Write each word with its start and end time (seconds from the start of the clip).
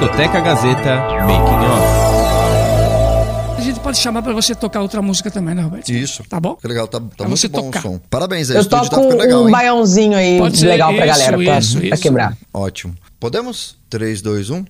Discoteca 0.00 0.40
Gazeta 0.40 0.96
Making 1.26 1.66
Off. 1.66 2.00
A 3.58 3.60
gente 3.60 3.80
pode 3.80 3.98
chamar 3.98 4.22
pra 4.22 4.32
você 4.32 4.54
tocar 4.54 4.80
outra 4.80 5.02
música 5.02 5.30
também, 5.30 5.54
né, 5.54 5.60
Roberto? 5.60 5.90
Isso. 5.90 6.22
Tá 6.26 6.40
bom? 6.40 6.56
Que 6.56 6.66
legal, 6.66 6.88
tá, 6.88 6.98
tá 6.98 7.06
Pra 7.18 7.26
muito 7.28 7.38
você 7.38 7.48
bom 7.48 7.64
tocar. 7.64 7.80
o 7.80 7.82
som. 7.82 8.00
Parabéns, 8.08 8.48
aí, 8.50 8.56
Eu 8.56 8.62
estúdio 8.62 8.88
tá 8.88 8.96
toco 8.96 9.02
ficando 9.10 9.20
legal, 9.22 9.42
um 9.42 9.44
hein? 9.44 9.52
baiãozinho 9.52 10.16
aí 10.16 10.38
Pode 10.38 10.56
ser 10.56 10.68
legal 10.68 10.94
pra 10.94 11.06
isso, 11.06 11.18
galera, 11.18 11.36
pra, 11.36 11.58
isso, 11.58 11.76
pra 11.76 11.86
isso. 11.88 12.02
quebrar. 12.02 12.34
Ótimo. 12.54 12.94
Podemos? 13.20 13.76
3, 13.90 14.22
2, 14.22 14.48
1. 14.48 14.64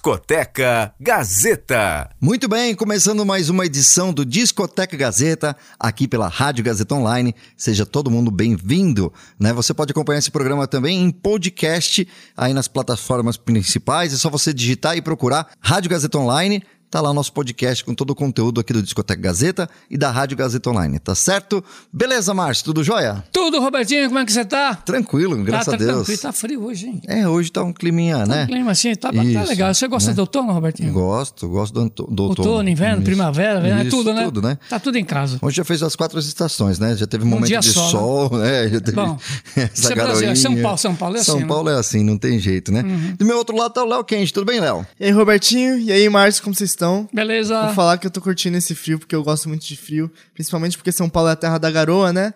Discoteca 0.00 0.94
Gazeta. 0.98 2.08
Muito 2.18 2.48
bem, 2.48 2.74
começando 2.74 3.26
mais 3.26 3.50
uma 3.50 3.66
edição 3.66 4.14
do 4.14 4.24
Discoteca 4.24 4.96
Gazeta, 4.96 5.54
aqui 5.78 6.08
pela 6.08 6.26
Rádio 6.26 6.64
Gazeta 6.64 6.94
Online. 6.94 7.34
Seja 7.54 7.84
todo 7.84 8.10
mundo 8.10 8.30
bem-vindo, 8.30 9.12
né? 9.38 9.52
Você 9.52 9.74
pode 9.74 9.92
acompanhar 9.92 10.20
esse 10.20 10.30
programa 10.30 10.66
também 10.66 11.02
em 11.02 11.10
podcast, 11.10 12.08
aí 12.34 12.54
nas 12.54 12.66
plataformas 12.66 13.36
principais. 13.36 14.14
É 14.14 14.16
só 14.16 14.30
você 14.30 14.54
digitar 14.54 14.96
e 14.96 15.02
procurar 15.02 15.50
Rádio 15.60 15.90
Gazeta 15.90 16.16
Online. 16.16 16.62
Tá 16.90 17.00
lá 17.00 17.10
o 17.10 17.14
nosso 17.14 17.32
podcast 17.32 17.84
com 17.84 17.94
todo 17.94 18.10
o 18.10 18.14
conteúdo 18.16 18.60
aqui 18.60 18.72
do 18.72 18.82
Discoteca 18.82 19.22
Gazeta 19.22 19.70
e 19.88 19.96
da 19.96 20.10
Rádio 20.10 20.36
Gazeta 20.36 20.70
Online, 20.70 20.98
tá 20.98 21.14
certo? 21.14 21.62
Beleza, 21.92 22.34
Márcio, 22.34 22.64
tudo 22.64 22.82
jóia? 22.82 23.22
Tudo, 23.30 23.60
Robertinho, 23.60 24.08
como 24.08 24.18
é 24.18 24.24
que 24.24 24.32
você 24.32 24.44
tá? 24.44 24.74
Tranquilo, 24.74 25.36
graças 25.44 25.66
tá, 25.66 25.74
a 25.74 25.76
Deus. 25.76 25.92
tranquilo, 25.98 26.18
tá 26.18 26.32
frio 26.32 26.64
hoje, 26.64 26.86
hein? 26.88 27.00
É, 27.06 27.28
hoje 27.28 27.52
tá 27.52 27.62
um 27.62 27.72
climinha, 27.72 28.26
né? 28.26 28.42
Um 28.42 28.46
clima 28.48 28.72
assim, 28.72 28.92
tá, 28.96 29.12
tá 29.12 29.22
Isso, 29.22 29.48
legal. 29.48 29.72
Você 29.72 29.86
gosta 29.86 30.10
né? 30.10 30.16
do 30.16 30.20
outono, 30.22 30.52
Robertinho? 30.52 30.92
Gosto, 30.92 31.48
gosto 31.48 31.72
do, 31.74 31.80
anto- 31.82 32.08
do 32.10 32.24
outono. 32.24 32.48
Outono, 32.48 32.68
inverno, 32.68 32.96
Isso. 32.96 33.04
primavera, 33.04 33.60
verão, 33.60 33.78
é 33.78 33.82
Isso, 33.82 33.90
tudo, 33.96 34.12
né? 34.12 34.24
Tudo, 34.24 34.42
né? 34.42 34.58
Tá 34.68 34.80
tudo 34.80 34.96
em 34.98 35.04
casa. 35.04 35.38
Hoje 35.40 35.58
já 35.58 35.64
fez 35.64 35.84
as 35.84 35.94
quatro 35.94 36.18
estações, 36.18 36.80
né? 36.80 36.96
Já 36.96 37.06
teve 37.06 37.22
um 37.24 37.28
momento 37.28 37.46
dia 37.46 37.60
de 37.60 37.70
só, 37.70 37.84
né? 37.84 37.90
sol, 37.92 38.30
né? 38.36 38.68
Já 38.68 38.80
teve 38.80 38.96
Bom, 38.96 39.16
essa 39.54 39.70
isso 39.72 39.92
é 39.92 39.94
Brasil, 39.94 40.12
garoinha. 40.14 40.34
São 40.36 40.56
Paulo- 40.60 40.78
São 40.78 40.96
Paulo 40.96 41.16
é 41.16 41.22
São 41.22 41.34
assim, 41.36 41.42
né? 41.44 41.48
Paulo 41.48 41.70
é 41.70 41.78
assim, 41.78 42.02
não 42.02 42.18
tem 42.18 42.36
jeito, 42.40 42.72
né? 42.72 42.82
Do 43.16 43.24
meu 43.24 43.36
outro 43.38 43.56
lado 43.56 43.72
tá 43.72 43.84
o 43.84 43.86
Léo 43.86 44.02
Quente. 44.02 44.32
Tudo 44.32 44.46
bem, 44.46 44.58
Léo? 44.58 44.84
E 44.98 45.04
aí, 45.04 45.10
Robertinho? 45.12 45.78
E 45.78 45.92
aí, 45.92 46.08
Márcio, 46.08 46.42
como 46.42 46.52
vocês 46.52 46.70
estão? 46.80 47.08
Beleza? 47.12 47.62
Vou 47.66 47.74
falar 47.74 47.98
que 47.98 48.06
eu 48.06 48.10
tô 48.10 48.20
curtindo 48.20 48.56
esse 48.56 48.74
frio, 48.74 48.98
porque 48.98 49.14
eu 49.14 49.22
gosto 49.22 49.48
muito 49.48 49.66
de 49.66 49.76
frio. 49.76 50.10
Principalmente 50.32 50.76
porque 50.78 50.90
São 50.90 51.08
Paulo 51.08 51.28
é 51.28 51.32
a 51.32 51.36
terra 51.36 51.58
da 51.58 51.70
garoa, 51.70 52.12
né? 52.12 52.32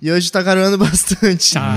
E 0.00 0.10
hoje 0.10 0.30
tá 0.30 0.40
garoando 0.40 0.78
bastante. 0.78 1.54
Tá. 1.54 1.76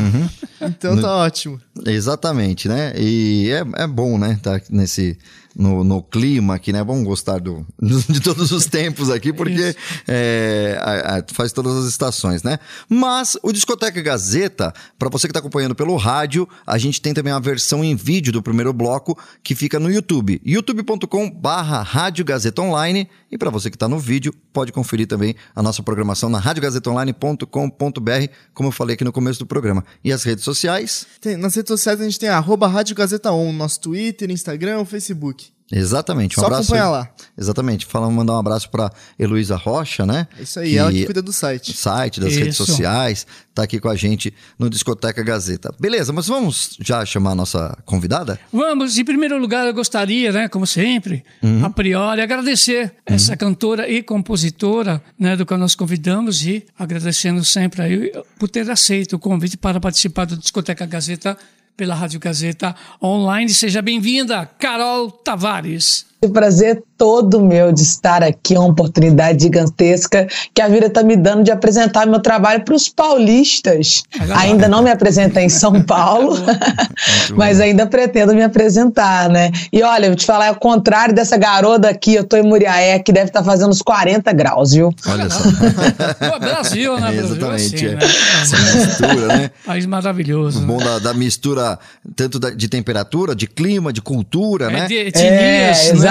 Então 0.61 0.99
tá 1.01 1.15
ótimo. 1.15 1.59
Exatamente, 1.85 2.67
né? 2.67 2.93
E 2.95 3.49
é, 3.51 3.83
é 3.83 3.87
bom, 3.87 4.17
né? 4.17 4.39
Tá 4.41 4.61
nesse. 4.69 5.17
No, 5.57 5.85
no 5.85 6.03
clima 6.03 6.55
aqui, 6.55 6.73
né? 6.73 6.83
Bom 6.83 7.01
gostar 7.03 7.39
do, 7.39 7.65
de 8.09 8.19
todos 8.19 8.51
os 8.51 8.65
tempos 8.65 9.09
aqui, 9.09 9.31
porque 9.31 9.73
é, 10.05 10.77
a- 10.81 11.17
a- 11.19 11.23
faz 11.33 11.53
todas 11.53 11.77
as 11.77 11.85
estações, 11.85 12.43
né? 12.43 12.59
Mas 12.89 13.37
o 13.41 13.53
Discoteca 13.53 14.01
Gazeta, 14.01 14.73
para 14.99 15.07
você 15.07 15.27
que 15.27 15.33
tá 15.33 15.39
acompanhando 15.39 15.73
pelo 15.73 15.95
rádio, 15.95 16.45
a 16.67 16.77
gente 16.77 17.01
tem 17.01 17.13
também 17.13 17.31
a 17.31 17.39
versão 17.39 17.85
em 17.85 17.95
vídeo 17.95 18.33
do 18.33 18.43
primeiro 18.43 18.73
bloco 18.73 19.17
que 19.41 19.55
fica 19.55 19.79
no 19.79 19.89
YouTube. 19.89 20.41
youtube.com 20.43 21.29
barra 21.31 21.81
Rádio 21.81 22.25
Gazeta 22.25 22.61
Online. 22.61 23.07
E 23.31 23.37
para 23.37 23.49
você 23.49 23.69
que 23.71 23.77
tá 23.77 23.87
no 23.87 23.97
vídeo, 23.97 24.33
pode 24.51 24.73
conferir 24.73 25.07
também 25.07 25.35
a 25.55 25.63
nossa 25.63 25.81
programação 25.81 26.29
na 26.29 26.37
radiogazetaonline.com.br, 26.39 28.27
como 28.53 28.67
eu 28.69 28.71
falei 28.73 28.95
aqui 28.95 29.03
no 29.03 29.11
começo 29.11 29.39
do 29.39 29.45
programa. 29.45 29.83
E 30.03 30.11
as 30.11 30.23
redes 30.23 30.43
sociais? 30.43 31.05
Tem- 31.21 31.37
nas 31.37 31.55
redes 31.55 31.69
sociais 31.69 31.99
a 31.99 32.03
gente 32.03 32.19
tem 32.19 32.29
a 32.29 32.37
arroba 32.37 32.67
Rádio 32.67 32.95
Gazeta 32.95 33.31
On, 33.31 33.51
nosso 33.51 33.79
Twitter, 33.81 34.29
Instagram, 34.29 34.83
Facebook. 34.85 35.44
Exatamente. 35.71 36.37
Um 36.39 36.41
Só 36.41 36.47
abraço. 36.47 36.63
acompanhar 36.73 36.89
lá. 36.89 37.09
Exatamente. 37.37 37.85
Fala, 37.85 38.09
mandar 38.09 38.33
um 38.33 38.37
abraço 38.39 38.69
para 38.69 38.91
Heloísa 39.17 39.55
Rocha, 39.55 40.05
né? 40.05 40.27
É 40.39 40.43
isso 40.43 40.59
aí, 40.59 40.77
ela 40.77 40.91
que 40.91 41.05
cuida 41.05 41.21
do 41.21 41.33
site. 41.33 41.75
site, 41.75 42.19
das 42.19 42.35
redes 42.35 42.53
Isso. 42.55 42.65
sociais, 42.65 43.25
tá 43.53 43.63
aqui 43.63 43.79
com 43.79 43.89
a 43.89 43.95
gente 43.95 44.33
no 44.59 44.69
Discoteca 44.69 45.23
Gazeta. 45.23 45.73
Beleza, 45.79 46.13
mas 46.13 46.27
vamos 46.27 46.77
já 46.79 47.03
chamar 47.05 47.31
a 47.31 47.35
nossa 47.35 47.77
convidada? 47.85 48.39
Vamos, 48.53 48.97
em 48.97 49.03
primeiro 49.03 49.37
lugar, 49.39 49.65
eu 49.65 49.73
gostaria, 49.73 50.31
né, 50.31 50.47
como 50.47 50.67
sempre, 50.67 51.23
Uhum. 51.41 51.65
a 51.65 51.69
priori, 51.69 52.21
agradecer 52.21 52.93
essa 53.05 53.35
cantora 53.35 53.89
e 53.89 54.03
compositora, 54.03 55.01
né, 55.17 55.35
do 55.35 55.45
qual 55.45 55.59
nós 55.59 55.73
convidamos 55.75 56.45
e 56.45 56.63
agradecendo 56.77 57.43
sempre 57.43 57.81
aí 57.81 58.11
por 58.37 58.47
ter 58.49 58.69
aceito 58.69 59.15
o 59.15 59.19
convite 59.19 59.57
para 59.57 59.79
participar 59.79 60.25
do 60.25 60.37
Discoteca 60.37 60.85
Gazeta 60.85 61.37
pela 61.75 61.93
Rádio 61.93 62.19
Gazeta 62.19 62.75
Online. 63.01 63.49
Seja 63.49 63.81
bem-vinda, 63.81 64.45
Carol 64.59 65.11
Tavares. 65.11 66.05
O 66.21 66.29
prazer 66.29 66.81
todo 66.97 67.41
meu 67.41 67.71
de 67.71 67.81
estar 67.81 68.23
aqui, 68.23 68.55
é 68.55 68.59
uma 68.59 68.69
oportunidade 68.69 69.43
gigantesca 69.43 70.27
que 70.53 70.61
a 70.61 70.67
vida 70.67 70.87
está 70.87 71.03
me 71.03 71.15
dando 71.15 71.43
de 71.43 71.51
apresentar 71.51 72.05
meu 72.07 72.19
trabalho 72.21 72.63
para 72.63 72.73
os 72.75 72.87
paulistas. 72.89 74.03
Ainda 74.37 74.67
não 74.67 74.81
me 74.81 74.89
apresentei 74.89 75.43
em 75.43 75.49
São 75.49 75.81
Paulo, 75.81 76.37
mas 77.35 77.59
ainda 77.59 77.85
pretendo 77.85 78.33
me 78.33 78.43
apresentar, 78.43 79.29
né? 79.29 79.51
E 79.71 79.81
olha, 79.83 80.07
vou 80.07 80.15
te 80.15 80.25
falar, 80.25 80.47
é 80.47 80.51
o 80.51 80.55
contrário 80.55 81.13
dessa 81.13 81.37
garota 81.37 81.89
aqui, 81.89 82.13
eu 82.15 82.23
tô 82.23 82.37
em 82.37 82.43
Muriaé, 82.43 82.99
que 82.99 83.11
deve 83.11 83.27
estar 83.27 83.43
fazendo 83.43 83.69
uns 83.69 83.81
40 83.81 84.31
graus, 84.33 84.71
viu? 84.71 84.93
Olha 85.07 85.29
só. 85.29 85.43
Pô, 85.43 86.39
Brasil, 86.39 86.99
né? 86.99 87.11
Brasil, 87.11 87.35
Exatamente. 87.35 87.75
assim, 87.75 87.85
é. 87.85 87.89
né? 87.95 87.99
Essa 88.41 88.57
mistura, 88.57 89.27
né? 89.37 89.51
País 89.65 89.85
maravilhoso. 89.85 90.61
O 90.63 90.65
bom 90.65 90.77
né? 90.77 90.85
da, 90.85 90.99
da 90.99 91.13
mistura, 91.13 91.77
tanto 92.15 92.39
da- 92.39 92.51
de 92.51 92.67
temperatura, 92.67 93.35
de 93.35 93.47
clima, 93.47 93.91
de 93.91 94.01
cultura, 94.01 94.65
É 94.65 94.71
né? 94.71 94.87
de 94.87 94.97
É, 94.97 95.07
etnias, 95.07 95.99
né? 96.01 96.09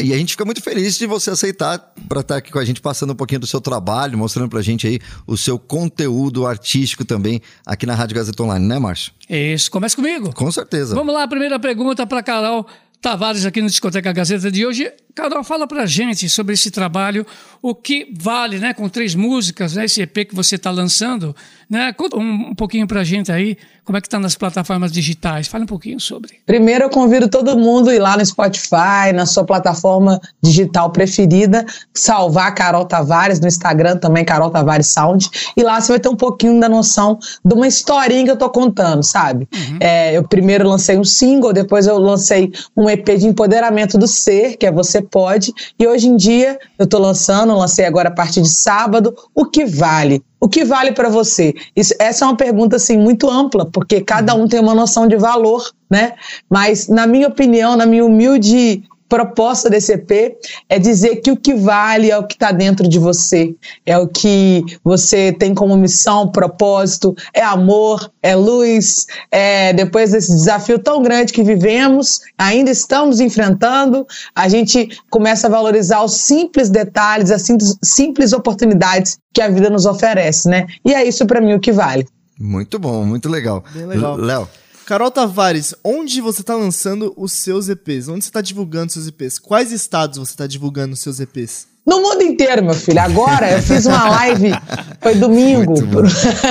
E 0.00 0.12
a 0.12 0.16
gente 0.16 0.32
fica 0.32 0.44
muito 0.44 0.62
feliz 0.62 0.98
de 0.98 1.06
você 1.06 1.30
aceitar 1.30 1.78
para 2.08 2.20
estar 2.20 2.36
aqui 2.36 2.52
com 2.52 2.58
a 2.58 2.64
gente, 2.64 2.80
passando 2.80 3.12
um 3.12 3.16
pouquinho 3.16 3.40
do 3.40 3.46
seu 3.46 3.60
trabalho, 3.60 4.18
mostrando 4.18 4.48
pra 4.48 4.60
gente 4.62 4.86
aí 4.86 4.98
o 5.26 5.36
seu 5.36 5.58
conteúdo 5.58 6.46
artístico 6.46 7.04
também 7.04 7.40
aqui 7.64 7.86
na 7.86 7.94
Rádio 7.94 8.16
Gazeta 8.16 8.42
Online, 8.42 8.66
né, 8.66 8.78
Márcio? 8.78 9.12
Isso, 9.28 9.70
começa 9.70 9.96
comigo. 9.96 10.32
Com 10.34 10.50
certeza. 10.50 10.94
Vamos 10.94 11.14
lá, 11.14 11.22
a 11.22 11.28
primeira 11.28 11.58
pergunta 11.58 12.06
para 12.06 12.22
Carol 12.22 12.66
Tavares 13.00 13.46
aqui 13.46 13.62
no 13.62 13.68
Discoteca 13.68 14.12
Gazeta 14.12 14.50
de 14.50 14.66
hoje. 14.66 14.90
Carol, 15.14 15.44
fala 15.44 15.68
pra 15.68 15.86
gente 15.86 16.28
sobre 16.28 16.54
esse 16.54 16.70
trabalho, 16.70 17.24
o 17.62 17.74
que 17.74 18.12
vale, 18.18 18.58
né, 18.58 18.74
com 18.74 18.88
três 18.88 19.14
músicas, 19.14 19.74
né, 19.74 19.84
esse 19.84 20.02
EP 20.02 20.24
que 20.28 20.34
você 20.34 20.56
está 20.56 20.70
lançando, 20.70 21.34
né? 21.68 21.92
Conta 21.92 22.16
um, 22.16 22.50
um 22.50 22.54
pouquinho 22.54 22.86
pra 22.86 23.04
gente 23.04 23.30
aí, 23.30 23.56
como 23.84 23.96
é 23.98 24.00
que 24.00 24.08
tá 24.08 24.18
nas 24.18 24.34
plataformas 24.34 24.90
digitais. 24.90 25.48
Fala 25.48 25.64
um 25.64 25.66
pouquinho 25.66 26.00
sobre. 26.00 26.40
Primeiro, 26.46 26.84
eu 26.84 26.90
convido 26.90 27.28
todo 27.28 27.58
mundo 27.58 27.90
a 27.90 27.94
ir 27.94 27.98
lá 27.98 28.16
no 28.16 28.24
Spotify, 28.24 29.12
na 29.14 29.26
sua 29.26 29.44
plataforma 29.44 30.20
digital 30.42 30.90
preferida, 30.90 31.64
salvar 31.94 32.54
Carol 32.54 32.84
Tavares, 32.84 33.40
no 33.40 33.46
Instagram 33.46 33.96
também, 33.96 34.24
Carol 34.24 34.50
Tavares 34.50 34.88
Sound, 34.88 35.28
e 35.56 35.62
lá 35.62 35.80
você 35.80 35.92
vai 35.92 36.00
ter 36.00 36.08
um 36.08 36.16
pouquinho 36.16 36.60
da 36.60 36.68
noção 36.68 37.18
de 37.44 37.54
uma 37.54 37.66
historinha 37.66 38.24
que 38.24 38.30
eu 38.30 38.36
tô 38.36 38.50
contando, 38.50 39.02
sabe? 39.02 39.48
É, 39.80 40.16
eu 40.16 40.26
primeiro 40.26 40.68
lancei 40.68 40.98
um 40.98 41.04
single, 41.04 41.52
depois 41.52 41.86
eu 41.86 41.98
lancei 41.98 42.52
um 42.76 42.88
EP 42.88 43.06
de 43.16 43.26
empoderamento 43.26 43.98
do 43.98 44.06
ser, 44.06 44.56
que 44.56 44.66
é 44.66 44.72
Você 44.72 45.02
Pode, 45.02 45.52
e 45.78 45.86
hoje 45.86 46.08
em 46.08 46.16
dia 46.16 46.58
eu 46.78 46.86
tô 46.86 46.98
lançando, 46.98 47.56
lancei 47.56 47.84
agora 47.84 48.08
a 48.08 48.12
partir 48.12 48.42
de 48.42 48.48
sábado, 48.48 49.14
o 49.34 49.44
que 49.46 49.64
vale? 49.64 50.22
O 50.40 50.48
que 50.48 50.64
vale 50.64 50.92
para 50.92 51.08
você? 51.08 51.54
Isso- 51.74 51.94
essa 51.98 52.24
é 52.24 52.28
uma 52.28 52.36
pergunta 52.36 52.76
assim 52.76 52.96
muito 52.96 53.28
ampla, 53.28 53.66
porque 53.66 54.00
cada 54.00 54.34
um 54.34 54.46
tem 54.46 54.60
uma 54.60 54.74
noção 54.74 55.08
de 55.08 55.16
valor, 55.16 55.68
né? 55.90 56.14
Mas 56.48 56.88
na 56.88 57.06
minha 57.06 57.28
opinião, 57.28 57.76
na 57.76 57.84
minha 57.86 58.04
humilde 58.04 58.82
proposta 59.08 59.70
desse 59.70 59.92
EP 59.92 60.36
é 60.68 60.78
dizer 60.78 61.16
que 61.16 61.30
o 61.30 61.36
que 61.36 61.54
vale 61.54 62.10
é 62.10 62.18
o 62.18 62.26
que 62.26 62.34
está 62.34 62.52
dentro 62.52 62.86
de 62.86 62.98
você, 62.98 63.54
é 63.86 63.96
o 63.96 64.06
que 64.06 64.64
você 64.84 65.32
tem 65.32 65.54
como 65.54 65.76
missão, 65.76 66.30
propósito, 66.30 67.14
é 67.32 67.42
amor, 67.42 68.10
é 68.22 68.36
luz, 68.36 69.06
é 69.30 69.72
depois 69.72 70.12
desse 70.12 70.30
desafio 70.32 70.78
tão 70.78 71.02
grande 71.02 71.32
que 71.32 71.42
vivemos, 71.42 72.20
ainda 72.36 72.70
estamos 72.70 73.20
enfrentando, 73.20 74.06
a 74.34 74.48
gente 74.48 74.88
começa 75.10 75.46
a 75.46 75.50
valorizar 75.50 76.02
os 76.02 76.14
simples 76.14 76.68
detalhes, 76.68 77.30
as 77.30 77.42
simples, 77.42 77.76
simples 77.82 78.32
oportunidades 78.32 79.18
que 79.32 79.40
a 79.40 79.48
vida 79.48 79.70
nos 79.70 79.86
oferece, 79.86 80.48
né? 80.48 80.66
E 80.84 80.92
é 80.92 81.06
isso 81.06 81.26
para 81.26 81.40
mim 81.40 81.54
o 81.54 81.60
que 81.60 81.72
vale. 81.72 82.06
Muito 82.38 82.78
bom, 82.78 83.04
muito 83.04 83.28
legal. 83.28 83.64
Bem 83.74 83.86
legal. 83.86 84.16
Léo, 84.16 84.48
Carol 84.88 85.10
Tavares, 85.10 85.74
onde 85.84 86.18
você 86.18 86.42
tá 86.42 86.56
lançando 86.56 87.12
os 87.14 87.34
seus 87.34 87.68
EPs? 87.68 88.08
Onde 88.08 88.24
você 88.24 88.30
tá 88.30 88.40
divulgando 88.40 88.90
seus 88.90 89.06
EPs? 89.06 89.38
Quais 89.38 89.70
estados 89.70 90.16
você 90.16 90.34
tá 90.34 90.46
divulgando 90.46 90.94
os 90.94 91.00
seus 91.00 91.20
EPs? 91.20 91.68
No 91.88 92.02
mundo 92.02 92.22
inteiro, 92.22 92.62
meu 92.62 92.74
filho. 92.74 93.00
Agora 93.00 93.50
eu 93.50 93.62
fiz 93.62 93.86
uma 93.86 94.10
live, 94.10 94.52
foi 95.00 95.14
domingo, 95.14 95.72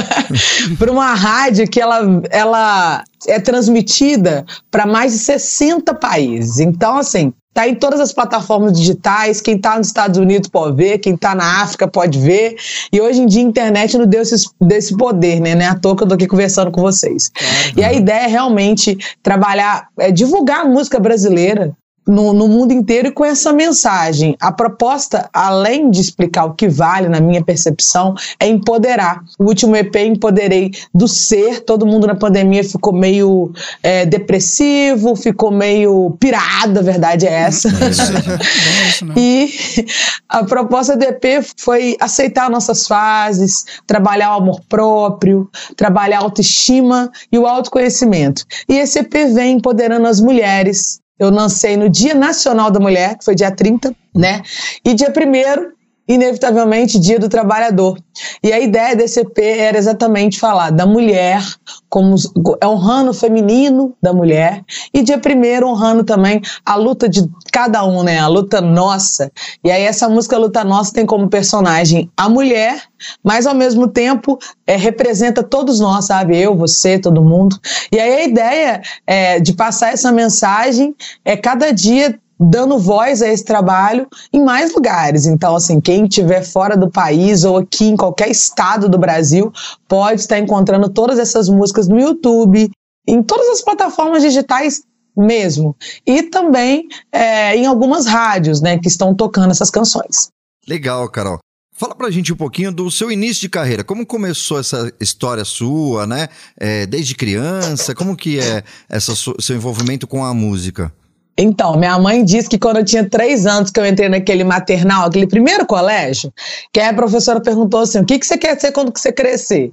por, 0.80 0.89
uma 0.89 1.13
rádio 1.13 1.69
que 1.69 1.80
ela, 1.80 2.01
ela 2.31 3.04
é 3.28 3.39
transmitida 3.39 4.44
para 4.72 4.88
mais 4.88 5.12
de 5.12 5.19
60 5.19 5.94
países. 5.94 6.57
Então, 6.57 6.98
assim, 6.98 7.31
tá 7.54 7.68
em 7.68 7.75
todas 7.75 8.00
as 8.00 8.12
plataformas 8.12 8.74
digitais. 8.74 9.39
Quem 9.39 9.57
está 9.57 9.78
nos 9.78 9.86
Estados 9.86 10.18
Unidos 10.18 10.50
pode 10.50 10.75
ver, 10.75 10.98
quem 10.98 11.13
está 11.13 11.36
na 11.36 11.62
África 11.62 11.88
pode 11.88 12.18
ver. 12.18 12.56
E 12.92 13.00
hoje 13.00 13.22
em 13.22 13.28
dia 13.28 13.44
a 13.44 13.45
internet 13.45 13.95
nos 13.95 14.07
deu 14.07 14.24
esse, 14.24 14.44
desse 14.60 14.98
poder, 14.98 15.39
né? 15.39 15.54
Não 15.54 15.62
é 15.62 15.68
à 15.68 15.75
toa 15.75 15.95
que 15.95 16.01
eu 16.01 16.07
tô 16.07 16.16
aqui 16.16 16.25
conversando 16.25 16.72
com 16.72 16.81
vocês. 16.81 17.30
Claro. 17.30 17.74
E 17.78 17.84
a 17.84 17.94
ideia 17.94 18.25
é 18.25 18.28
realmente 18.28 18.98
trabalhar, 19.22 19.88
é 20.00 20.12
divulgar 20.12 20.62
a 20.62 20.66
música 20.66 21.00
brasileira 21.00 21.78
no, 22.07 22.33
no, 22.33 22.48
mundo 22.48 22.71
inteiro 22.71 23.09
e 23.09 23.12
com 23.12 23.25
essa 23.25 23.51
mensagem. 23.51 24.36
A 24.39 24.51
proposta, 24.51 25.30
além 25.33 25.92
de 25.92 26.00
explicar 26.01 26.45
o 26.45 26.54
que 26.54 26.68
vale, 26.68 27.09
na 27.09 27.19
minha 27.19 27.44
percepção, 27.44 28.15
é 28.39 28.48
empoderar. 28.48 29.21
O 29.38 29.45
último 29.45 29.75
EP 29.75 29.95
empoderei 29.98 30.71
do 30.94 31.07
ser, 31.07 31.62
todo 31.62 31.86
mundo 31.86 32.07
na 32.07 32.15
pandemia 32.15 32.63
ficou 32.63 32.94
meio 32.94 33.51
é, 33.83 34.06
depressivo, 34.06 35.15
ficou 35.15 35.51
meio 35.51 36.15
pirado, 36.19 36.80
a 36.80 36.83
verdade 36.83 37.27
é 37.27 37.33
essa. 37.33 37.68
É 37.68 37.89
isso, 37.89 38.01
é 38.01 38.89
isso 38.89 39.06
e 39.18 39.86
a 40.30 40.44
proposta 40.44 40.95
do 40.95 41.03
EP 41.03 41.44
foi 41.57 41.98
aceitar 42.00 42.50
nossas 42.50 42.88
fases, 42.88 43.65
trabalhar 43.86 44.31
o 44.33 44.38
amor 44.38 44.62
próprio, 44.69 45.50
trabalhar 45.75 46.19
a 46.19 46.24
autoestima 46.24 47.12
e 47.31 47.38
o 47.38 47.45
autoconhecimento. 47.45 48.45
E 48.69 48.75
esse 48.75 49.00
EP 49.00 49.13
vem 49.33 49.57
empoderando 49.57 50.07
as 50.07 50.19
mulheres, 50.19 51.00
eu 51.19 51.30
lancei 51.30 51.75
no 51.78 51.90
Dia 51.90 52.14
Nacional 52.14 52.69
da 52.72 52.80
Mulher, 52.80 53.18
que 53.18 53.25
foi 53.25 53.36
dia 53.36 53.52
30, 53.52 53.96
né? 54.14 54.42
E 54.84 54.94
dia 54.94 55.10
1 55.10 55.76
inevitavelmente, 56.07 57.00
Dia 57.00 57.19
do 57.19 57.30
Trabalhador. 57.30 57.98
E 58.42 58.51
a 58.51 58.59
ideia 58.59 58.95
desse 58.95 59.19
EP 59.19 59.38
era 59.39 59.77
exatamente 59.77 60.39
falar 60.39 60.71
da 60.71 60.86
mulher, 60.86 61.44
como 61.89 62.15
é 62.62 62.68
honrando 62.68 63.12
o 63.12 63.13
feminino 63.13 63.94
da 64.01 64.13
mulher, 64.13 64.63
e 64.94 65.01
dia 65.01 65.18
primeiro 65.18 65.68
honrando 65.68 66.04
também 66.04 66.42
a 66.65 66.75
luta 66.75 67.07
de 67.07 67.27
cada 67.51 67.83
um, 67.86 68.04
né? 68.04 68.19
A 68.19 68.27
luta 68.27 68.62
nossa. 68.62 69.31
E 69.63 69.71
aí 69.71 69.83
essa 69.83 70.07
música 70.09 70.38
Luta 70.38 70.63
Nossa 70.63 70.94
tem 70.94 71.06
como 71.06 71.30
personagem 71.30 72.10
a 72.15 72.30
mulher, 72.30 72.83
mas 73.24 73.45
ao 73.45 73.56
mesmo 73.56 73.88
tempo 73.88 74.38
é, 74.65 74.75
representa 74.75 75.44
todos 75.44 75.80
nós, 75.80 76.06
sabe? 76.06 76.38
Eu, 76.38 76.56
você, 76.56 77.00
todo 77.00 77.24
mundo. 77.24 77.60
E 77.92 78.00
aí 78.00 78.13
a 78.13 78.24
ideia 78.24 78.81
é, 79.06 79.39
de 79.39 79.53
passar 79.53 79.94
essa 79.94 80.12
mensagem 80.12 80.95
é 81.24 81.36
cada 81.36 81.71
dia 81.71 82.19
dando 82.39 82.78
voz 82.78 83.22
a 83.22 83.28
esse 83.28 83.44
trabalho 83.44 84.07
em 84.31 84.44
mais 84.44 84.74
lugares. 84.74 85.25
Então, 85.25 85.56
assim, 85.56 85.80
quem 85.80 86.06
estiver 86.06 86.44
fora 86.44 86.78
do 86.78 86.89
país 86.89 87.44
ou 87.44 87.57
aqui 87.57 87.86
em 87.86 87.98
qualquer 87.98 88.30
estado 88.30 88.88
do 88.88 88.98
Brasil 88.98 89.51
pode 89.88 90.22
estar 90.22 90.39
encontrando 90.39 90.89
todas 90.89 91.19
essas 91.19 91.50
músicas 91.50 91.88
no 91.88 92.00
YouTube, 92.00 92.69
em 93.07 93.24
todas 93.24 93.48
as 93.50 93.62
plataformas 93.62 94.22
digitais 94.22 94.81
mesmo. 95.16 95.75
E 96.06 96.24
também 96.24 96.88
é, 97.12 97.56
em 97.56 97.66
algumas 97.66 98.06
rádios, 98.06 98.62
né, 98.62 98.78
que 98.78 98.88
estão 98.88 99.16
tocando 99.16 99.51
essas 99.51 99.72
canções. 99.72 100.30
Legal, 100.68 101.10
Carol. 101.10 101.39
Fala 101.74 101.94
pra 101.94 102.10
gente 102.10 102.34
um 102.34 102.36
pouquinho 102.36 102.72
do 102.72 102.89
seu 102.89 103.12
início 103.12 103.42
de 103.42 103.50
carreira. 103.50 103.84
Como 103.84 104.04
começou 104.04 104.60
essa 104.60 104.92
história 105.00 105.45
sua, 105.45 106.07
né? 106.07 106.28
É, 106.60 106.88
desde 106.88 107.13
criança, 107.13 107.94
como 107.94 108.18
que 108.18 108.39
é 108.39 108.63
essa, 108.89 109.13
seu 109.16 109.56
envolvimento 109.56 110.07
com 110.07 110.25
a 110.25 110.34
música? 110.34 110.92
Então, 111.38 111.78
minha 111.78 111.98
mãe 112.00 112.24
disse 112.24 112.50
que 112.50 112.57
quando 112.57 112.78
eu 112.78 112.86
tinha 112.86 113.07
três 113.07 113.45
anos 113.45 113.69
que 113.69 113.80
eu 113.80 113.86
entrei 113.86 114.10
naquele 114.10 114.44
maternal, 114.44 115.06
aquele 115.06 115.28
primeiro 115.28 115.66
colégio, 115.66 116.34
que 116.74 116.80
a 116.80 116.94
professora 116.94 117.39
perguntou 117.39 117.81
assim: 117.81 118.00
o 118.00 118.06
que, 118.06 118.18
que 118.18 118.25
você 118.25 118.38
quer 118.38 118.60
ser 118.60 118.72
quando 118.72 118.92
você 118.98 119.12
crescer? 119.12 119.72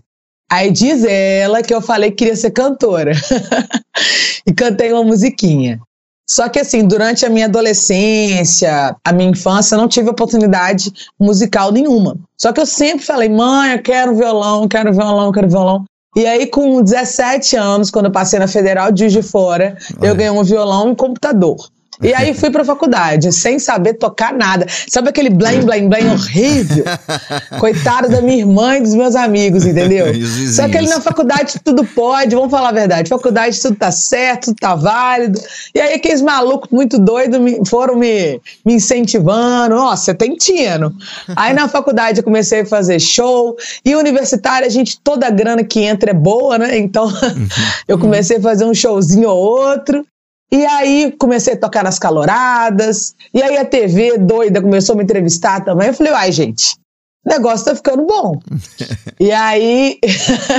Aí 0.50 0.70
diz 0.70 1.04
ela 1.04 1.62
que 1.62 1.74
eu 1.74 1.80
falei 1.80 2.10
que 2.10 2.18
queria 2.18 2.36
ser 2.36 2.50
cantora. 2.50 3.12
e 4.46 4.52
cantei 4.52 4.92
uma 4.92 5.02
musiquinha. 5.02 5.80
Só 6.28 6.48
que 6.48 6.58
assim, 6.58 6.86
durante 6.86 7.26
a 7.26 7.30
minha 7.30 7.46
adolescência, 7.46 8.96
a 9.04 9.12
minha 9.12 9.30
infância, 9.30 9.74
eu 9.74 9.78
não 9.78 9.88
tive 9.88 10.08
oportunidade 10.08 10.92
musical 11.20 11.70
nenhuma. 11.70 12.16
Só 12.40 12.52
que 12.52 12.60
eu 12.60 12.66
sempre 12.66 13.04
falei, 13.04 13.28
mãe, 13.28 13.72
eu 13.72 13.82
quero 13.82 14.16
violão, 14.16 14.66
quero 14.66 14.92
violão, 14.92 15.32
quero 15.32 15.48
violão. 15.48 15.84
E 16.16 16.26
aí, 16.26 16.46
com 16.46 16.80
17 16.80 17.56
anos, 17.56 17.90
quando 17.90 18.06
eu 18.06 18.12
passei 18.12 18.38
na 18.38 18.46
Federal 18.46 18.92
de 18.92 19.00
Juiz 19.00 19.12
de 19.12 19.22
Fora, 19.22 19.76
Olha. 19.98 20.08
eu 20.08 20.14
ganhei 20.14 20.30
um 20.30 20.44
violão 20.44 20.88
e 20.88 20.90
um 20.92 20.94
computador. 20.94 21.56
E 22.04 22.12
aí 22.12 22.34
fui 22.34 22.50
pra 22.50 22.62
faculdade, 22.64 23.32
sem 23.32 23.58
saber 23.58 23.94
tocar 23.94 24.34
nada. 24.34 24.66
Sabe 24.88 25.08
aquele 25.08 25.30
blém, 25.30 25.62
blém, 25.62 25.88
blém 25.88 26.10
horrível? 26.10 26.84
Coitado 27.58 28.10
da 28.10 28.20
minha 28.20 28.40
irmã 28.40 28.76
e 28.76 28.82
dos 28.82 28.94
meus 28.94 29.16
amigos, 29.16 29.64
entendeu? 29.64 30.06
Só 30.52 30.68
que 30.68 30.76
ali 30.76 30.86
na 30.86 31.00
faculdade 31.00 31.58
tudo 31.64 31.82
pode, 31.82 32.34
vamos 32.34 32.50
falar 32.50 32.68
a 32.68 32.72
verdade. 32.72 33.08
Faculdade 33.08 33.58
tudo 33.58 33.76
tá 33.76 33.90
certo, 33.90 34.46
tudo 34.46 34.56
tá 34.60 34.74
válido. 34.74 35.40
E 35.74 35.80
aí 35.80 35.94
aqueles 35.94 36.20
malucos 36.20 36.68
muito 36.70 36.98
doidos 36.98 37.40
me, 37.40 37.58
foram 37.66 37.96
me, 37.96 38.38
me 38.66 38.74
incentivando. 38.74 39.74
Nossa, 39.74 40.04
você 40.04 40.14
tem 40.14 40.36
tino. 40.36 40.94
Aí 41.34 41.54
na 41.54 41.68
faculdade 41.68 42.18
eu 42.18 42.24
comecei 42.24 42.60
a 42.60 42.66
fazer 42.66 43.00
show. 43.00 43.56
E 43.82 43.96
universitária, 43.96 44.66
a 44.66 44.70
gente, 44.70 45.00
toda 45.00 45.26
a 45.26 45.30
grana 45.30 45.64
que 45.64 45.80
entra 45.80 46.10
é 46.10 46.14
boa, 46.14 46.58
né? 46.58 46.76
Então 46.76 47.10
eu 47.88 47.98
comecei 47.98 48.36
a 48.36 48.42
fazer 48.42 48.66
um 48.66 48.74
showzinho 48.74 49.30
ou 49.30 49.38
outro. 49.38 50.04
E 50.52 50.64
aí 50.66 51.12
comecei 51.18 51.54
a 51.54 51.58
tocar 51.58 51.82
nas 51.82 51.98
caloradas, 51.98 53.14
e 53.32 53.42
aí 53.42 53.56
a 53.56 53.64
TV 53.64 54.18
doida 54.18 54.62
começou 54.62 54.94
a 54.94 54.96
me 54.96 55.04
entrevistar 55.04 55.64
também. 55.64 55.88
Eu 55.88 55.94
falei, 55.94 56.12
ai, 56.12 56.32
gente, 56.32 56.76
o 57.24 57.30
negócio 57.30 57.66
tá 57.66 57.74
ficando 57.74 58.06
bom. 58.06 58.38
e 59.18 59.32
aí 59.32 59.98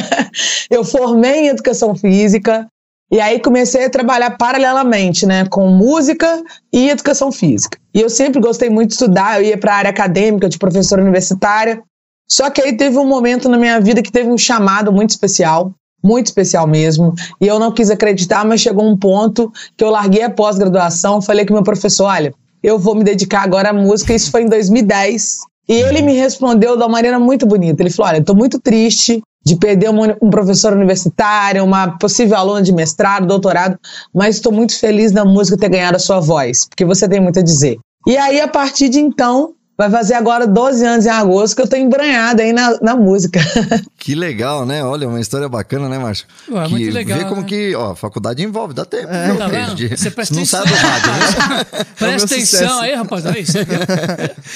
eu 0.70 0.84
formei 0.84 1.46
em 1.46 1.48
educação 1.48 1.96
física, 1.96 2.68
e 3.12 3.22
aí 3.22 3.40
comecei 3.40 3.86
a 3.86 3.90
trabalhar 3.90 4.32
paralelamente, 4.32 5.26
né, 5.26 5.46
com 5.46 5.70
música 5.70 6.44
e 6.74 6.90
educação 6.90 7.32
física. 7.32 7.78
E 7.94 8.02
eu 8.02 8.10
sempre 8.10 8.42
gostei 8.42 8.70
muito 8.70 8.90
de 8.90 8.94
estudar, 8.96 9.40
eu 9.40 9.46
ia 9.46 9.58
para 9.58 9.74
a 9.74 9.78
área 9.78 9.90
acadêmica, 9.92 10.50
de 10.50 10.58
professora 10.58 11.02
universitária. 11.02 11.82
Só 12.28 12.50
que 12.50 12.62
aí 12.62 12.76
teve 12.76 12.98
um 12.98 13.06
momento 13.06 13.48
na 13.48 13.58
minha 13.58 13.80
vida 13.80 14.02
que 14.02 14.12
teve 14.12 14.30
um 14.30 14.38
chamado 14.38 14.92
muito 14.92 15.12
especial, 15.12 15.72
muito 16.06 16.28
especial 16.28 16.68
mesmo. 16.68 17.14
E 17.42 17.48
eu 17.48 17.60
não 17.60 17.72
quis 17.72 17.90
acreditar, 17.90 18.46
mas 18.46 18.62
chegou 18.62 18.86
um 18.86 18.96
ponto 18.96 19.52
que 19.76 19.84
eu 19.84 19.90
larguei 19.90 20.24
a 20.24 20.30
pós-graduação, 20.30 21.22
falei 21.22 21.46
com 21.46 21.54
meu 21.54 21.64
professor, 21.64 22.06
olha, 22.06 22.34
eu 22.62 22.80
vou 22.80 22.96
me 22.96 23.04
dedicar 23.04 23.44
agora 23.44 23.70
à 23.70 23.74
música, 23.74 24.14
isso 24.14 24.32
foi 24.32 24.44
em 24.44 24.48
2010. 24.48 25.40
E 25.68 25.74
ele 25.74 26.02
me 26.02 26.14
respondeu 26.14 26.78
de 26.78 26.84
uma 26.84 26.90
maneira 26.90 27.20
muito 27.20 27.46
bonita. 27.46 27.82
Ele 27.82 27.90
falou: 27.90 28.12
Olha, 28.12 28.20
estou 28.20 28.36
muito 28.36 28.60
triste 28.60 29.22
de 29.44 29.56
perder 29.56 29.90
um, 29.92 30.30
professor 30.30 30.74
universitário, 30.74 31.64
uma 31.64 31.98
possível 32.00 32.36
aluna 32.36 32.64
de 32.64 32.74
mestrado, 32.74 33.28
doutorado, 33.28 33.78
mas 34.12 34.36
estou 34.36 34.52
muito 34.52 34.78
feliz 34.78 35.12
na 35.12 35.24
música 35.24 35.56
ter 35.56 35.70
ganhado 35.70 35.98
a 35.98 36.00
sua 36.00 36.20
voz, 36.20 36.66
porque 36.66 36.84
você 36.84 37.08
tem 37.08 37.22
muito 37.22 37.40
a 37.40 37.44
dizer. 37.44 37.78
E 38.08 38.18
aí, 38.18 38.42
a 38.42 38.48
partir 38.48 38.90
de 38.90 39.00
então, 39.00 39.54
Vai 39.78 39.90
fazer 39.90 40.14
agora 40.14 40.48
12 40.48 40.86
anos 40.86 41.06
em 41.06 41.10
agosto 41.10 41.56
que 41.56 41.62
eu 41.62 41.68
tô 41.68 41.76
embranhada 41.76 42.42
aí 42.42 42.54
na, 42.54 42.78
na 42.82 42.96
música. 42.96 43.40
Que 44.06 44.14
legal, 44.14 44.68
né? 44.68 44.84
Olha, 44.84 45.10
uma 45.10 45.20
história 45.20 45.50
bacana, 45.50 45.90
né, 45.90 45.98
Márcio? 45.98 46.28
Ué, 46.52 46.68
muito 46.68 46.94
legal. 46.94 47.18
Vê 47.18 47.26
como 47.26 47.42
né? 47.42 47.48
que, 47.48 47.74
ó, 47.74 47.96
faculdade 47.96 48.44
envolve, 48.44 48.72
dá 48.72 48.86
tempo. 48.86 49.08
É, 49.12 49.34
tá 49.34 49.74
de, 49.74 49.88
Você 49.98 50.12
presta 50.12 50.36
não 50.36 50.46
sabe 50.46 50.70
do 50.70 50.76
rádio, 50.76 51.12
né? 51.12 51.86
presta 51.98 52.36
atenção 52.36 52.82
aí, 52.82 52.94
rapaz. 52.94 53.26
Aí, 53.26 53.44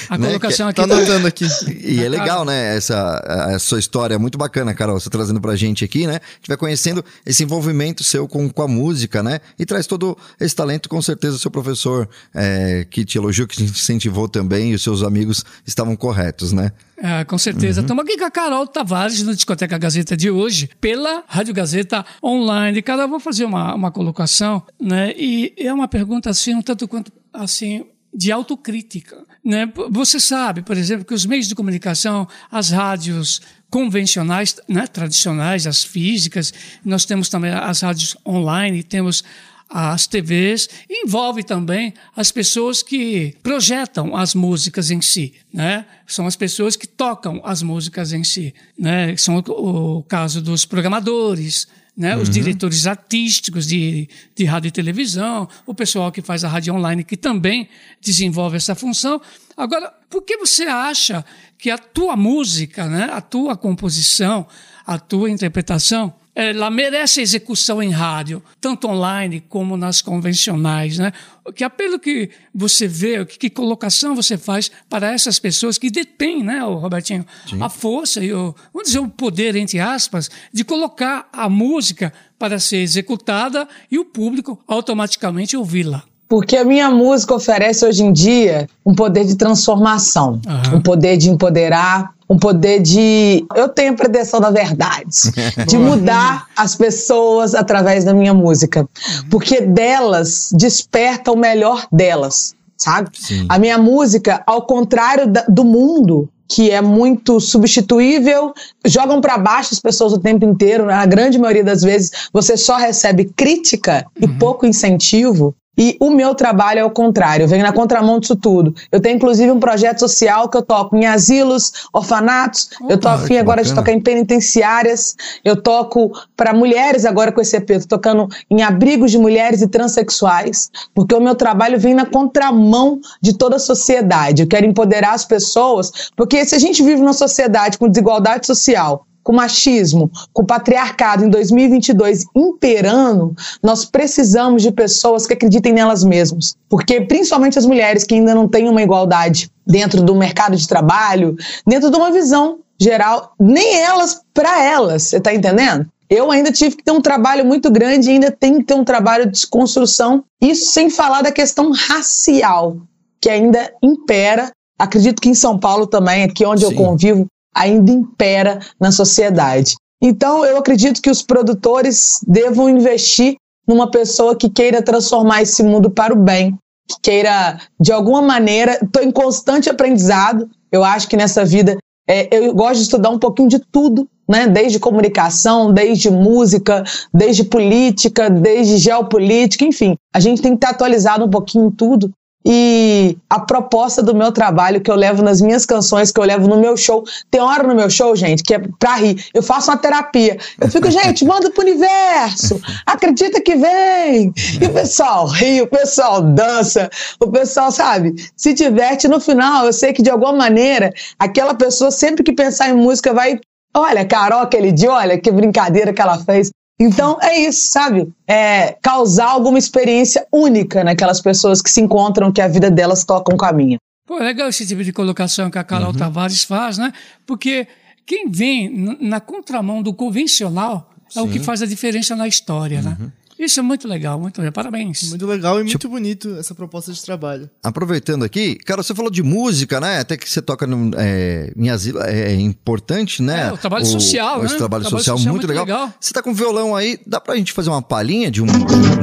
a 0.07 0.17
né? 0.19 0.27
colocação 0.27 0.67
aqui. 0.67 0.75
Tá 0.75 0.83
anotando 0.83 1.25
aqui. 1.25 1.47
E 1.83 1.99
é 1.99 2.07
legal, 2.07 2.45
né? 2.45 2.77
Essa 2.77 2.95
a 3.25 3.57
sua 3.57 3.79
história 3.79 4.13
é 4.13 4.17
muito 4.19 4.37
bacana, 4.37 4.71
Carol, 4.71 4.99
você 4.99 5.09
trazendo 5.09 5.41
pra 5.41 5.55
gente 5.55 5.83
aqui, 5.83 6.05
né? 6.05 6.17
A 6.17 6.35
gente 6.35 6.47
vai 6.47 6.57
conhecendo 6.57 7.03
esse 7.25 7.41
envolvimento 7.41 8.03
seu 8.03 8.27
com, 8.27 8.47
com 8.51 8.61
a 8.61 8.67
música, 8.67 9.23
né? 9.23 9.39
E 9.57 9.65
traz 9.65 9.87
todo 9.87 10.15
esse 10.39 10.55
talento, 10.55 10.87
com 10.87 11.01
certeza, 11.01 11.37
o 11.37 11.39
seu 11.39 11.49
professor 11.49 12.07
é, 12.35 12.85
que 12.87 13.03
te 13.03 13.17
elogiou, 13.17 13.47
que 13.47 13.55
te 13.55 13.63
incentivou 13.63 14.29
também, 14.29 14.73
e 14.73 14.75
os 14.75 14.83
seus 14.83 15.01
amigos 15.09 15.43
estavam 15.65 15.95
corretos, 15.95 16.53
né? 16.53 16.71
É, 16.97 17.23
com 17.25 17.37
certeza. 17.37 17.81
Estamos 17.81 18.03
uhum. 18.03 18.09
aqui 18.09 18.17
com 18.17 18.25
a 18.25 18.31
Carol 18.31 18.67
Tavares, 18.67 19.21
na 19.23 19.33
Discoteca 19.33 19.77
Gazeta 19.77 20.15
de 20.15 20.29
hoje, 20.29 20.69
pela 20.79 21.23
Rádio 21.27 21.53
Gazeta 21.53 22.05
Online. 22.23 22.81
Carol, 22.81 23.09
vou 23.09 23.19
fazer 23.19 23.45
uma, 23.45 23.73
uma 23.75 23.91
colocação, 23.91 24.63
né? 24.79 25.13
E 25.17 25.53
é 25.57 25.73
uma 25.73 25.87
pergunta 25.87 26.29
assim, 26.29 26.55
um 26.55 26.61
tanto 26.61 26.87
quanto 26.87 27.11
assim, 27.33 27.85
de 28.13 28.31
autocrítica. 28.31 29.17
Né? 29.43 29.71
Você 29.89 30.19
sabe, 30.19 30.61
por 30.61 30.77
exemplo, 30.77 31.05
que 31.05 31.13
os 31.13 31.25
meios 31.25 31.47
de 31.47 31.55
comunicação, 31.55 32.27
as 32.51 32.69
rádios 32.69 33.41
convencionais, 33.69 34.55
né, 34.67 34.87
tradicionais, 34.87 35.67
as 35.67 35.83
físicas, 35.83 36.53
nós 36.83 37.05
temos 37.05 37.29
também 37.29 37.51
as 37.51 37.81
rádios 37.81 38.17
online, 38.25 38.83
temos 38.83 39.23
as 39.69 40.07
TVs, 40.07 40.67
envolve 40.89 41.43
também 41.43 41.93
as 42.15 42.31
pessoas 42.31 42.81
que 42.81 43.35
projetam 43.43 44.15
as 44.15 44.33
músicas 44.33 44.89
em 44.89 44.99
si, 44.99 45.33
né? 45.53 45.85
São 46.07 46.25
as 46.25 46.35
pessoas 46.35 46.75
que 46.75 46.87
tocam 46.87 47.39
as 47.43 47.61
músicas 47.61 48.11
em 48.11 48.23
si, 48.23 48.53
né? 48.77 49.15
São 49.15 49.37
o, 49.37 49.97
o 49.97 50.03
caso 50.03 50.41
dos 50.41 50.65
programadores, 50.65 51.67
né? 51.95 52.17
Os 52.17 52.29
diretores 52.29 52.87
artísticos 52.87 53.67
de, 53.67 54.09
de 54.35 54.45
rádio 54.45 54.69
e 54.69 54.71
televisão, 54.71 55.47
o 55.67 55.73
pessoal 55.73 56.11
que 56.11 56.21
faz 56.21 56.43
a 56.43 56.47
rádio 56.47 56.73
online 56.73 57.03
que 57.03 57.17
também 57.17 57.69
desenvolve 58.01 58.57
essa 58.57 58.73
função. 58.73 59.21
Agora, 59.55 59.93
por 60.09 60.23
que 60.23 60.37
você 60.37 60.63
acha 60.63 61.23
que 61.57 61.69
a 61.69 61.77
tua 61.77 62.15
música, 62.15 62.87
né? 62.87 63.09
A 63.11 63.21
tua 63.21 63.55
composição, 63.55 64.47
a 64.83 64.97
tua 64.97 65.29
interpretação 65.29 66.11
ela 66.35 66.69
merece 66.69 67.21
execução 67.21 67.81
em 67.81 67.89
rádio, 67.89 68.41
tanto 68.61 68.87
online 68.87 69.43
como 69.49 69.75
nas 69.75 70.01
convencionais, 70.01 70.97
né? 70.97 71.11
Que 71.55 71.63
apelo 71.63 71.99
que 71.99 72.29
você 72.53 72.87
vê, 72.87 73.25
que, 73.25 73.37
que 73.37 73.49
colocação 73.49 74.15
você 74.15 74.37
faz 74.37 74.71
para 74.89 75.11
essas 75.11 75.39
pessoas 75.39 75.77
que 75.77 75.89
detêm, 75.89 76.43
né, 76.43 76.63
o 76.63 76.75
Robertinho, 76.75 77.25
a 77.59 77.69
força 77.69 78.23
e 78.23 78.31
o, 78.31 78.55
vamos 78.71 78.87
dizer, 78.87 78.99
o 78.99 79.09
poder, 79.09 79.55
entre 79.55 79.79
aspas, 79.79 80.29
de 80.53 80.63
colocar 80.63 81.27
a 81.33 81.49
música 81.49 82.13
para 82.37 82.59
ser 82.59 82.77
executada 82.77 83.67
e 83.91 83.97
o 83.97 84.05
público 84.05 84.59
automaticamente 84.67 85.57
ouvi-la. 85.57 86.03
Porque 86.29 86.55
a 86.55 86.63
minha 86.63 86.91
música 86.91 87.33
oferece 87.33 87.83
hoje 87.83 88.03
em 88.03 88.13
dia 88.13 88.69
um 88.85 88.93
poder 88.93 89.25
de 89.25 89.35
transformação, 89.35 90.39
Aham. 90.47 90.75
um 90.77 90.81
poder 90.81 91.17
de 91.17 91.27
empoderar, 91.27 92.13
um 92.29 92.37
poder 92.37 92.79
de. 92.81 93.45
Eu 93.55 93.67
tenho 93.69 93.93
a 93.93 93.95
pretensão 93.95 94.39
da 94.39 94.51
verdade, 94.51 95.05
de 95.67 95.77
mudar 95.77 96.45
as 96.55 96.75
pessoas 96.75 97.55
através 97.55 98.03
da 98.05 98.13
minha 98.13 98.33
música. 98.33 98.87
Porque 99.31 99.61
delas 99.61 100.49
desperta 100.53 101.31
o 101.31 101.37
melhor 101.37 101.87
delas, 101.91 102.53
sabe? 102.77 103.09
Sim. 103.13 103.45
A 103.49 103.57
minha 103.57 103.77
música, 103.77 104.43
ao 104.45 104.61
contrário 104.63 105.27
da- 105.27 105.45
do 105.49 105.63
mundo, 105.65 106.29
que 106.47 106.71
é 106.71 106.81
muito 106.81 107.39
substituível, 107.39 108.53
jogam 108.85 109.21
para 109.21 109.37
baixo 109.37 109.69
as 109.73 109.79
pessoas 109.79 110.13
o 110.13 110.19
tempo 110.19 110.43
inteiro, 110.45 110.85
né? 110.87 110.93
a 110.93 111.05
grande 111.05 111.37
maioria 111.37 111.63
das 111.63 111.81
vezes 111.81 112.11
você 112.33 112.57
só 112.57 112.75
recebe 112.75 113.25
crítica 113.35 114.05
e 114.19 114.27
pouco 114.27 114.65
incentivo. 114.65 115.55
E 115.79 115.95
o 115.97 116.09
meu 116.09 116.35
trabalho 116.35 116.79
é 116.79 116.83
o 116.83 116.91
contrário, 116.91 117.45
eu 117.45 117.47
venho 117.47 117.63
na 117.63 117.71
contramão 117.71 118.19
disso 118.19 118.35
tudo. 118.35 118.75
Eu 118.91 118.99
tenho 118.99 119.15
inclusive 119.15 119.49
um 119.49 119.61
projeto 119.61 119.99
social 119.99 120.49
que 120.49 120.57
eu 120.57 120.61
toco 120.61 120.93
em 120.97 121.05
asilos, 121.05 121.71
orfanatos, 121.93 122.69
eu 122.89 122.99
tô 122.99 123.07
Opa, 123.07 123.15
afim 123.15 123.27
que 123.35 123.37
agora 123.37 123.63
de 123.63 123.73
tocar 123.73 123.93
em 123.93 124.01
penitenciárias, 124.01 125.15
eu 125.45 125.55
toco 125.55 126.11
para 126.35 126.53
mulheres 126.53 127.05
agora 127.05 127.31
com 127.31 127.39
esse 127.39 127.55
EP, 127.55 127.69
eu 127.69 127.79
tô 127.81 127.87
tocando 127.87 128.27
em 128.51 128.61
abrigos 128.61 129.09
de 129.09 129.17
mulheres 129.17 129.61
e 129.61 129.67
transexuais, 129.67 130.69
porque 130.93 131.15
o 131.15 131.21
meu 131.21 131.35
trabalho 131.35 131.79
vem 131.79 131.93
na 131.93 132.05
contramão 132.05 132.99
de 133.21 133.33
toda 133.37 133.55
a 133.55 133.59
sociedade. 133.59 134.43
Eu 134.43 134.47
quero 134.49 134.65
empoderar 134.65 135.13
as 135.13 135.23
pessoas, 135.23 136.11
porque 136.13 136.43
se 136.43 136.55
a 136.55 136.59
gente 136.59 136.83
vive 136.83 136.99
numa 136.99 137.13
sociedade 137.13 137.77
com 137.77 137.87
desigualdade 137.87 138.45
social, 138.45 139.05
com 139.23 139.33
machismo, 139.33 140.09
com 140.33 140.45
patriarcado 140.45 141.25
em 141.25 141.29
2022 141.29 142.25
imperando, 142.35 143.35
nós 143.61 143.85
precisamos 143.85 144.61
de 144.61 144.71
pessoas 144.71 145.27
que 145.27 145.33
acreditem 145.33 145.73
nelas 145.73 146.03
mesmas. 146.03 146.55
Porque, 146.69 147.01
principalmente 147.01 147.59
as 147.59 147.65
mulheres 147.65 148.03
que 148.03 148.15
ainda 148.15 148.33
não 148.33 148.47
têm 148.47 148.69
uma 148.69 148.81
igualdade 148.81 149.51
dentro 149.65 150.01
do 150.01 150.15
mercado 150.15 150.55
de 150.55 150.67
trabalho, 150.67 151.35
dentro 151.65 151.91
de 151.91 151.97
uma 151.97 152.11
visão 152.11 152.59
geral, 152.79 153.33
nem 153.39 153.77
elas 153.79 154.21
para 154.33 154.63
elas, 154.63 155.03
você 155.03 155.19
tá 155.19 155.33
entendendo? 155.33 155.85
Eu 156.09 156.31
ainda 156.31 156.51
tive 156.51 156.75
que 156.75 156.83
ter 156.83 156.91
um 156.91 157.01
trabalho 157.01 157.45
muito 157.45 157.69
grande 157.69 158.09
e 158.09 158.13
ainda 158.13 158.31
tenho 158.31 158.59
que 158.59 158.65
ter 158.65 158.73
um 158.73 158.83
trabalho 158.83 159.25
de 159.25 159.33
desconstrução. 159.33 160.23
Isso 160.41 160.71
sem 160.71 160.89
falar 160.89 161.21
da 161.21 161.31
questão 161.31 161.71
racial, 161.71 162.77
que 163.21 163.29
ainda 163.29 163.71
impera. 163.83 164.51
Acredito 164.77 165.21
que 165.21 165.29
em 165.29 165.35
São 165.35 165.59
Paulo 165.59 165.85
também, 165.85 166.23
aqui 166.23 166.43
onde 166.45 166.63
eu 166.63 166.69
Sim. 166.69 166.75
convivo, 166.75 167.27
ainda 167.59 167.91
impera 167.91 168.59
na 168.79 168.91
sociedade. 168.91 169.75
Então, 170.01 170.45
eu 170.45 170.57
acredito 170.57 171.01
que 171.01 171.09
os 171.09 171.21
produtores 171.21 172.19
devam 172.25 172.69
investir 172.69 173.35
numa 173.67 173.91
pessoa 173.91 174.35
que 174.35 174.49
queira 174.49 174.81
transformar 174.81 175.41
esse 175.41 175.61
mundo 175.61 175.89
para 175.89 176.13
o 176.13 176.17
bem, 176.17 176.57
que 176.87 176.95
queira, 177.01 177.59
de 177.79 177.91
alguma 177.91 178.21
maneira, 178.21 178.79
estou 178.81 179.03
em 179.03 179.11
constante 179.11 179.69
aprendizado. 179.69 180.49
Eu 180.71 180.83
acho 180.83 181.07
que 181.07 181.17
nessa 181.17 181.45
vida 181.45 181.77
é, 182.09 182.27
eu 182.35 182.55
gosto 182.55 182.77
de 182.77 182.81
estudar 182.81 183.11
um 183.11 183.19
pouquinho 183.19 183.47
de 183.47 183.59
tudo, 183.59 184.09
né? 184.27 184.47
Desde 184.47 184.79
comunicação, 184.79 185.71
desde 185.71 186.09
música, 186.09 186.83
desde 187.13 187.43
política, 187.43 188.29
desde 188.29 188.77
geopolítica, 188.77 189.63
enfim. 189.63 189.95
A 190.11 190.19
gente 190.19 190.41
tem 190.41 190.53
que 190.53 190.57
estar 190.57 190.71
atualizado 190.71 191.25
um 191.25 191.29
pouquinho 191.29 191.67
em 191.67 191.71
tudo. 191.71 192.11
E 192.45 193.17
a 193.29 193.39
proposta 193.39 194.01
do 194.01 194.15
meu 194.15 194.31
trabalho 194.31 194.79
que 194.79 194.89
eu 194.89 194.95
levo 194.95 195.21
nas 195.21 195.41
minhas 195.41 195.65
canções, 195.65 196.11
que 196.11 196.19
eu 196.19 196.23
levo 196.23 196.47
no 196.47 196.57
meu 196.57 196.77
show, 196.77 197.03
tem 197.29 197.41
hora 197.41 197.67
no 197.67 197.75
meu 197.75 197.89
show, 197.89 198.15
gente, 198.15 198.43
que 198.43 198.53
é 198.53 198.61
pra 198.79 198.95
rir. 198.95 199.25
Eu 199.33 199.43
faço 199.43 199.69
uma 199.69 199.77
terapia. 199.77 200.37
Eu 200.59 200.69
fico, 200.69 200.89
gente, 200.89 201.25
manda 201.25 201.51
pro 201.51 201.63
universo. 201.63 202.59
Acredita 202.85 203.41
que 203.41 203.55
vem. 203.55 204.33
E 204.61 204.65
o 204.65 204.73
pessoal 204.73 205.27
ri, 205.27 205.61
o 205.61 205.67
pessoal 205.67 206.21
dança, 206.21 206.89
o 207.19 207.27
pessoal, 207.29 207.71
sabe, 207.71 208.15
se 208.37 208.53
diverte. 208.53 209.07
No 209.07 209.19
final, 209.19 209.65
eu 209.65 209.73
sei 209.73 209.91
que 209.91 210.01
de 210.01 210.09
alguma 210.09 210.33
maneira, 210.33 210.93
aquela 211.17 211.53
pessoa, 211.53 211.91
sempre 211.91 212.23
que 212.23 212.31
pensar 212.31 212.69
em 212.69 212.73
música, 212.73 213.13
vai. 213.13 213.39
Olha, 213.75 214.05
Carol, 214.05 214.39
aquele 214.39 214.71
dia, 214.71 214.91
olha 214.91 215.19
que 215.19 215.29
brincadeira 215.29 215.93
que 215.93 216.01
ela 216.01 216.17
fez. 216.17 216.49
Então 216.79 217.17
é 217.21 217.37
isso, 217.39 217.71
sabe? 217.71 218.11
É 218.25 218.77
causar 218.81 219.29
alguma 219.31 219.59
experiência 219.59 220.25
única 220.31 220.83
naquelas 220.83 221.19
pessoas 221.19 221.61
que 221.61 221.69
se 221.69 221.81
encontram, 221.81 222.31
que 222.31 222.41
a 222.41 222.47
vida 222.47 222.71
delas 222.71 223.03
toca 223.03 223.33
um 223.33 223.37
caminho. 223.37 223.77
Pô, 224.07 224.17
é 224.17 224.23
legal 224.23 224.47
esse 224.47 224.65
tipo 224.65 224.83
de 224.83 224.93
colocação 224.93 225.51
que 225.51 225.57
a 225.57 225.63
Carol 225.63 225.93
Tavares 225.93 226.43
faz, 226.43 226.77
né? 226.77 226.93
Porque 227.27 227.67
quem 228.05 228.29
vem 228.29 228.97
na 229.01 229.19
contramão 229.19 229.83
do 229.83 229.93
convencional 229.93 230.89
é 231.15 231.21
o 231.21 231.27
que 231.27 231.39
faz 231.39 231.61
a 231.61 231.65
diferença 231.65 232.15
na 232.15 232.27
história, 232.27 232.81
né? 232.81 232.97
Isso 233.39 233.61
é 233.61 233.63
muito 233.63 233.87
legal, 233.87 234.19
muito 234.19 234.37
legal. 234.39 234.51
Parabéns. 234.51 235.09
Muito 235.09 235.25
legal 235.25 235.61
e 235.61 235.63
muito 235.63 235.87
bonito 235.87 236.35
essa 236.37 236.53
proposta 236.53 236.91
de 236.91 237.01
trabalho. 237.01 237.49
Aproveitando 237.63 238.25
aqui, 238.25 238.55
cara, 238.55 238.83
você 238.83 238.93
falou 238.93 239.09
de 239.09 239.23
música, 239.23 239.79
né? 239.79 239.99
Até 239.99 240.17
que 240.17 240.29
você 240.29 240.41
toca 240.41 240.67
no, 240.67 240.91
é, 240.97 241.53
em 241.55 241.69
asilo, 241.69 242.01
é 242.01 242.33
importante, 242.35 243.21
né? 243.21 243.47
É, 243.47 243.53
o 243.53 243.57
trabalho 243.57 243.85
social, 243.85 244.43
Esse 244.43 244.53
né? 244.53 244.57
trabalho, 244.57 244.83
Trabalho 244.83 244.83
social, 244.83 245.17
social 245.17 245.33
muito, 245.33 245.47
muito 245.47 245.47
legal. 245.47 245.65
legal. 245.65 245.93
Você 245.99 246.13
tá 246.13 246.21
com 246.21 246.33
violão 246.33 246.75
aí, 246.75 246.99
dá 247.07 247.21
pra 247.21 247.35
gente 247.37 247.53
fazer 247.53 247.69
uma 247.69 247.81
palhinha 247.81 248.29
de 248.29 248.41
um, 248.41 248.45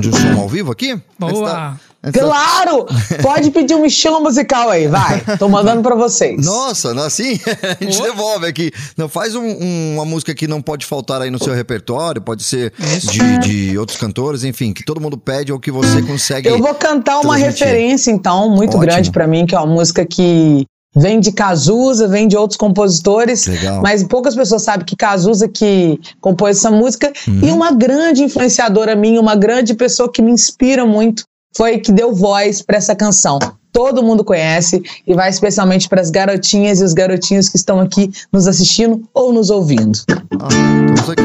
de 0.00 0.08
um 0.08 0.12
som 0.12 0.40
ao 0.40 0.48
vivo 0.48 0.70
aqui? 0.70 1.00
Boa. 1.18 1.80
Da- 2.02 2.12
Claro! 2.12 2.86
Pode 3.22 3.50
pedir 3.50 3.74
um 3.74 3.84
estilo 3.84 4.20
musical 4.20 4.70
aí, 4.70 4.86
vai. 4.86 5.20
Tô 5.38 5.48
mandando 5.48 5.82
pra 5.82 5.94
vocês. 5.96 6.44
Nossa, 6.44 6.94
não, 6.94 7.02
assim 7.02 7.40
a 7.80 7.84
gente 7.84 8.00
devolve 8.00 8.46
aqui. 8.46 8.70
Não, 8.96 9.08
faz 9.08 9.34
um- 9.34 9.42
um- 9.42 9.94
uma 9.94 10.04
música 10.04 10.34
que 10.34 10.46
não 10.46 10.62
pode 10.62 10.86
faltar 10.86 11.20
aí 11.22 11.30
no 11.30 11.42
seu 11.42 11.52
repertório, 11.54 12.20
pode 12.22 12.42
ser 12.44 12.72
de, 13.10 13.38
de 13.70 13.78
outros 13.78 13.98
cantores, 13.98 14.44
enfim, 14.44 14.72
que 14.72 14.84
todo 14.84 15.00
mundo 15.00 15.18
pede 15.18 15.52
ou 15.52 15.58
que 15.58 15.70
você 15.70 16.00
consegue. 16.02 16.48
Eu 16.48 16.58
vou 16.58 16.74
cantar 16.74 17.20
uma 17.20 17.34
transmitir. 17.34 17.66
referência, 17.66 18.10
então, 18.10 18.50
muito 18.50 18.70
Ótimo. 18.76 18.82
grande 18.82 19.10
pra 19.10 19.26
mim, 19.26 19.44
que 19.46 19.54
é 19.54 19.58
uma 19.58 19.66
música 19.74 20.04
que 20.06 20.64
vem 20.94 21.20
de 21.20 21.30
Cazuza, 21.32 22.08
vem 22.08 22.26
de 22.26 22.36
outros 22.36 22.56
compositores, 22.56 23.46
Legal. 23.46 23.82
mas 23.82 24.02
poucas 24.04 24.34
pessoas 24.34 24.62
sabem 24.62 24.86
que 24.86 24.96
Cazuza 24.96 25.46
que 25.48 26.00
compôs 26.20 26.56
essa 26.58 26.70
música 26.70 27.12
Uhum. 27.28 27.40
e 27.42 27.50
uma 27.50 27.70
grande 27.72 28.22
influenciadora 28.22 28.94
minha, 28.96 29.20
uma 29.20 29.34
grande 29.36 29.74
pessoa 29.74 30.10
que 30.10 30.22
me 30.22 30.30
inspira 30.30 30.86
muito, 30.86 31.24
foi 31.56 31.78
que 31.78 31.90
deu 31.90 32.14
voz 32.14 32.62
pra 32.62 32.76
essa 32.76 32.94
canção. 32.94 33.38
Todo 33.72 34.02
mundo 34.02 34.24
conhece 34.24 34.82
e 35.06 35.14
vai 35.14 35.28
especialmente 35.28 35.88
para 35.88 36.00
as 36.00 36.10
garotinhas 36.10 36.80
e 36.80 36.84
os 36.84 36.92
garotinhos 36.94 37.48
que 37.48 37.56
estão 37.56 37.80
aqui 37.80 38.10
nos 38.32 38.46
assistindo 38.46 39.02
ou 39.12 39.32
nos 39.32 39.50
ouvindo. 39.50 39.98
Ah, 40.40 40.48
estamos 40.94 41.10
aqui. 41.10 41.22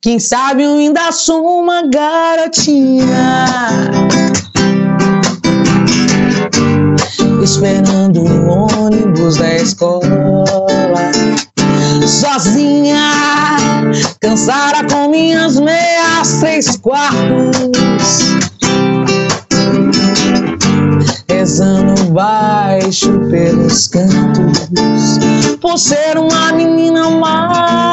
Quem 0.00 0.20
sabe 0.20 0.62
eu 0.62 0.76
ainda 0.76 1.10
sou 1.10 1.62
uma 1.62 1.82
garotinha 1.88 3.66
Esperando 7.42 8.22
o 8.22 8.48
ônibus 8.48 9.36
da 9.38 9.56
escola 9.56 11.10
Sozinha 12.06 13.10
Cansada 14.20 14.84
com 14.92 15.10
minhas 15.10 15.58
meias 15.58 16.40
três 16.40 16.76
quartos 16.76 17.56
Rezando 21.28 22.04
baixo 22.12 23.20
pelos 23.30 23.88
cantos. 23.88 25.18
Por 25.60 25.78
ser 25.78 26.18
uma 26.18 26.52
menina 26.52 27.10
má 27.10 27.85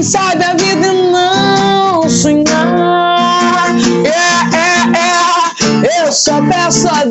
Quem 0.00 0.04
sabe 0.06 0.42
a 0.42 0.54
vida 0.54 0.94
não 0.94 2.08
sonhar. 2.08 3.66
É, 4.06 4.08
é, 4.56 5.98
é. 5.98 6.02
Eu 6.02 6.10
só 6.10 6.40
peço 6.40 6.88
a 6.88 7.04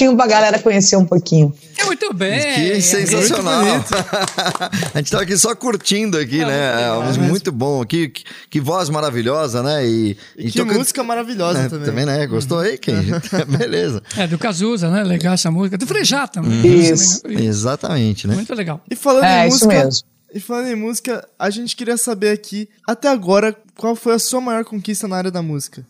Trechinho 0.00 0.16
pra 0.16 0.26
galera 0.26 0.58
conhecer 0.58 0.96
um 0.96 1.04
pouquinho. 1.04 1.52
É 1.76 1.84
muito 1.84 2.12
bem. 2.14 2.40
Que 2.54 2.80
sensacional. 2.80 3.62
a 4.94 4.98
gente 4.98 5.10
tava 5.10 5.22
aqui 5.22 5.36
só 5.36 5.54
curtindo 5.54 6.16
aqui, 6.16 6.38
né? 6.38 6.84
É, 6.84 7.02
muito, 7.02 7.20
muito 7.20 7.52
bom. 7.52 7.84
Que, 7.84 8.08
que, 8.08 8.24
que 8.48 8.60
voz 8.60 8.88
maravilhosa, 8.88 9.62
né? 9.62 9.86
E, 9.86 10.16
e 10.36 10.50
que 10.50 10.58
toca... 10.58 10.74
música 10.74 11.04
maravilhosa 11.04 11.60
é, 11.60 11.68
também. 11.68 11.86
Também, 11.86 12.06
né? 12.06 12.26
Gostou 12.26 12.60
aí, 12.60 12.78
quem? 12.78 12.96
Beleza. 13.58 14.02
É, 14.16 14.26
do 14.26 14.38
Cazuza, 14.38 14.90
né? 14.90 15.02
Legal 15.02 15.34
essa 15.34 15.50
música. 15.50 15.76
Do 15.76 15.86
Frejá 15.86 16.26
também. 16.26 16.64
Isso. 16.66 17.20
Exatamente, 17.26 18.26
né? 18.26 18.34
Muito 18.34 18.54
legal. 18.54 18.82
E 18.90 18.96
falando 18.96 19.24
É, 19.24 19.44
em 19.44 19.48
isso 19.48 19.64
música. 19.66 19.84
mesmo. 19.84 20.02
E 20.32 20.40
falando 20.40 20.68
em 20.68 20.76
música, 20.76 21.28
a 21.38 21.50
gente 21.50 21.74
queria 21.74 21.96
saber 21.96 22.30
aqui, 22.30 22.68
até 22.86 23.08
agora, 23.08 23.54
qual 23.76 23.96
foi 23.96 24.14
a 24.14 24.18
sua 24.18 24.40
maior 24.40 24.64
conquista 24.64 25.08
na 25.08 25.16
área 25.16 25.30
da 25.30 25.42
música? 25.42 25.84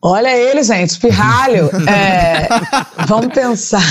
Olha 0.00 0.36
ele, 0.36 0.62
gente, 0.62 0.90
espirralho. 0.90 1.70
É, 1.88 2.48
vamos 3.06 3.32
pensar. 3.32 3.82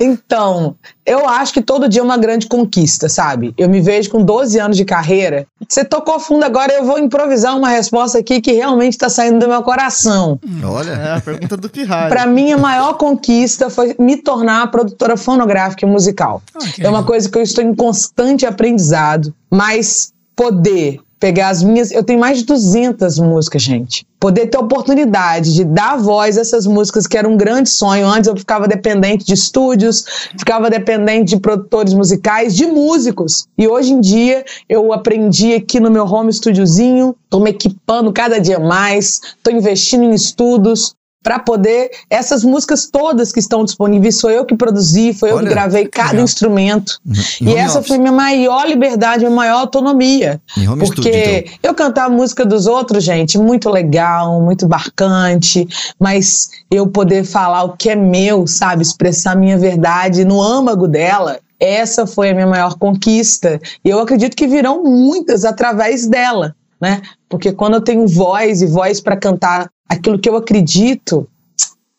Então, 0.00 0.74
eu 1.06 1.28
acho 1.28 1.52
que 1.52 1.62
todo 1.62 1.88
dia 1.88 2.00
é 2.00 2.04
uma 2.04 2.16
grande 2.16 2.46
conquista, 2.46 3.08
sabe? 3.08 3.54
Eu 3.56 3.68
me 3.68 3.80
vejo 3.80 4.10
com 4.10 4.22
12 4.22 4.58
anos 4.58 4.76
de 4.76 4.84
carreira. 4.84 5.46
Você 5.68 5.84
tocou 5.84 6.18
fundo 6.18 6.44
agora, 6.44 6.72
eu 6.72 6.84
vou 6.84 6.98
improvisar 6.98 7.56
uma 7.56 7.68
resposta 7.68 8.18
aqui 8.18 8.40
que 8.40 8.52
realmente 8.52 8.94
está 8.94 9.08
saindo 9.08 9.38
do 9.38 9.48
meu 9.48 9.62
coração. 9.62 10.38
Olha. 10.64 10.92
É 10.92 11.16
a 11.16 11.20
pergunta 11.20 11.56
do 11.56 11.68
Pirralho. 11.68 12.08
Para 12.08 12.26
mim, 12.26 12.52
a 12.52 12.58
maior 12.58 12.94
conquista 12.94 13.70
foi 13.70 13.94
me 13.98 14.16
tornar 14.16 14.70
produtora 14.70 15.16
fonográfica 15.16 15.86
e 15.86 15.88
musical. 15.88 16.42
Ah, 16.54 16.60
que 16.60 16.84
é 16.84 16.88
uma 16.88 17.04
coisa 17.04 17.28
que 17.28 17.38
eu 17.38 17.42
estou 17.42 17.62
em 17.62 17.74
constante 17.74 18.46
aprendizado, 18.46 19.34
mas 19.50 20.12
poder 20.34 21.00
pegar 21.18 21.48
as 21.48 21.62
minhas. 21.62 21.90
Eu 21.90 22.02
tenho 22.02 22.18
mais 22.18 22.38
de 22.38 22.44
200 22.44 23.18
músicas, 23.18 23.62
gente. 23.62 24.06
Poder 24.18 24.46
ter 24.46 24.56
a 24.56 24.60
oportunidade 24.60 25.54
de 25.54 25.64
dar 25.64 25.96
voz 25.96 26.38
a 26.38 26.40
essas 26.40 26.66
músicas, 26.66 27.06
que 27.06 27.16
era 27.16 27.28
um 27.28 27.36
grande 27.36 27.68
sonho. 27.68 28.06
Antes 28.06 28.28
eu 28.28 28.36
ficava 28.36 28.66
dependente 28.66 29.24
de 29.24 29.34
estúdios, 29.34 30.04
ficava 30.38 30.70
dependente 30.70 31.34
de 31.34 31.40
produtores 31.40 31.92
musicais, 31.92 32.54
de 32.54 32.66
músicos. 32.66 33.46
E 33.56 33.68
hoje 33.68 33.92
em 33.92 34.00
dia 34.00 34.44
eu 34.68 34.92
aprendi 34.92 35.54
aqui 35.54 35.78
no 35.78 35.90
meu 35.90 36.04
home 36.04 36.32
studiozinho, 36.32 37.14
estou 37.24 37.40
me 37.40 37.50
equipando 37.50 38.12
cada 38.12 38.40
dia 38.40 38.58
mais, 38.58 39.20
estou 39.36 39.52
investindo 39.52 40.04
em 40.04 40.14
estudos 40.14 40.94
para 41.24 41.38
poder 41.38 41.90
essas 42.10 42.44
músicas 42.44 42.86
todas 42.86 43.32
que 43.32 43.40
estão 43.40 43.64
disponíveis 43.64 44.18
sou 44.18 44.30
eu 44.30 44.44
que 44.44 44.54
produzi, 44.54 45.14
foi 45.14 45.30
eu 45.30 45.36
Olha, 45.36 45.48
que 45.48 45.54
gravei 45.54 45.86
cada 45.86 46.10
legal. 46.10 46.24
instrumento. 46.24 47.00
Em 47.40 47.48
E 47.48 47.56
essa 47.56 47.78
office. 47.78 47.88
foi 47.88 47.98
minha 47.98 48.12
maior 48.12 48.68
liberdade, 48.68 49.24
minha 49.24 49.34
maior 49.34 49.60
autonomia. 49.60 50.40
Porque 50.78 50.92
studio, 51.00 51.10
então. 51.12 51.58
eu 51.62 51.74
cantar 51.74 52.04
a 52.04 52.08
música 52.10 52.44
dos 52.44 52.66
outros, 52.66 53.02
gente, 53.02 53.38
muito 53.38 53.70
legal, 53.70 54.38
muito 54.42 54.68
marcante, 54.68 55.66
mas 55.98 56.50
eu 56.70 56.86
poder 56.86 57.24
falar 57.24 57.64
o 57.64 57.74
que 57.74 57.88
é 57.88 57.96
meu, 57.96 58.46
sabe, 58.46 58.82
expressar 58.82 59.34
minha 59.34 59.56
verdade 59.56 60.26
no 60.26 60.42
âmago 60.42 60.86
dela. 60.86 61.38
Essa 61.58 62.06
foi 62.06 62.30
a 62.30 62.34
minha 62.34 62.46
maior 62.46 62.74
conquista. 62.76 63.58
E 63.82 63.88
eu 63.88 63.98
acredito 63.98 64.36
que 64.36 64.46
virão 64.46 64.82
muitas 64.84 65.46
através 65.46 66.06
dela, 66.06 66.54
né? 66.80 67.02
Porque 67.28 67.52
quando 67.52 67.74
eu 67.74 67.80
tenho 67.80 68.06
voz 68.06 68.62
e 68.62 68.66
voz 68.66 69.00
para 69.00 69.16
cantar 69.16 69.70
aquilo 69.88 70.18
que 70.18 70.28
eu 70.28 70.36
acredito, 70.36 71.28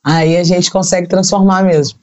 aí 0.03 0.37
a 0.37 0.43
gente 0.43 0.71
consegue 0.71 1.07
transformar 1.07 1.63
mesmo. 1.63 1.99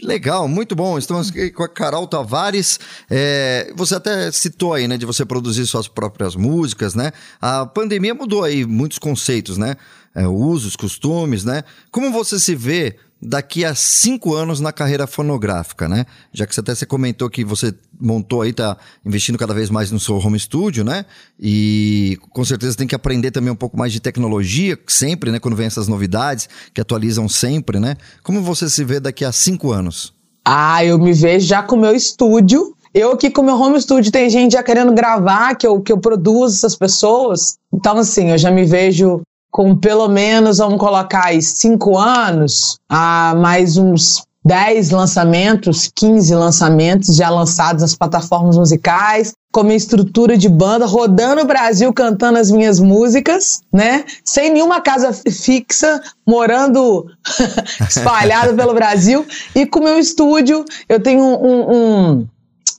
Legal, 0.00 0.48
muito 0.48 0.74
bom. 0.74 0.96
Estamos 0.96 1.28
aqui 1.28 1.50
com 1.50 1.62
a 1.62 1.68
Carol 1.68 2.06
Tavares. 2.06 2.80
É, 3.10 3.70
você 3.76 3.94
até 3.94 4.32
citou 4.32 4.72
aí, 4.72 4.88
né, 4.88 4.96
de 4.96 5.04
você 5.04 5.22
produzir 5.22 5.66
suas 5.66 5.86
próprias 5.86 6.34
músicas, 6.34 6.94
né? 6.94 7.12
A 7.38 7.66
pandemia 7.66 8.14
mudou 8.14 8.42
aí 8.42 8.64
muitos 8.64 8.98
conceitos, 8.98 9.58
né? 9.58 9.76
É, 10.14 10.26
usos, 10.26 10.76
costumes, 10.76 11.44
né? 11.44 11.64
Como 11.90 12.12
você 12.12 12.38
se 12.38 12.54
vê 12.54 12.96
daqui 13.22 13.64
a 13.64 13.74
cinco 13.74 14.34
anos 14.34 14.58
na 14.58 14.72
carreira 14.72 15.06
fonográfica, 15.06 15.88
né? 15.88 16.04
Já 16.32 16.44
que 16.46 16.54
você 16.54 16.60
até 16.60 16.74
você 16.74 16.84
comentou 16.84 17.30
que 17.30 17.44
você 17.44 17.72
montou 18.00 18.42
aí, 18.42 18.52
tá 18.52 18.76
investindo 19.06 19.38
cada 19.38 19.54
vez 19.54 19.70
mais 19.70 19.92
no 19.92 20.00
seu 20.00 20.16
home 20.18 20.38
studio, 20.38 20.84
né? 20.84 21.06
E 21.38 22.18
com 22.30 22.44
certeza 22.44 22.76
tem 22.76 22.86
que 22.86 22.94
aprender 22.94 23.30
também 23.30 23.52
um 23.52 23.56
pouco 23.56 23.78
mais 23.78 23.92
de 23.92 24.00
tecnologia, 24.00 24.76
sempre, 24.88 25.30
né? 25.30 25.38
Quando 25.38 25.56
vem 25.56 25.66
essas 25.66 25.86
novidades 25.86 26.48
que 26.74 26.80
atualizam 26.80 27.28
sempre, 27.28 27.78
né? 27.78 27.96
Como 28.24 28.42
você 28.42 28.68
se 28.68 28.82
vê 28.82 28.98
daqui 28.98 29.24
a 29.24 29.30
cinco 29.30 29.70
anos? 29.70 30.12
Ah, 30.44 30.84
eu 30.84 30.98
me 30.98 31.12
vejo 31.12 31.46
já 31.46 31.62
com 31.62 31.76
o 31.76 31.80
meu 31.80 31.94
estúdio. 31.94 32.74
Eu 32.92 33.12
aqui 33.12 33.30
com 33.30 33.40
o 33.40 33.44
meu 33.44 33.58
home 33.58 33.80
studio, 33.80 34.12
tem 34.12 34.28
gente 34.28 34.52
já 34.52 34.62
querendo 34.62 34.92
gravar, 34.92 35.54
que 35.54 35.66
eu, 35.66 35.80
que 35.80 35.90
eu 35.90 35.96
produzo 35.96 36.56
essas 36.56 36.76
pessoas. 36.76 37.56
Então, 37.72 37.96
assim, 37.96 38.30
eu 38.30 38.36
já 38.36 38.50
me 38.50 38.64
vejo 38.64 39.22
com 39.52 39.76
pelo 39.76 40.08
menos, 40.08 40.56
vamos 40.58 40.78
colocar 40.78 41.26
aí, 41.26 41.42
cinco 41.42 41.98
anos, 41.98 42.78
a 42.88 43.34
mais 43.36 43.76
uns 43.76 44.24
10 44.44 44.90
lançamentos, 44.90 45.88
15 45.94 46.34
lançamentos 46.34 47.14
já 47.14 47.28
lançados 47.28 47.82
nas 47.82 47.94
plataformas 47.94 48.56
musicais, 48.56 49.34
com 49.52 49.62
minha 49.62 49.76
estrutura 49.76 50.36
de 50.38 50.48
banda, 50.48 50.86
rodando 50.86 51.42
o 51.42 51.46
Brasil 51.46 51.92
cantando 51.92 52.38
as 52.38 52.50
minhas 52.50 52.80
músicas, 52.80 53.60
né? 53.70 54.04
Sem 54.24 54.50
nenhuma 54.50 54.80
casa 54.80 55.12
fi- 55.12 55.30
fixa, 55.30 56.00
morando 56.26 57.06
espalhado 57.88 58.54
pelo 58.54 58.72
Brasil. 58.74 59.24
E 59.54 59.66
com 59.66 59.80
meu 59.80 59.98
estúdio, 59.98 60.64
eu 60.88 60.98
tenho 61.00 61.22
um, 61.22 61.70
um- 61.76 62.26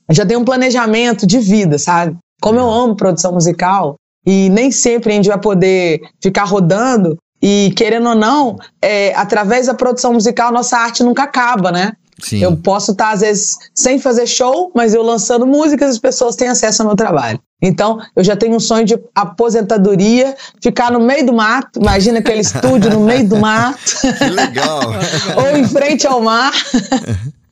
eu 0.08 0.14
já 0.14 0.26
tenho 0.26 0.40
um 0.40 0.44
planejamento 0.44 1.26
de 1.26 1.38
vida, 1.38 1.78
sabe? 1.78 2.16
Como 2.42 2.58
eu 2.58 2.68
amo 2.70 2.96
produção 2.96 3.32
musical, 3.32 3.94
e 4.26 4.48
nem 4.50 4.70
sempre 4.70 5.12
a 5.12 5.16
gente 5.16 5.28
vai 5.28 5.38
poder 5.38 6.00
ficar 6.20 6.44
rodando, 6.44 7.18
e 7.42 7.72
querendo 7.76 8.08
ou 8.08 8.14
não, 8.14 8.56
é, 8.80 9.14
através 9.14 9.66
da 9.66 9.74
produção 9.74 10.14
musical, 10.14 10.50
nossa 10.50 10.78
arte 10.78 11.02
nunca 11.02 11.24
acaba, 11.24 11.70
né? 11.70 11.92
Sim. 12.18 12.42
Eu 12.42 12.56
posso 12.56 12.92
estar, 12.92 13.10
às 13.10 13.20
vezes, 13.20 13.56
sem 13.74 13.98
fazer 13.98 14.26
show, 14.26 14.70
mas 14.74 14.94
eu 14.94 15.02
lançando 15.02 15.46
músicas, 15.46 15.90
as 15.90 15.98
pessoas 15.98 16.36
têm 16.36 16.48
acesso 16.48 16.80
ao 16.80 16.88
meu 16.88 16.96
trabalho. 16.96 17.38
Então, 17.60 17.98
eu 18.16 18.24
já 18.24 18.34
tenho 18.34 18.56
um 18.56 18.60
sonho 18.60 18.84
de 18.84 18.98
aposentadoria, 19.14 20.34
ficar 20.62 20.90
no 20.90 21.00
meio 21.00 21.26
do 21.26 21.34
mato, 21.34 21.80
imagina 21.80 22.20
aquele 22.20 22.40
estúdio 22.42 22.90
no 22.90 23.00
meio 23.00 23.28
do 23.28 23.36
mato, 23.36 23.78
Que 24.00 24.30
legal. 24.30 24.80
ou 25.36 25.56
em 25.56 25.68
frente 25.68 26.06
ao 26.06 26.22
mar. 26.22 26.52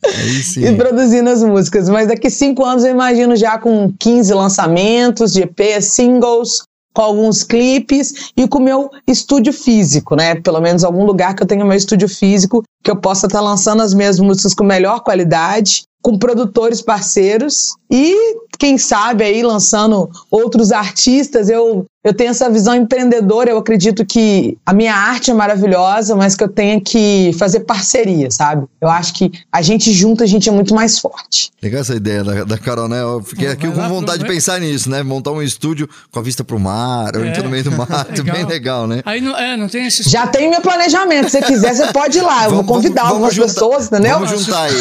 e 0.56 0.76
produzindo 0.76 1.30
as 1.30 1.42
músicas. 1.42 1.88
Mas 1.88 2.08
daqui 2.08 2.28
cinco 2.28 2.64
anos 2.64 2.84
eu 2.84 2.90
imagino 2.90 3.36
já 3.36 3.58
com 3.58 3.92
15 3.98 4.34
lançamentos 4.34 5.32
de 5.32 5.42
EP, 5.42 5.80
singles, 5.80 6.62
com 6.92 7.02
alguns 7.02 7.42
clipes 7.42 8.30
e 8.36 8.46
com 8.46 8.58
o 8.58 8.62
meu 8.62 8.90
estúdio 9.06 9.52
físico, 9.52 10.14
né? 10.14 10.34
Pelo 10.34 10.60
menos 10.60 10.84
algum 10.84 11.04
lugar 11.04 11.34
que 11.34 11.42
eu 11.42 11.46
tenha 11.46 11.64
meu 11.64 11.76
estúdio 11.76 12.08
físico, 12.08 12.62
que 12.82 12.90
eu 12.90 12.96
possa 12.96 13.26
estar 13.26 13.40
lançando 13.40 13.82
as 13.82 13.94
minhas 13.94 14.18
músicas 14.18 14.54
com 14.54 14.64
melhor 14.64 15.00
qualidade, 15.00 15.84
com 16.02 16.18
produtores 16.18 16.82
parceiros 16.82 17.74
e, 17.90 18.36
quem 18.58 18.76
sabe, 18.76 19.22
aí 19.24 19.42
lançando 19.42 20.10
outros 20.30 20.72
artistas. 20.72 21.48
Eu, 21.48 21.86
eu 22.02 22.12
tenho 22.14 22.30
essa 22.30 22.48
visão 22.50 22.74
empreendedora, 22.74 23.50
eu 23.50 23.58
acredito 23.58 24.04
que 24.04 24.56
a 24.66 24.72
minha 24.72 24.94
arte 24.94 25.30
é 25.30 25.34
maravilhosa, 25.34 26.16
mas 26.16 26.34
que 26.34 26.42
eu 26.42 26.48
tenho 26.48 26.80
que 26.80 27.32
fazer 27.38 27.60
parceria, 27.60 28.30
sabe? 28.30 28.66
Eu 28.80 28.88
acho 28.88 29.12
que 29.14 29.30
a 29.52 29.60
gente 29.62 29.92
junto, 29.92 30.24
a 30.24 30.26
gente 30.26 30.48
é 30.48 30.52
muito 30.52 30.74
mais 30.74 30.98
forte. 30.98 31.50
Legal 31.62 31.82
essa 31.82 31.94
ideia 31.94 32.24
da, 32.24 32.44
da 32.44 32.58
Carol, 32.58 32.88
né? 32.88 33.00
Eu 33.02 33.22
fiquei 33.22 33.48
aqui 33.48 33.66
com 33.70 33.88
vontade 33.88 34.18
pro- 34.20 34.28
de 34.28 34.34
pensar 34.34 34.58
nisso, 34.58 34.90
né? 34.90 35.02
Montar 35.02 35.30
um 35.32 35.42
estúdio 35.42 35.88
com 36.10 36.18
a 36.18 36.22
vista 36.22 36.42
pro 36.42 36.58
mar, 36.58 37.14
ou 37.16 37.24
É. 37.24 37.28
então 37.28 37.44
no 37.44 37.50
meio 37.50 37.62
do 37.64 37.70
mato, 37.76 38.24
bem 38.24 38.44
legal, 38.46 38.86
né? 38.86 39.02
Aí 39.04 39.20
não, 39.20 39.36
é, 39.36 39.56
não 39.56 39.68
tem 39.68 39.86
esse. 39.86 40.08
Já 40.08 40.26
tem 40.26 40.48
meu 40.50 40.60
planejamento. 40.62 41.26
Se 41.28 41.38
você 41.38 41.42
quiser, 41.42 41.74
você 41.74 41.92
pode 41.92 42.18
ir 42.18 42.22
lá. 42.22 42.44
Eu 42.44 42.50
Vamos- 42.50 42.66
vou 42.66 42.74
convidar 42.76 43.02
vamos- 43.02 43.12
algumas 43.14 43.36
vamos 43.36 43.52
juntar- 43.52 43.66
pessoas, 43.68 43.86
entendeu? 43.86 44.18
Vamos 44.18 44.40
juntar 44.40 44.62
aí. 44.62 44.72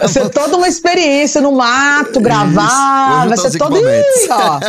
Vai 0.00 0.08
ser 0.08 0.20
toda 0.50 0.58
uma 0.58 0.68
experiência 0.68 1.40
no 1.40 1.52
mato, 1.52 2.20
gravar. 2.20 3.26
Vai 3.28 3.36
ser 3.38 3.56
todo. 3.58 3.78
Ih, 3.78 4.28
ó. 4.30 4.60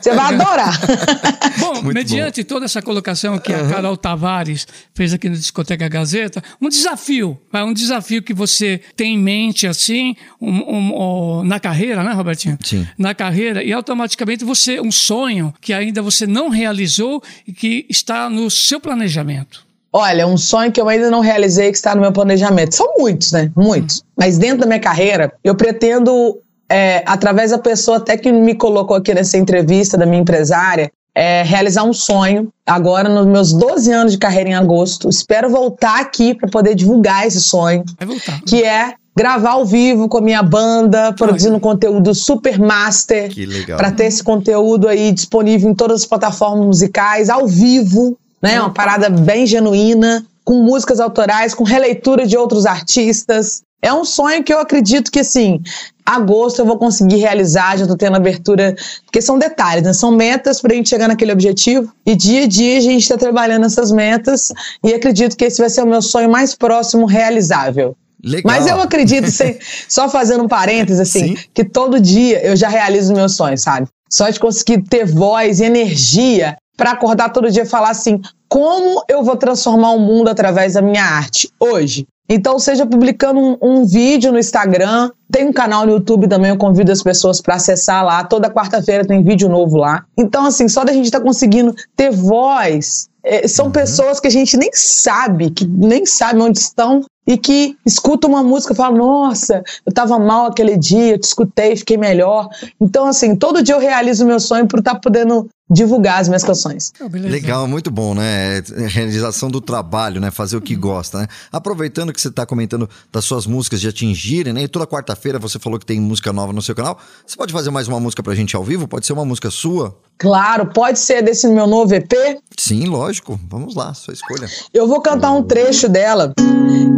Você 0.00 0.12
vai 0.14 0.34
adorar. 0.34 0.78
Bom, 1.58 1.74
Muito 1.82 1.94
mediante 1.94 2.44
toda 2.44 2.64
essa 2.66 2.82
colocação 2.82 3.38
que 3.38 3.52
a 3.52 3.68
Carol 3.68 3.96
Tavares 3.96 4.66
fez 4.94 5.12
aqui 5.12 5.28
no 5.28 5.36
Discoteca 5.36 5.88
Gazeta, 5.88 6.42
um 6.60 6.68
desafio, 6.68 7.38
vai, 7.52 7.62
um 7.64 7.72
desafio 7.72 8.22
que 8.22 8.34
você 8.34 8.80
tem 8.96 9.14
em 9.14 9.18
mente 9.18 9.66
assim, 9.66 10.14
um- 10.40 10.50
um- 10.50 11.38
um- 11.40 11.44
na 11.44 11.58
carreira, 11.60 12.02
né, 12.02 12.12
Robertinho? 12.12 12.58
Sim. 12.62 12.86
Na 12.98 13.14
carreira, 13.14 13.62
e 13.62 13.72
automaticamente 13.72 14.44
você, 14.44 14.80
um 14.80 14.90
sonho 14.92 15.54
que 15.60 15.72
ainda 15.72 16.02
você 16.02 16.26
não 16.26 16.48
realizou 16.48 17.22
e 17.46 17.52
que 17.52 17.86
está 17.88 18.28
no 18.30 18.50
seu 18.50 18.80
planejamento. 18.80 19.66
Olha, 19.92 20.26
um 20.26 20.36
sonho 20.36 20.70
que 20.70 20.80
eu 20.80 20.88
ainda 20.88 21.10
não 21.10 21.20
realizei 21.20 21.70
que 21.70 21.76
está 21.76 21.94
no 21.94 22.00
meu 22.00 22.12
planejamento. 22.12 22.74
São 22.74 22.94
muitos, 22.98 23.32
né? 23.32 23.50
Muitos. 23.56 24.02
Mas 24.16 24.36
dentro 24.36 24.58
da 24.60 24.66
minha 24.66 24.80
carreira, 24.80 25.32
eu 25.42 25.54
pretendo, 25.54 26.38
é, 26.68 27.02
através 27.06 27.50
da 27.50 27.58
pessoa 27.58 27.96
até 27.96 28.16
que 28.16 28.30
me 28.30 28.54
colocou 28.54 28.96
aqui 28.96 29.14
nessa 29.14 29.38
entrevista, 29.38 29.96
da 29.96 30.04
minha 30.04 30.20
empresária, 30.20 30.90
é, 31.14 31.42
realizar 31.42 31.84
um 31.84 31.92
sonho. 31.92 32.52
Agora, 32.66 33.08
nos 33.08 33.26
meus 33.26 33.52
12 33.52 33.90
anos 33.90 34.12
de 34.12 34.18
carreira 34.18 34.50
em 34.50 34.54
agosto, 34.54 35.08
espero 35.08 35.48
voltar 35.48 36.00
aqui 36.00 36.34
para 36.34 36.48
poder 36.48 36.74
divulgar 36.74 37.26
esse 37.26 37.40
sonho, 37.40 37.82
Vai 37.98 38.06
voltar. 38.06 38.40
que 38.46 38.62
é 38.62 38.92
gravar 39.16 39.52
ao 39.52 39.64
vivo 39.66 40.08
com 40.08 40.18
a 40.18 40.20
minha 40.20 40.42
banda, 40.44 41.12
produzindo 41.14 41.58
conteúdo 41.58 42.14
super 42.14 42.56
master. 42.56 43.30
Que 43.30 43.46
legal. 43.46 43.76
Para 43.76 43.90
ter 43.90 44.04
esse 44.04 44.22
conteúdo 44.22 44.86
aí 44.86 45.10
disponível 45.10 45.68
em 45.68 45.74
todas 45.74 46.02
as 46.02 46.06
plataformas 46.06 46.64
musicais, 46.64 47.28
ao 47.28 47.44
vivo, 47.48 48.16
né? 48.42 48.60
Uma 48.60 48.70
parada 48.72 49.08
bem 49.10 49.46
genuína, 49.46 50.24
com 50.44 50.62
músicas 50.62 51.00
autorais, 51.00 51.54
com 51.54 51.64
releitura 51.64 52.26
de 52.26 52.36
outros 52.36 52.64
artistas. 52.66 53.62
É 53.80 53.92
um 53.92 54.04
sonho 54.04 54.42
que 54.42 54.52
eu 54.52 54.58
acredito 54.58 55.10
que, 55.10 55.20
assim, 55.20 55.60
agosto 56.04 56.58
eu 56.60 56.66
vou 56.66 56.78
conseguir 56.78 57.16
realizar, 57.16 57.76
já 57.78 57.86
tô 57.86 57.96
tendo 57.96 58.16
abertura, 58.16 58.74
porque 59.04 59.20
são 59.22 59.38
detalhes, 59.38 59.84
né? 59.84 59.92
São 59.92 60.10
metas 60.10 60.60
pra 60.60 60.74
gente 60.74 60.88
chegar 60.88 61.06
naquele 61.06 61.32
objetivo. 61.32 61.92
E 62.04 62.16
dia 62.16 62.44
a 62.44 62.46
dia 62.48 62.78
a 62.78 62.80
gente 62.80 63.02
está 63.02 63.16
trabalhando 63.16 63.66
essas 63.66 63.92
metas 63.92 64.48
e 64.82 64.92
acredito 64.92 65.36
que 65.36 65.44
esse 65.44 65.60
vai 65.60 65.70
ser 65.70 65.82
o 65.82 65.86
meu 65.86 66.02
sonho 66.02 66.28
mais 66.30 66.54
próximo 66.56 67.06
realizável. 67.06 67.94
Legal. 68.24 68.52
Mas 68.52 68.66
eu 68.66 68.80
acredito, 68.80 69.30
sem- 69.30 69.58
só 69.88 70.08
fazendo 70.08 70.42
um 70.42 70.48
parênteses, 70.48 70.98
assim, 71.00 71.36
Sim. 71.36 71.42
que 71.54 71.62
todo 71.64 72.00
dia 72.00 72.44
eu 72.44 72.56
já 72.56 72.68
realizo 72.68 73.14
meus 73.14 73.36
sonhos, 73.36 73.62
sabe? 73.62 73.86
Só 74.10 74.28
de 74.28 74.40
conseguir 74.40 74.82
ter 74.82 75.04
voz 75.04 75.60
e 75.60 75.64
energia 75.64 76.56
para 76.78 76.92
acordar 76.92 77.30
todo 77.30 77.50
dia 77.50 77.64
e 77.64 77.66
falar 77.66 77.90
assim: 77.90 78.22
como 78.48 79.02
eu 79.08 79.22
vou 79.22 79.36
transformar 79.36 79.90
o 79.90 79.98
mundo 79.98 80.28
através 80.28 80.74
da 80.74 80.80
minha 80.80 81.04
arte 81.04 81.50
hoje? 81.60 82.06
Então, 82.30 82.58
seja 82.58 82.86
publicando 82.86 83.40
um, 83.40 83.56
um 83.60 83.86
vídeo 83.86 84.30
no 84.30 84.38
Instagram, 84.38 85.10
tem 85.32 85.46
um 85.46 85.52
canal 85.52 85.86
no 85.86 85.92
YouTube 85.92 86.28
também, 86.28 86.50
eu 86.50 86.58
convido 86.58 86.92
as 86.92 87.02
pessoas 87.02 87.40
para 87.40 87.54
acessar 87.54 88.04
lá. 88.04 88.22
Toda 88.22 88.50
quarta-feira 88.50 89.06
tem 89.06 89.22
vídeo 89.22 89.48
novo 89.48 89.78
lá. 89.78 90.04
Então, 90.16 90.44
assim, 90.44 90.68
só 90.68 90.84
da 90.84 90.92
gente 90.92 91.06
estar 91.06 91.22
conseguindo 91.22 91.74
ter 91.96 92.10
voz, 92.10 93.08
eh, 93.24 93.48
são 93.48 93.70
pessoas 93.70 94.20
que 94.20 94.26
a 94.26 94.30
gente 94.30 94.58
nem 94.58 94.68
sabe, 94.74 95.50
que 95.50 95.66
nem 95.66 96.04
sabe 96.04 96.42
onde 96.42 96.58
estão 96.58 97.02
e 97.26 97.38
que 97.38 97.76
escuta 97.84 98.26
uma 98.26 98.42
música 98.42 98.74
e 98.74 98.76
fala: 98.76 98.94
Nossa, 98.94 99.62
eu 99.86 99.92
tava 99.92 100.18
mal 100.18 100.46
aquele 100.46 100.76
dia, 100.76 101.14
eu 101.14 101.18
te 101.18 101.24
escutei, 101.24 101.76
fiquei 101.76 101.96
melhor. 101.96 102.48
Então, 102.78 103.06
assim, 103.06 103.34
todo 103.34 103.62
dia 103.62 103.74
eu 103.74 103.80
realizo 103.80 104.24
o 104.24 104.28
meu 104.28 104.38
sonho 104.38 104.66
por 104.68 104.80
estar 104.80 104.96
podendo 104.96 105.48
divulgar 105.70 106.20
as 106.20 106.28
minhas 106.28 106.44
canções. 106.44 106.92
Oh. 107.00 107.08
Legal, 107.12 107.66
muito 107.66 107.90
bom, 107.90 108.14
né? 108.14 108.58
É, 108.58 108.62
Realização 108.86 109.50
do 109.50 109.60
trabalho, 109.60 110.20
né? 110.20 110.30
Fazer 110.30 110.56
o 110.56 110.60
que 110.60 110.74
gosta, 110.74 111.20
né? 111.20 111.26
Aproveitando 111.52 112.12
que 112.12 112.20
você 112.20 112.28
está 112.28 112.46
comentando 112.46 112.88
das 113.12 113.24
suas 113.24 113.46
músicas 113.46 113.80
de 113.80 113.88
atingirem, 113.88 114.52
né? 114.52 114.62
E 114.62 114.68
toda 114.68 114.86
quarta-feira 114.86 115.38
você 115.38 115.58
falou 115.58 115.78
que 115.78 115.86
tem 115.86 116.00
música 116.00 116.32
nova 116.32 116.52
no 116.52 116.62
seu 116.62 116.74
canal. 116.74 116.98
Você 117.26 117.36
pode 117.36 117.52
fazer 117.52 117.70
mais 117.70 117.88
uma 117.88 118.00
música 118.00 118.22
pra 118.22 118.34
gente 118.34 118.56
ao 118.56 118.64
vivo? 118.64 118.88
Pode 118.88 119.06
ser 119.06 119.12
uma 119.12 119.24
música 119.24 119.50
sua? 119.50 119.98
Claro, 120.18 120.66
pode 120.66 120.98
ser 120.98 121.22
desse 121.22 121.46
meu 121.48 121.66
novo 121.66 121.94
EP. 121.94 122.12
Sim, 122.56 122.86
lógico. 122.86 123.38
Vamos 123.48 123.74
lá, 123.74 123.94
sua 123.94 124.14
escolha. 124.14 124.48
Eu 124.74 124.88
vou 124.88 125.00
cantar 125.00 125.30
um 125.32 125.42
trecho 125.42 125.88
dela, 125.88 126.32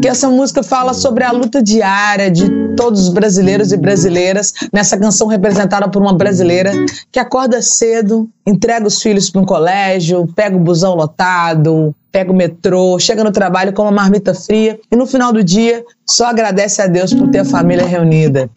que 0.00 0.08
essa 0.08 0.28
música 0.28 0.62
fala 0.62 0.94
sobre 0.94 1.24
a 1.24 1.30
luta 1.30 1.62
diária 1.62 2.30
de 2.30 2.59
todos 2.80 3.02
os 3.02 3.08
brasileiros 3.10 3.72
e 3.72 3.76
brasileiras, 3.76 4.54
nessa 4.72 4.96
canção 4.96 5.26
representada 5.26 5.86
por 5.90 6.00
uma 6.00 6.14
brasileira 6.14 6.72
que 7.12 7.18
acorda 7.18 7.60
cedo, 7.60 8.26
entrega 8.46 8.86
os 8.86 9.02
filhos 9.02 9.28
para 9.28 9.42
um 9.42 9.44
colégio, 9.44 10.26
pega 10.34 10.56
o 10.56 10.60
busão 10.60 10.94
lotado, 10.94 11.94
pega 12.10 12.32
o 12.32 12.34
metrô, 12.34 12.98
chega 12.98 13.22
no 13.22 13.30
trabalho 13.30 13.74
com 13.74 13.82
uma 13.82 13.90
marmita 13.90 14.32
fria 14.32 14.80
e 14.90 14.96
no 14.96 15.06
final 15.06 15.30
do 15.30 15.44
dia 15.44 15.84
só 16.06 16.28
agradece 16.28 16.80
a 16.80 16.86
Deus 16.86 17.12
por 17.12 17.28
ter 17.28 17.40
a 17.40 17.44
família 17.44 17.84
reunida. 17.84 18.48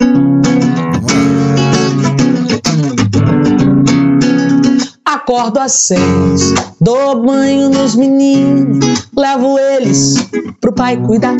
Acordo 5.06 5.60
às 5.60 5.74
seis, 5.74 6.54
dou 6.80 7.22
banho 7.22 7.70
nos 7.70 7.94
meninos, 7.94 9.10
levo 9.14 9.60
eles 9.60 10.16
pro 10.62 10.72
pai 10.72 10.96
cuidar. 10.96 11.36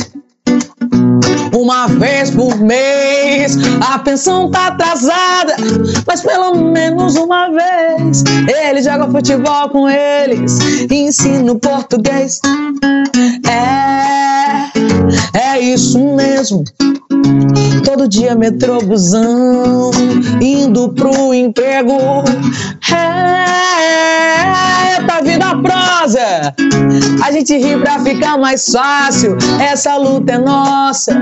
Uma 1.56 1.88
vez 1.88 2.32
por 2.32 2.60
mês, 2.60 3.58
a 3.82 4.00
pensão 4.00 4.50
tá 4.50 4.68
atrasada, 4.68 5.56
mas 6.06 6.22
pelo 6.22 6.56
menos 6.56 7.16
uma 7.16 7.50
vez 7.50 8.24
ele 8.48 8.82
joga 8.82 9.10
futebol 9.10 9.70
com 9.70 9.90
eles 9.90 10.58
e 10.90 10.96
português. 11.60 12.42
É, 13.48 15.38
é 15.38 15.60
isso 15.60 16.00
mesmo. 16.00 16.64
Todo 17.84 18.08
dia 18.08 18.36
metrô, 18.36 18.80
busão, 18.82 19.92
indo 20.42 20.90
pro 20.90 21.34
emprego. 21.34 22.24
É, 22.92 25.02
tá 25.04 25.22
vindo 25.22 25.44
a 25.44 25.62
prosa. 25.62 26.54
A 27.24 27.32
gente 27.32 27.58
ri 27.58 27.78
pra 27.80 28.00
ficar 28.00 28.38
mais 28.38 28.70
fácil. 28.70 29.38
Essa 29.60 29.96
luta 29.98 30.34
é 30.34 30.38
nossa. 30.38 31.22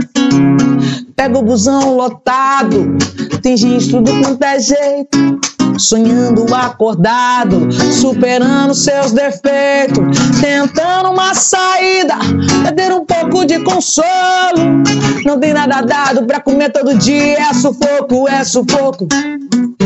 Pega 1.16 1.38
o 1.38 1.44
busão 1.44 1.96
lotado. 1.96 2.98
Tem 3.42 3.58
gente 3.58 3.90
tudo 3.90 4.12
quanto 4.22 4.44
é 4.44 4.60
jeito. 4.60 5.40
Sonhando 5.82 6.46
acordado, 6.54 7.68
superando 7.72 8.74
seus 8.76 9.12
defeitos, 9.12 10.00
tentando 10.40 11.10
uma 11.10 11.34
saída, 11.34 12.16
perder 12.64 12.94
um 12.94 13.04
pouco 13.04 13.46
de 13.46 13.60
consolo. 13.64 14.84
Não 15.26 15.40
tem 15.40 15.54
nada 15.54 15.82
dado 15.82 16.26
pra 16.26 16.40
comer 16.40 16.72
todo 16.72 16.98
dia, 16.98 17.50
é 17.50 17.54
sufoco, 17.54 18.28
é 18.28 18.44
sufoco. 18.44 19.08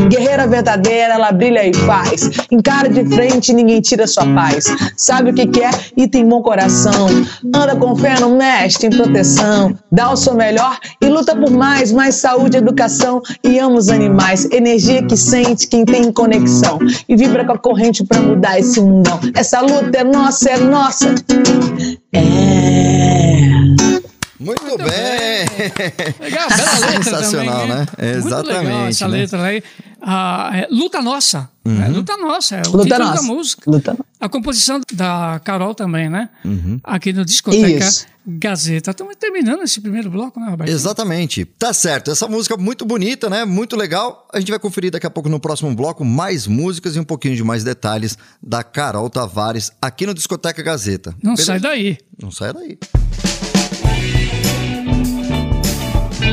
Guerreira 0.10 0.46
verdadeira, 0.46 1.16
ela 1.16 1.32
brilha 1.32 1.68
e 1.68 1.74
faz. 1.74 2.30
Encara 2.52 2.88
de 2.90 3.06
frente, 3.06 3.54
ninguém 3.54 3.82
tira 3.82 4.06
sua 4.06 4.26
paz. 4.26 4.66
Sabe 4.96 5.32
o 5.32 5.34
que 5.34 5.48
quer 5.48 5.72
e 5.98 6.08
tem 6.08 6.28
bom 6.28 6.42
coração. 6.42 7.08
Anda 7.54 7.76
com 7.76 7.96
fé 7.96 8.20
no 8.20 8.38
mestre, 8.38 8.88
em 8.88 8.90
proteção. 8.92 9.76
Dá 9.92 10.12
o 10.12 10.16
seu 10.16 10.36
melhor 10.36 10.78
e 11.02 11.08
luta 11.08 11.36
por 11.36 11.50
mais, 11.50 11.92
mais 11.92 12.16
saúde, 12.16 12.58
educação 12.58 13.22
e 13.44 13.58
ama 13.58 13.78
os 13.78 13.90
animais. 13.90 14.48
Energia 14.52 15.04
que 15.04 15.18
sente 15.18 15.68
quem 15.68 15.85
tem 15.86 16.12
conexão 16.12 16.80
e 17.08 17.16
vibra 17.16 17.46
com 17.46 17.54
a 17.54 17.58
corrente 17.58 18.04
pra 18.04 18.20
mudar 18.20 18.60
esse 18.60 18.80
mundão. 18.82 19.20
Essa 19.34 19.62
luta 19.62 19.98
é 19.98 20.04
nossa, 20.04 20.50
é 20.50 20.58
nossa. 20.58 21.16
É. 22.14 23.65
Muito, 24.46 24.78
bem! 24.78 25.46
Legal, 26.20 26.48
bela 26.50 26.80
letra 26.86 27.04
Sensacional, 27.04 27.62
também, 27.62 27.76
né? 27.76 27.78
Muito 27.78 28.28
Exatamente, 28.28 28.64
legal 28.64 28.88
essa 28.88 29.08
né? 29.08 29.18
letra 29.18 29.44
aí. 29.44 29.64
Ah, 30.02 30.52
é, 30.54 30.68
luta 30.70 31.02
Nossa. 31.02 31.50
É, 31.66 31.88
luta 31.88 32.16
Nossa, 32.16 32.58
é 32.58 32.62
o 32.62 32.72
Luta 32.72 32.84
título 32.84 33.00
nossa. 33.10 33.16
da 33.16 33.22
música. 33.24 33.72
Luta. 33.72 33.98
A 34.20 34.30
composição 34.30 34.80
da 34.94 35.42
Carol 35.44 35.74
também, 35.74 36.10
né? 36.10 36.30
Aqui 36.84 37.12
no 37.12 37.26
Discoteca 37.26 37.86
Isso. 37.86 38.06
Gazeta. 38.26 38.92
Estamos 38.92 39.16
terminando 39.16 39.64
esse 39.64 39.82
primeiro 39.82 40.10
bloco, 40.12 40.40
né, 40.40 40.48
Roberto? 40.48 40.70
Exatamente. 40.70 41.44
Tá 41.46 41.74
certo. 41.74 42.12
Essa 42.12 42.28
música 42.28 42.56
muito 42.56 42.86
bonita, 42.86 43.30
né? 43.30 43.46
Muito 43.46 43.76
legal. 43.76 44.28
A 44.32 44.40
gente 44.40 44.52
vai 44.52 44.60
conferir 44.60 44.92
daqui 44.92 45.08
a 45.08 45.10
pouco 45.10 45.28
no 45.28 45.40
próximo 45.40 45.74
bloco 45.76 46.06
mais 46.06 46.46
músicas 46.46 46.96
e 46.96 47.00
um 47.00 47.04
pouquinho 47.04 47.36
de 47.36 47.44
mais 47.44 47.64
detalhes 47.64 48.16
da 48.42 48.64
Carol 48.64 49.10
Tavares 49.10 49.72
aqui 49.82 50.06
no 50.06 50.14
Discoteca 50.14 50.62
Gazeta. 50.62 51.16
Não 51.22 51.34
Beleza? 51.34 51.46
sai 51.46 51.60
daí. 51.60 51.98
Não 52.22 52.30
sai 52.30 52.54
daí. 52.54 52.78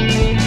Estamos 0.03 0.42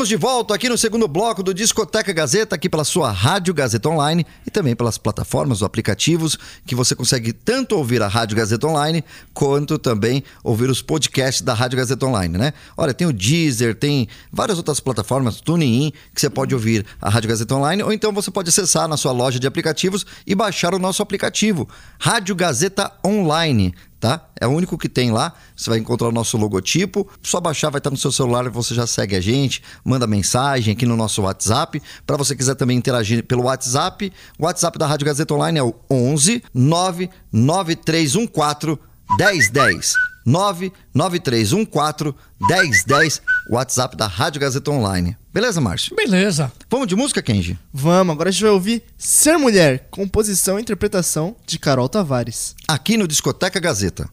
Estamos 0.00 0.08
de 0.08 0.16
volta 0.16 0.54
aqui 0.54 0.66
no 0.66 0.78
segundo 0.78 1.06
bloco 1.06 1.42
do 1.42 1.52
Discoteca 1.52 2.10
Gazeta, 2.10 2.54
aqui 2.54 2.70
pela 2.70 2.84
sua 2.84 3.10
Rádio 3.10 3.52
Gazeta 3.52 3.86
Online 3.86 4.24
e 4.46 4.50
também 4.50 4.74
pelas 4.74 4.96
plataformas 4.96 5.62
aplicativos 5.62 6.38
que 6.64 6.74
você 6.74 6.94
consegue 6.94 7.34
tanto 7.34 7.76
ouvir 7.76 8.00
a 8.00 8.08
Rádio 8.08 8.34
Gazeta 8.34 8.66
Online 8.66 9.04
quanto 9.34 9.78
também 9.78 10.24
ouvir 10.42 10.70
os 10.70 10.80
podcasts 10.80 11.42
da 11.42 11.52
Rádio 11.52 11.76
Gazeta 11.76 12.06
Online, 12.06 12.38
né? 12.38 12.54
Olha, 12.78 12.94
tem 12.94 13.06
o 13.06 13.12
Deezer, 13.12 13.74
tem 13.74 14.08
várias 14.32 14.56
outras 14.56 14.80
plataformas, 14.80 15.38
TuneIn, 15.42 15.92
que 16.14 16.20
você 16.22 16.30
pode 16.30 16.54
ouvir 16.54 16.86
a 16.98 17.10
Rádio 17.10 17.28
Gazeta 17.28 17.54
Online 17.54 17.82
ou 17.82 17.92
então 17.92 18.10
você 18.10 18.30
pode 18.30 18.48
acessar 18.48 18.88
na 18.88 18.96
sua 18.96 19.12
loja 19.12 19.38
de 19.38 19.46
aplicativos 19.46 20.06
e 20.26 20.34
baixar 20.34 20.74
o 20.74 20.78
nosso 20.78 21.02
aplicativo, 21.02 21.68
Rádio 21.98 22.34
Gazeta 22.34 22.90
Online 23.04 23.74
tá? 24.00 24.26
É 24.40 24.46
o 24.46 24.50
único 24.50 24.78
que 24.78 24.88
tem 24.88 25.12
lá. 25.12 25.34
Você 25.54 25.68
vai 25.68 25.78
encontrar 25.78 26.08
o 26.08 26.12
nosso 26.12 26.38
logotipo. 26.38 27.06
Só 27.22 27.40
baixar, 27.40 27.70
vai 27.70 27.78
estar 27.78 27.90
no 27.90 27.96
seu 27.96 28.10
celular 28.10 28.46
e 28.46 28.48
você 28.48 28.74
já 28.74 28.84
segue 28.86 29.14
a 29.14 29.20
gente, 29.20 29.62
manda 29.84 30.06
mensagem 30.06 30.72
aqui 30.72 30.86
no 30.86 30.96
nosso 30.96 31.20
WhatsApp. 31.22 31.82
Para 32.06 32.16
você 32.16 32.34
quiser 32.34 32.54
também 32.54 32.78
interagir 32.78 33.22
pelo 33.24 33.42
WhatsApp, 33.44 34.10
o 34.38 34.46
WhatsApp 34.46 34.78
da 34.78 34.86
Rádio 34.86 35.04
Gazeta 35.06 35.34
Online 35.34 35.58
é 35.58 35.62
o 35.62 35.74
11 35.90 36.42
99314 36.54 38.78
1010. 39.18 39.92
99314 40.24 42.14
1010, 42.40 43.22
WhatsApp 43.50 43.96
da 43.96 44.06
Rádio 44.06 44.40
Gazeta 44.40 44.70
Online. 44.70 45.16
Beleza, 45.32 45.60
Márcio? 45.60 45.96
Beleza. 45.96 46.52
Vamos 46.70 46.86
de 46.86 46.94
música, 46.94 47.20
Kenji? 47.20 47.58
Vamos, 47.72 48.12
agora 48.12 48.28
a 48.28 48.32
gente 48.32 48.42
vai 48.42 48.52
ouvir 48.52 48.84
Ser 48.96 49.36
Mulher, 49.36 49.88
composição 49.90 50.56
e 50.56 50.62
interpretação 50.62 51.34
de 51.44 51.58
Carol 51.58 51.88
Tavares. 51.88 52.54
Aqui 52.68 52.96
no 52.96 53.08
Discoteca 53.08 53.58
Gazeta. 53.58 54.08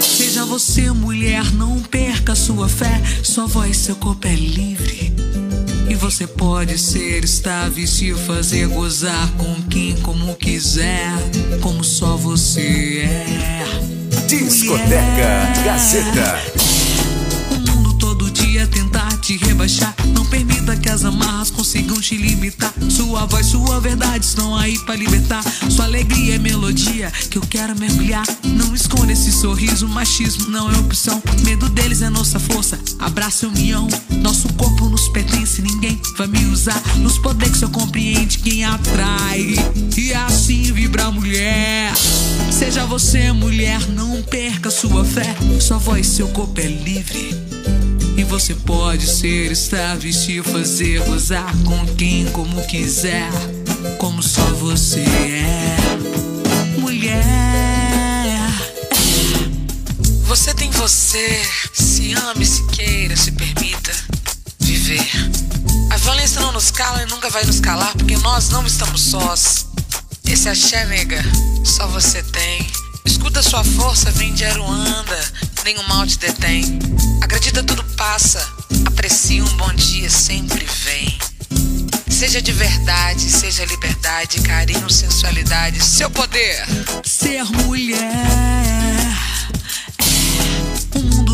Seja 0.00 0.44
você 0.44 0.90
mulher, 0.90 1.50
não 1.52 1.80
perca 1.80 2.34
sua 2.34 2.68
fé, 2.68 3.00
sua 3.22 3.46
voz, 3.46 3.76
seu 3.78 3.96
corpo 3.96 4.26
é 4.26 4.34
livre. 4.34 5.14
E 5.88 5.94
você 5.94 6.26
pode 6.26 6.76
ser 6.76 7.24
estável 7.24 7.82
e 7.82 7.86
se 7.86 8.12
fazer 8.14 8.68
gozar 8.68 9.32
com 9.38 9.62
quem 9.68 9.96
como 10.02 10.34
quiser, 10.34 11.12
como 11.62 11.82
só 11.82 12.16
você 12.16 13.04
é. 13.04 13.64
Discoteca 14.26 15.62
Gazeta. 15.64 16.77
Te 19.28 19.36
rebaixar. 19.36 19.94
Não 20.14 20.24
permita 20.24 20.74
que 20.74 20.88
as 20.88 21.04
amarras 21.04 21.50
consigam 21.50 22.00
te 22.00 22.16
limitar. 22.16 22.72
Sua 22.88 23.26
voz, 23.26 23.44
sua 23.44 23.78
verdade 23.78 24.24
estão 24.24 24.56
aí 24.56 24.78
pra 24.86 24.96
libertar. 24.96 25.44
Sua 25.68 25.84
alegria 25.84 26.36
é 26.36 26.38
melodia 26.38 27.12
que 27.28 27.36
eu 27.36 27.42
quero 27.42 27.78
mergulhar. 27.78 28.24
Não 28.42 28.74
esconda 28.74 29.12
esse 29.12 29.30
sorriso, 29.30 29.86
machismo 29.86 30.48
não 30.48 30.72
é 30.72 30.78
opção. 30.78 31.22
Medo 31.44 31.68
deles 31.68 32.00
é 32.00 32.08
nossa 32.08 32.38
força, 32.38 32.80
abraça 32.98 33.44
a 33.44 33.50
união. 33.50 33.86
Nosso 34.22 34.50
corpo 34.54 34.88
nos 34.88 35.06
pertence, 35.10 35.60
ninguém 35.60 36.00
vai 36.16 36.26
me 36.26 36.46
usar. 36.46 36.82
Nos 36.96 37.18
poder 37.18 37.50
que 37.50 37.58
só 37.58 37.68
compreende 37.68 38.38
quem 38.38 38.64
atrai. 38.64 39.56
E 39.94 40.14
assim 40.14 40.72
vibra 40.72 41.04
a 41.04 41.10
mulher. 41.10 41.92
Seja 42.50 42.86
você 42.86 43.30
mulher, 43.32 43.90
não 43.90 44.22
perca 44.22 44.70
sua 44.70 45.04
fé. 45.04 45.36
Sua 45.60 45.76
voz, 45.76 46.06
seu 46.06 46.28
corpo 46.28 46.58
é 46.62 46.66
livre. 46.66 47.47
E 48.18 48.24
você 48.24 48.52
pode 48.52 49.06
ser, 49.06 49.52
estar, 49.52 49.96
vestir, 49.96 50.42
fazer, 50.42 51.00
gozar 51.04 51.54
com 51.64 51.86
quem 51.94 52.26
como 52.32 52.66
quiser, 52.66 53.30
como 53.96 54.20
só 54.20 54.42
você 54.54 55.04
é. 55.04 55.76
Mulher, 56.80 58.50
você 60.24 60.52
tem 60.52 60.68
você, 60.72 61.40
se 61.72 62.12
ame, 62.14 62.44
se 62.44 62.64
queira, 62.64 63.16
se 63.16 63.30
permita 63.30 63.92
viver. 64.58 65.08
A 65.88 65.96
violência 65.96 66.40
não 66.40 66.50
nos 66.50 66.72
cala 66.72 67.00
e 67.04 67.06
nunca 67.06 67.30
vai 67.30 67.44
nos 67.44 67.60
calar, 67.60 67.92
porque 67.92 68.16
nós 68.16 68.48
não 68.48 68.66
estamos 68.66 69.00
sós. 69.00 69.68
Esse 70.26 70.48
axé, 70.48 70.84
nega, 70.86 71.22
só 71.64 71.86
você 71.86 72.20
tem. 72.24 72.87
Escuta 73.08 73.42
sua 73.42 73.64
força, 73.64 74.10
vem 74.10 74.34
de 74.34 74.44
Aruanda, 74.44 75.32
nenhum 75.64 75.82
mal 75.84 76.06
te 76.06 76.18
detém. 76.18 76.78
Acredita, 77.22 77.62
tudo 77.64 77.82
passa. 77.96 78.38
Aprecia 78.86 79.42
um 79.42 79.56
bom 79.56 79.72
dia, 79.72 80.10
sempre 80.10 80.62
vem. 80.84 81.18
Seja 82.10 82.42
de 82.42 82.52
verdade, 82.52 83.22
seja 83.22 83.64
liberdade, 83.64 84.42
carinho, 84.42 84.90
sensualidade, 84.90 85.82
seu 85.82 86.10
poder. 86.10 86.66
Ser 87.02 87.44
mulher. 87.44 88.87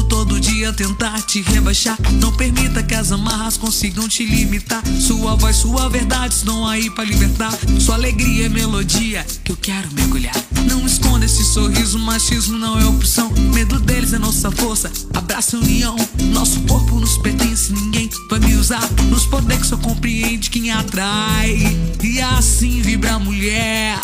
Todo 0.09 0.41
dia 0.41 0.73
tentar 0.73 1.21
te 1.23 1.43
rebaixar. 1.43 1.99
Não 2.21 2.33
permita 2.33 2.83
que 2.83 2.95
as 2.95 3.13
amarras 3.13 3.57
consigam 3.57 4.09
te 4.09 4.25
limitar. 4.25 4.83
Sua 5.01 5.35
voz, 5.35 5.57
sua 5.57 5.89
verdade 5.89 6.35
estão 6.35 6.67
aí 6.67 6.91
pra 6.91 7.05
libertar. 7.05 7.53
Sua 7.81 7.95
alegria 7.95 8.47
é 8.47 8.49
melodia 8.49 9.25
que 9.43 9.53
eu 9.53 9.57
quero 9.57 9.93
mergulhar. 9.93 10.35
Não 10.69 10.87
esconda 10.87 11.25
esse 11.25 11.45
sorriso, 11.45 11.99
machismo 11.99 12.59
não 12.59 12.79
é 12.79 12.85
opção. 12.87 13.31
Medo 13.53 13.79
deles 13.81 14.13
é 14.13 14.19
nossa 14.19 14.51
força. 14.51 14.91
Abraça 15.13 15.57
a 15.57 15.61
união. 15.61 15.97
Nosso 16.33 16.61
corpo 16.63 16.99
nos 16.99 17.19
pertence, 17.19 17.73
ninguém 17.73 18.09
vai 18.31 18.41
me 18.41 18.55
usar. 18.55 18.89
Nos 19.11 19.27
poder 19.27 19.59
que 19.59 19.67
só 19.67 19.77
compreende 19.77 20.51
quem 20.51 20.71
atrai. 20.71 21.59
E 22.03 22.21
assim 22.21 22.81
vibra 22.81 23.15
a 23.15 23.19
mulher. 23.19 23.99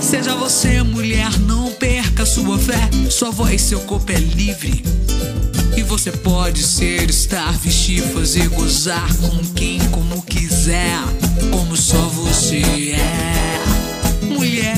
Seja 0.00 0.34
você 0.34 0.82
mulher, 0.82 1.30
não 1.40 1.70
perca 1.72 2.24
sua 2.26 2.58
fé. 2.58 2.90
Sua 3.10 3.30
voz, 3.30 3.60
seu 3.62 3.80
corpo 3.80 4.10
é 4.12 4.18
livre. 4.18 4.82
E 5.80 5.82
você 5.82 6.12
pode 6.12 6.62
ser, 6.62 7.08
estar, 7.08 7.52
vestir, 7.52 8.02
fazer, 8.02 8.50
gozar 8.50 9.08
com 9.16 9.38
quem 9.54 9.78
como 9.88 10.20
quiser, 10.20 10.98
como 11.50 11.74
só 11.74 11.96
você 12.08 12.92
é. 12.92 14.26
Mulher. 14.26 14.76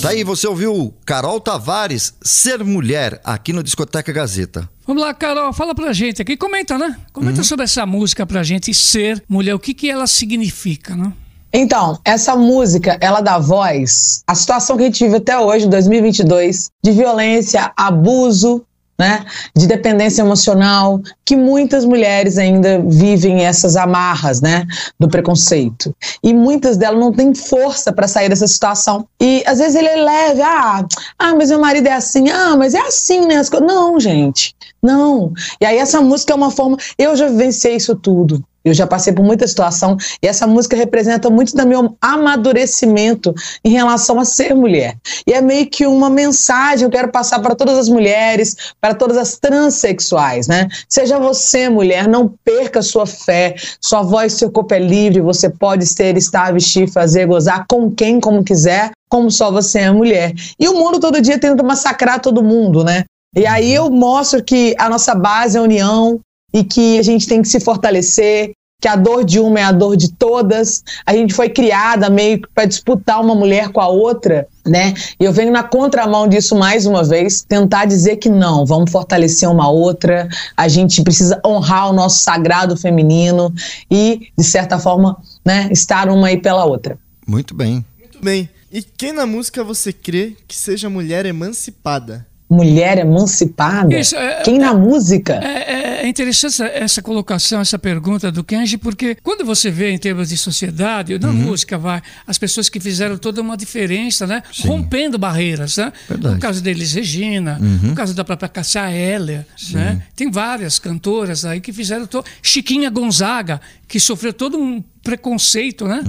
Tá 0.00 0.08
aí, 0.08 0.24
você 0.24 0.48
ouviu 0.48 0.94
Carol 1.04 1.38
Tavares, 1.38 2.14
Ser 2.22 2.64
Mulher, 2.64 3.20
aqui 3.22 3.52
no 3.52 3.62
Discoteca 3.62 4.10
Gazeta. 4.10 4.66
Vamos 4.86 5.02
lá, 5.02 5.12
Carol, 5.12 5.52
fala 5.52 5.74
pra 5.74 5.92
gente 5.92 6.22
aqui. 6.22 6.34
Comenta, 6.34 6.78
né? 6.78 6.96
Comenta 7.12 7.42
sobre 7.42 7.64
essa 7.64 7.84
música 7.84 8.24
pra 8.24 8.42
gente, 8.42 8.72
Ser 8.72 9.22
Mulher. 9.28 9.54
O 9.54 9.58
que, 9.58 9.74
que 9.74 9.90
ela 9.90 10.06
significa, 10.06 10.96
né? 10.96 11.12
Então, 11.52 11.98
essa 12.04 12.34
música, 12.34 12.96
ela 13.00 13.20
dá 13.20 13.38
voz 13.38 14.22
à 14.26 14.34
situação 14.34 14.76
que 14.76 14.84
a 14.84 14.86
gente 14.86 15.04
vive 15.04 15.16
até 15.16 15.38
hoje, 15.38 15.68
2022, 15.68 16.70
de 16.82 16.92
violência, 16.92 17.70
abuso, 17.76 18.64
né, 18.98 19.24
de 19.56 19.66
dependência 19.66 20.22
emocional, 20.22 21.00
que 21.24 21.34
muitas 21.34 21.84
mulheres 21.84 22.38
ainda 22.38 22.80
vivem 22.86 23.44
essas 23.44 23.74
amarras, 23.74 24.40
né, 24.40 24.64
do 24.98 25.08
preconceito. 25.08 25.94
E 26.22 26.32
muitas 26.32 26.76
delas 26.76 27.00
não 27.00 27.12
têm 27.12 27.34
força 27.34 27.92
para 27.92 28.06
sair 28.06 28.28
dessa 28.28 28.46
situação. 28.46 29.06
E 29.20 29.42
às 29.46 29.58
vezes 29.58 29.74
ele 29.74 29.88
é 29.88 29.96
leve, 29.96 30.42
ah, 30.42 30.86
ah, 31.18 31.34
mas 31.34 31.50
meu 31.50 31.58
marido 31.58 31.86
é 31.88 31.92
assim, 31.92 32.30
ah, 32.30 32.56
mas 32.56 32.74
é 32.74 32.80
assim, 32.80 33.26
né? 33.26 33.36
As. 33.36 33.50
Não, 33.50 33.98
gente, 33.98 34.54
não. 34.82 35.32
E 35.60 35.66
aí 35.66 35.78
essa 35.78 36.00
música 36.00 36.32
é 36.32 36.36
uma 36.36 36.50
forma, 36.50 36.76
eu 36.96 37.16
já 37.16 37.26
vivenciei 37.26 37.76
isso 37.76 37.96
tudo. 37.96 38.44
Eu 38.64 38.72
já 38.74 38.86
passei 38.86 39.12
por 39.12 39.24
muita 39.24 39.46
situação 39.46 39.96
e 40.22 40.26
essa 40.26 40.46
música 40.46 40.76
representa 40.76 41.28
muito 41.28 41.56
do 41.56 41.66
meu 41.66 41.96
amadurecimento 42.00 43.34
em 43.64 43.70
relação 43.70 44.20
a 44.20 44.24
ser 44.24 44.54
mulher. 44.54 44.96
E 45.26 45.32
é 45.32 45.40
meio 45.40 45.66
que 45.66 45.86
uma 45.86 46.08
mensagem 46.08 46.78
que 46.78 46.84
eu 46.84 47.00
quero 47.00 47.12
passar 47.12 47.40
para 47.40 47.54
todas 47.54 47.76
as 47.76 47.88
mulheres, 47.88 48.56
para 48.80 48.94
todas 48.94 49.16
as 49.16 49.36
transexuais, 49.38 50.46
né? 50.46 50.68
Seja 50.88 51.18
você 51.18 51.68
mulher, 51.68 52.08
não 52.08 52.32
perca 52.44 52.82
sua 52.82 53.06
fé, 53.06 53.54
sua 53.80 54.02
voz, 54.02 54.34
seu 54.34 54.50
corpo 54.50 54.74
é 54.74 54.78
livre, 54.78 55.20
você 55.20 55.48
pode 55.50 55.86
ser, 55.86 56.16
estar, 56.16 56.52
vestir, 56.52 56.90
fazer, 56.90 57.26
gozar 57.26 57.66
com 57.68 57.90
quem, 57.90 58.20
como 58.20 58.44
quiser, 58.44 58.90
como 59.08 59.30
só 59.30 59.50
você 59.50 59.80
é 59.80 59.90
mulher. 59.90 60.32
E 60.58 60.68
o 60.68 60.74
mundo 60.74 61.00
todo 61.00 61.20
dia 61.20 61.38
tenta 61.38 61.62
massacrar 61.62 62.20
todo 62.20 62.42
mundo, 62.42 62.84
né? 62.84 63.04
E 63.34 63.46
aí 63.46 63.74
eu 63.74 63.90
mostro 63.90 64.42
que 64.42 64.74
a 64.78 64.88
nossa 64.90 65.14
base 65.14 65.56
é 65.56 65.60
a 65.60 65.62
união, 65.62 66.20
e 66.52 66.64
que 66.64 66.98
a 66.98 67.02
gente 67.02 67.26
tem 67.26 67.42
que 67.42 67.48
se 67.48 67.60
fortalecer, 67.60 68.52
que 68.82 68.88
a 68.88 68.96
dor 68.96 69.24
de 69.24 69.38
uma 69.38 69.60
é 69.60 69.62
a 69.62 69.70
dor 69.70 69.96
de 69.96 70.12
todas. 70.12 70.82
A 71.06 71.14
gente 71.14 71.32
foi 71.32 71.48
criada 71.48 72.10
meio 72.10 72.42
que 72.42 72.48
para 72.52 72.64
disputar 72.64 73.20
uma 73.20 73.34
mulher 73.34 73.68
com 73.68 73.80
a 73.80 73.86
outra, 73.86 74.48
né? 74.66 74.92
E 75.20 75.24
eu 75.24 75.32
venho 75.32 75.52
na 75.52 75.62
contramão 75.62 76.26
disso 76.26 76.56
mais 76.56 76.84
uma 76.84 77.04
vez, 77.04 77.42
tentar 77.42 77.84
dizer 77.84 78.16
que 78.16 78.28
não, 78.28 78.66
vamos 78.66 78.90
fortalecer 78.90 79.48
uma 79.48 79.70
outra, 79.70 80.28
a 80.56 80.66
gente 80.66 81.00
precisa 81.02 81.40
honrar 81.46 81.90
o 81.90 81.92
nosso 81.92 82.18
sagrado 82.24 82.76
feminino 82.76 83.54
e, 83.88 84.28
de 84.36 84.44
certa 84.44 84.80
forma, 84.80 85.16
né, 85.44 85.68
estar 85.70 86.08
uma 86.08 86.26
aí 86.26 86.36
pela 86.36 86.64
outra. 86.64 86.98
Muito 87.24 87.54
bem. 87.54 87.84
Muito 88.00 88.18
bem. 88.20 88.50
E 88.72 88.82
quem 88.82 89.12
na 89.12 89.26
música 89.26 89.62
você 89.62 89.92
crê 89.92 90.34
que 90.48 90.56
seja 90.56 90.90
mulher 90.90 91.24
emancipada? 91.24 92.26
Mulher 92.52 92.98
emancipada? 92.98 93.98
Isso, 93.98 94.14
é- 94.16 94.42
Quem 94.42 94.58
na 94.58 94.74
música? 94.74 95.34
É, 95.42 95.72
é- 95.72 96.04
é 96.04 96.08
interessante 96.08 96.46
essa, 96.54 96.66
essa 96.66 97.00
colocação, 97.02 97.60
essa 97.60 97.78
pergunta 97.78 98.30
do 98.30 98.42
Kenji, 98.44 98.76
porque 98.76 99.16
quando 99.22 99.44
você 99.44 99.70
vê 99.70 99.90
em 99.92 99.98
termos 99.98 100.28
de 100.28 100.36
sociedade, 100.36 101.16
na 101.18 101.32
música 101.32 101.78
vai, 101.78 102.02
as 102.26 102.38
pessoas 102.38 102.68
que 102.68 102.80
fizeram 102.80 103.16
toda 103.16 103.40
uma 103.40 103.56
diferença, 103.56 104.26
né? 104.26 104.42
Rompendo 104.66 105.16
barreiras, 105.18 105.76
né? 105.76 105.92
Verdade. 106.08 106.34
No 106.34 106.40
caso 106.40 106.60
deles, 106.62 106.92
Regina, 106.92 107.58
no 107.60 107.94
caso 107.94 108.14
da 108.14 108.24
própria 108.24 108.48
Cássia 108.48 108.90
Eller, 108.90 109.46
né? 109.72 110.02
Tem 110.16 110.30
várias 110.30 110.78
cantoras 110.78 111.44
aí 111.44 111.60
que 111.60 111.72
fizeram 111.72 112.06
to... 112.06 112.22
Chiquinha 112.42 112.90
Gonzaga, 112.90 113.60
que 113.86 114.00
sofreu 114.00 114.32
todo 114.32 114.58
um 114.58 114.82
preconceito, 115.02 115.86
né? 115.86 116.02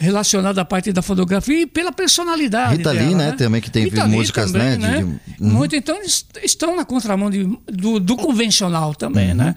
Relacionado 0.00 0.58
à 0.58 0.64
parte 0.64 0.92
da 0.92 1.02
fotografia 1.02 1.60
e 1.60 1.66
pela 1.66 1.92
personalidade. 1.92 2.78
Rita 2.78 2.94
dela, 2.94 3.06
Lee, 3.06 3.14
né? 3.14 3.32
Também 3.32 3.60
que 3.60 3.70
tem 3.70 3.84
Rita 3.84 4.06
músicas, 4.08 4.50
também, 4.50 4.78
né, 4.78 5.02
de- 5.02 5.34
de- 5.36 5.42
Muito, 5.42 5.76
então 5.76 5.94
eles 5.96 6.24
estão 6.42 6.74
na 6.74 6.86
contramão 6.86 7.28
de- 7.30 7.44
do, 7.66 8.00
do 8.00 8.16
convencional 8.16 8.94
também, 8.94 9.34
né? 9.34 9.54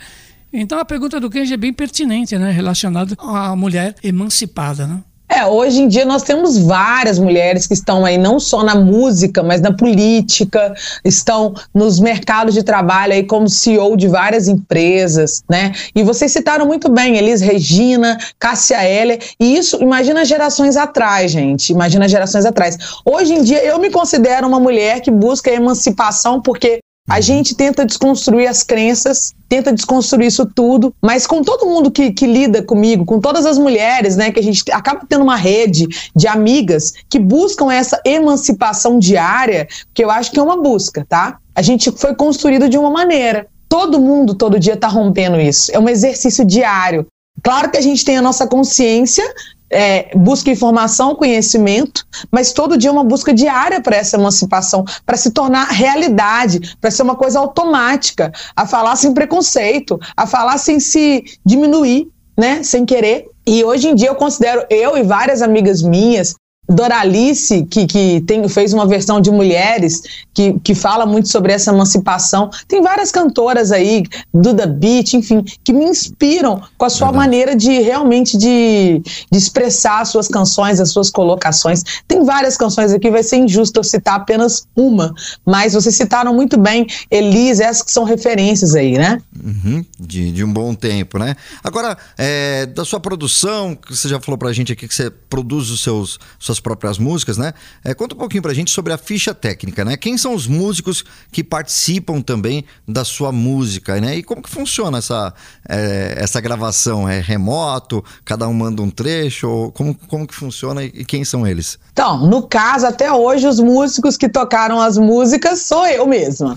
Então 0.51 0.77
a 0.77 0.85
pergunta 0.85 1.17
do 1.19 1.29
Kenji 1.29 1.53
é 1.53 1.57
bem 1.57 1.71
pertinente, 1.73 2.37
né? 2.37 2.51
Relacionada 2.51 3.15
à 3.19 3.55
mulher 3.55 3.95
emancipada, 4.03 4.85
né? 4.85 5.01
É, 5.35 5.47
hoje 5.47 5.81
em 5.81 5.87
dia 5.87 6.05
nós 6.05 6.21
temos 6.21 6.59
várias 6.59 7.17
mulheres 7.17 7.65
que 7.65 7.73
estão 7.73 8.05
aí 8.05 8.19
não 8.19 8.39
só 8.39 8.61
na 8.61 8.75
música, 8.75 9.41
mas 9.41 9.61
na 9.61 9.73
política, 9.73 10.75
estão 11.03 11.55
nos 11.73 11.99
mercados 11.99 12.53
de 12.53 12.61
trabalho 12.61 13.13
aí 13.13 13.23
como 13.23 13.49
CEO 13.49 13.97
de 13.97 14.07
várias 14.07 14.47
empresas, 14.47 15.43
né? 15.49 15.73
E 15.95 16.03
vocês 16.03 16.31
citaram 16.31 16.67
muito 16.67 16.87
bem, 16.87 17.17
Elis 17.17 17.41
Regina, 17.41 18.15
Cássia 18.37 18.87
Heller, 18.87 19.19
e 19.39 19.57
isso, 19.57 19.81
imagina 19.81 20.23
gerações 20.23 20.77
atrás, 20.77 21.31
gente, 21.31 21.71
imagina 21.71 22.07
gerações 22.07 22.45
atrás. 22.45 22.77
Hoje 23.03 23.33
em 23.33 23.41
dia 23.41 23.63
eu 23.65 23.79
me 23.79 23.89
considero 23.89 24.47
uma 24.47 24.59
mulher 24.59 25.01
que 25.01 25.09
busca 25.09 25.49
emancipação 25.49 26.39
porque 26.39 26.79
a 27.09 27.19
gente 27.19 27.53
tenta 27.55 27.85
desconstruir 27.85 28.47
as 28.47 28.63
crenças, 28.63 29.33
tenta 29.49 29.73
desconstruir 29.73 30.27
isso 30.27 30.45
tudo, 30.45 30.95
mas 31.01 31.27
com 31.27 31.43
todo 31.43 31.65
mundo 31.65 31.91
que, 31.91 32.11
que 32.11 32.25
lida 32.25 32.63
comigo, 32.63 33.03
com 33.03 33.19
todas 33.19 33.45
as 33.45 33.57
mulheres, 33.57 34.15
né, 34.15 34.31
que 34.31 34.39
a 34.39 34.43
gente 34.43 34.63
acaba 34.71 35.05
tendo 35.07 35.23
uma 35.23 35.35
rede 35.35 35.85
de 36.15 36.27
amigas 36.27 36.93
que 37.09 37.19
buscam 37.19 37.71
essa 37.71 38.01
emancipação 38.05 38.97
diária, 38.97 39.67
que 39.93 40.03
eu 40.03 40.09
acho 40.09 40.31
que 40.31 40.39
é 40.39 40.43
uma 40.43 40.61
busca, 40.61 41.05
tá? 41.07 41.37
A 41.53 41.61
gente 41.61 41.91
foi 41.91 42.15
construído 42.15 42.69
de 42.69 42.77
uma 42.77 42.89
maneira. 42.89 43.47
Todo 43.67 43.99
mundo, 43.99 44.33
todo 44.33 44.59
dia, 44.59 44.77
tá 44.77 44.87
rompendo 44.87 45.39
isso. 45.39 45.71
É 45.73 45.79
um 45.79 45.89
exercício 45.89 46.45
diário. 46.45 47.05
Claro 47.43 47.69
que 47.69 47.77
a 47.77 47.81
gente 47.81 48.05
tem 48.05 48.17
a 48.17 48.21
nossa 48.21 48.47
consciência, 48.47 49.23
é, 49.73 50.11
busca 50.15 50.51
informação, 50.51 51.15
conhecimento, 51.15 52.05
mas 52.31 52.53
todo 52.53 52.77
dia 52.77 52.91
uma 52.91 53.03
busca 53.03 53.33
diária 53.33 53.81
para 53.81 53.95
essa 53.95 54.17
emancipação, 54.17 54.85
para 55.05 55.17
se 55.17 55.31
tornar 55.31 55.67
realidade, 55.69 56.77
para 56.79 56.91
ser 56.91 57.01
uma 57.03 57.15
coisa 57.15 57.39
automática, 57.39 58.31
a 58.55 58.67
falar 58.67 58.95
sem 58.95 59.13
preconceito, 59.13 59.99
a 60.15 60.27
falar 60.27 60.57
sem 60.57 60.79
se 60.79 61.23
diminuir, 61.45 62.07
né, 62.37 62.63
sem 62.63 62.85
querer. 62.85 63.27
E 63.45 63.63
hoje 63.63 63.89
em 63.89 63.95
dia 63.95 64.09
eu 64.09 64.15
considero 64.15 64.65
eu 64.69 64.97
e 64.97 65.03
várias 65.03 65.41
amigas 65.41 65.81
minhas 65.81 66.35
Doralice, 66.67 67.65
que, 67.69 67.85
que 67.85 68.21
tem, 68.25 68.47
fez 68.47 68.73
uma 68.73 68.87
versão 68.87 69.19
de 69.19 69.29
Mulheres, 69.29 70.01
que, 70.33 70.59
que 70.59 70.73
fala 70.73 71.05
muito 71.05 71.27
sobre 71.29 71.51
essa 71.51 71.71
emancipação. 71.71 72.49
Tem 72.67 72.81
várias 72.81 73.11
cantoras 73.11 73.71
aí, 73.71 74.03
Duda 74.33 74.65
Beat, 74.65 75.13
enfim, 75.13 75.43
que 75.63 75.73
me 75.73 75.85
inspiram 75.85 76.61
com 76.77 76.85
a 76.85 76.89
sua 76.89 77.11
maneira 77.11 77.55
de 77.55 77.81
realmente 77.81 78.37
de, 78.37 79.01
de 79.31 79.37
expressar 79.37 80.01
as 80.01 80.09
suas 80.09 80.27
canções, 80.27 80.79
as 80.79 80.91
suas 80.91 81.09
colocações. 81.09 81.83
Tem 82.07 82.23
várias 82.23 82.57
canções 82.57 82.93
aqui, 82.93 83.09
vai 83.09 83.23
ser 83.23 83.37
injusto 83.37 83.79
eu 83.79 83.83
citar 83.83 84.15
apenas 84.15 84.65
uma, 84.75 85.13
mas 85.45 85.73
vocês 85.73 85.95
citaram 85.95 86.33
muito 86.33 86.57
bem, 86.57 86.87
Elis, 87.11 87.59
essas 87.59 87.83
que 87.83 87.91
são 87.91 88.03
referências 88.03 88.75
aí, 88.75 88.97
né? 88.97 89.21
Uhum, 89.43 89.85
de, 89.99 90.31
de 90.31 90.43
um 90.43 90.51
bom 90.51 90.73
tempo, 90.73 91.17
né? 91.19 91.35
Agora, 91.63 91.97
é, 92.17 92.65
da 92.67 92.85
sua 92.85 92.99
produção, 92.99 93.75
que 93.75 93.95
você 93.95 94.07
já 94.07 94.19
falou 94.19 94.37
pra 94.37 94.53
gente 94.53 94.71
aqui 94.71 94.87
que 94.87 94.93
você 94.93 95.09
produz 95.09 95.69
os 95.69 95.81
seus, 95.81 96.19
suas 96.39 96.52
próprias 96.59 96.97
músicas, 96.97 97.37
né? 97.37 97.53
É, 97.83 97.93
conta 97.93 98.15
um 98.15 98.17
pouquinho 98.17 98.41
pra 98.41 98.53
gente 98.53 98.71
sobre 98.71 98.93
a 98.93 98.97
ficha 98.97 99.33
técnica, 99.33 99.83
né? 99.83 99.97
Quem 99.97 100.17
são 100.17 100.33
os 100.33 100.47
músicos 100.47 101.03
que 101.31 101.43
participam 101.43 102.21
também 102.21 102.65
da 102.87 103.03
sua 103.03 103.31
música, 103.31 103.99
né? 103.99 104.17
E 104.17 104.23
como 104.23 104.41
que 104.41 104.49
funciona 104.49 104.97
essa, 104.97 105.33
é, 105.67 106.15
essa 106.17 106.39
gravação? 106.39 107.07
É 107.07 107.19
remoto? 107.19 108.03
Cada 108.25 108.47
um 108.47 108.53
manda 108.53 108.81
um 108.81 108.89
trecho? 108.89 109.47
Ou 109.47 109.71
como, 109.71 109.95
como 110.07 110.27
que 110.27 110.35
funciona 110.35 110.83
e 110.83 111.05
quem 111.05 111.23
são 111.23 111.45
eles? 111.45 111.77
Então, 111.91 112.27
no 112.27 112.43
caso, 112.43 112.85
até 112.85 113.11
hoje, 113.11 113.47
os 113.47 113.59
músicos 113.59 114.17
que 114.17 114.29
tocaram 114.29 114.81
as 114.81 114.97
músicas 114.97 115.61
sou 115.61 115.85
eu 115.87 116.05
mesma. 116.07 116.55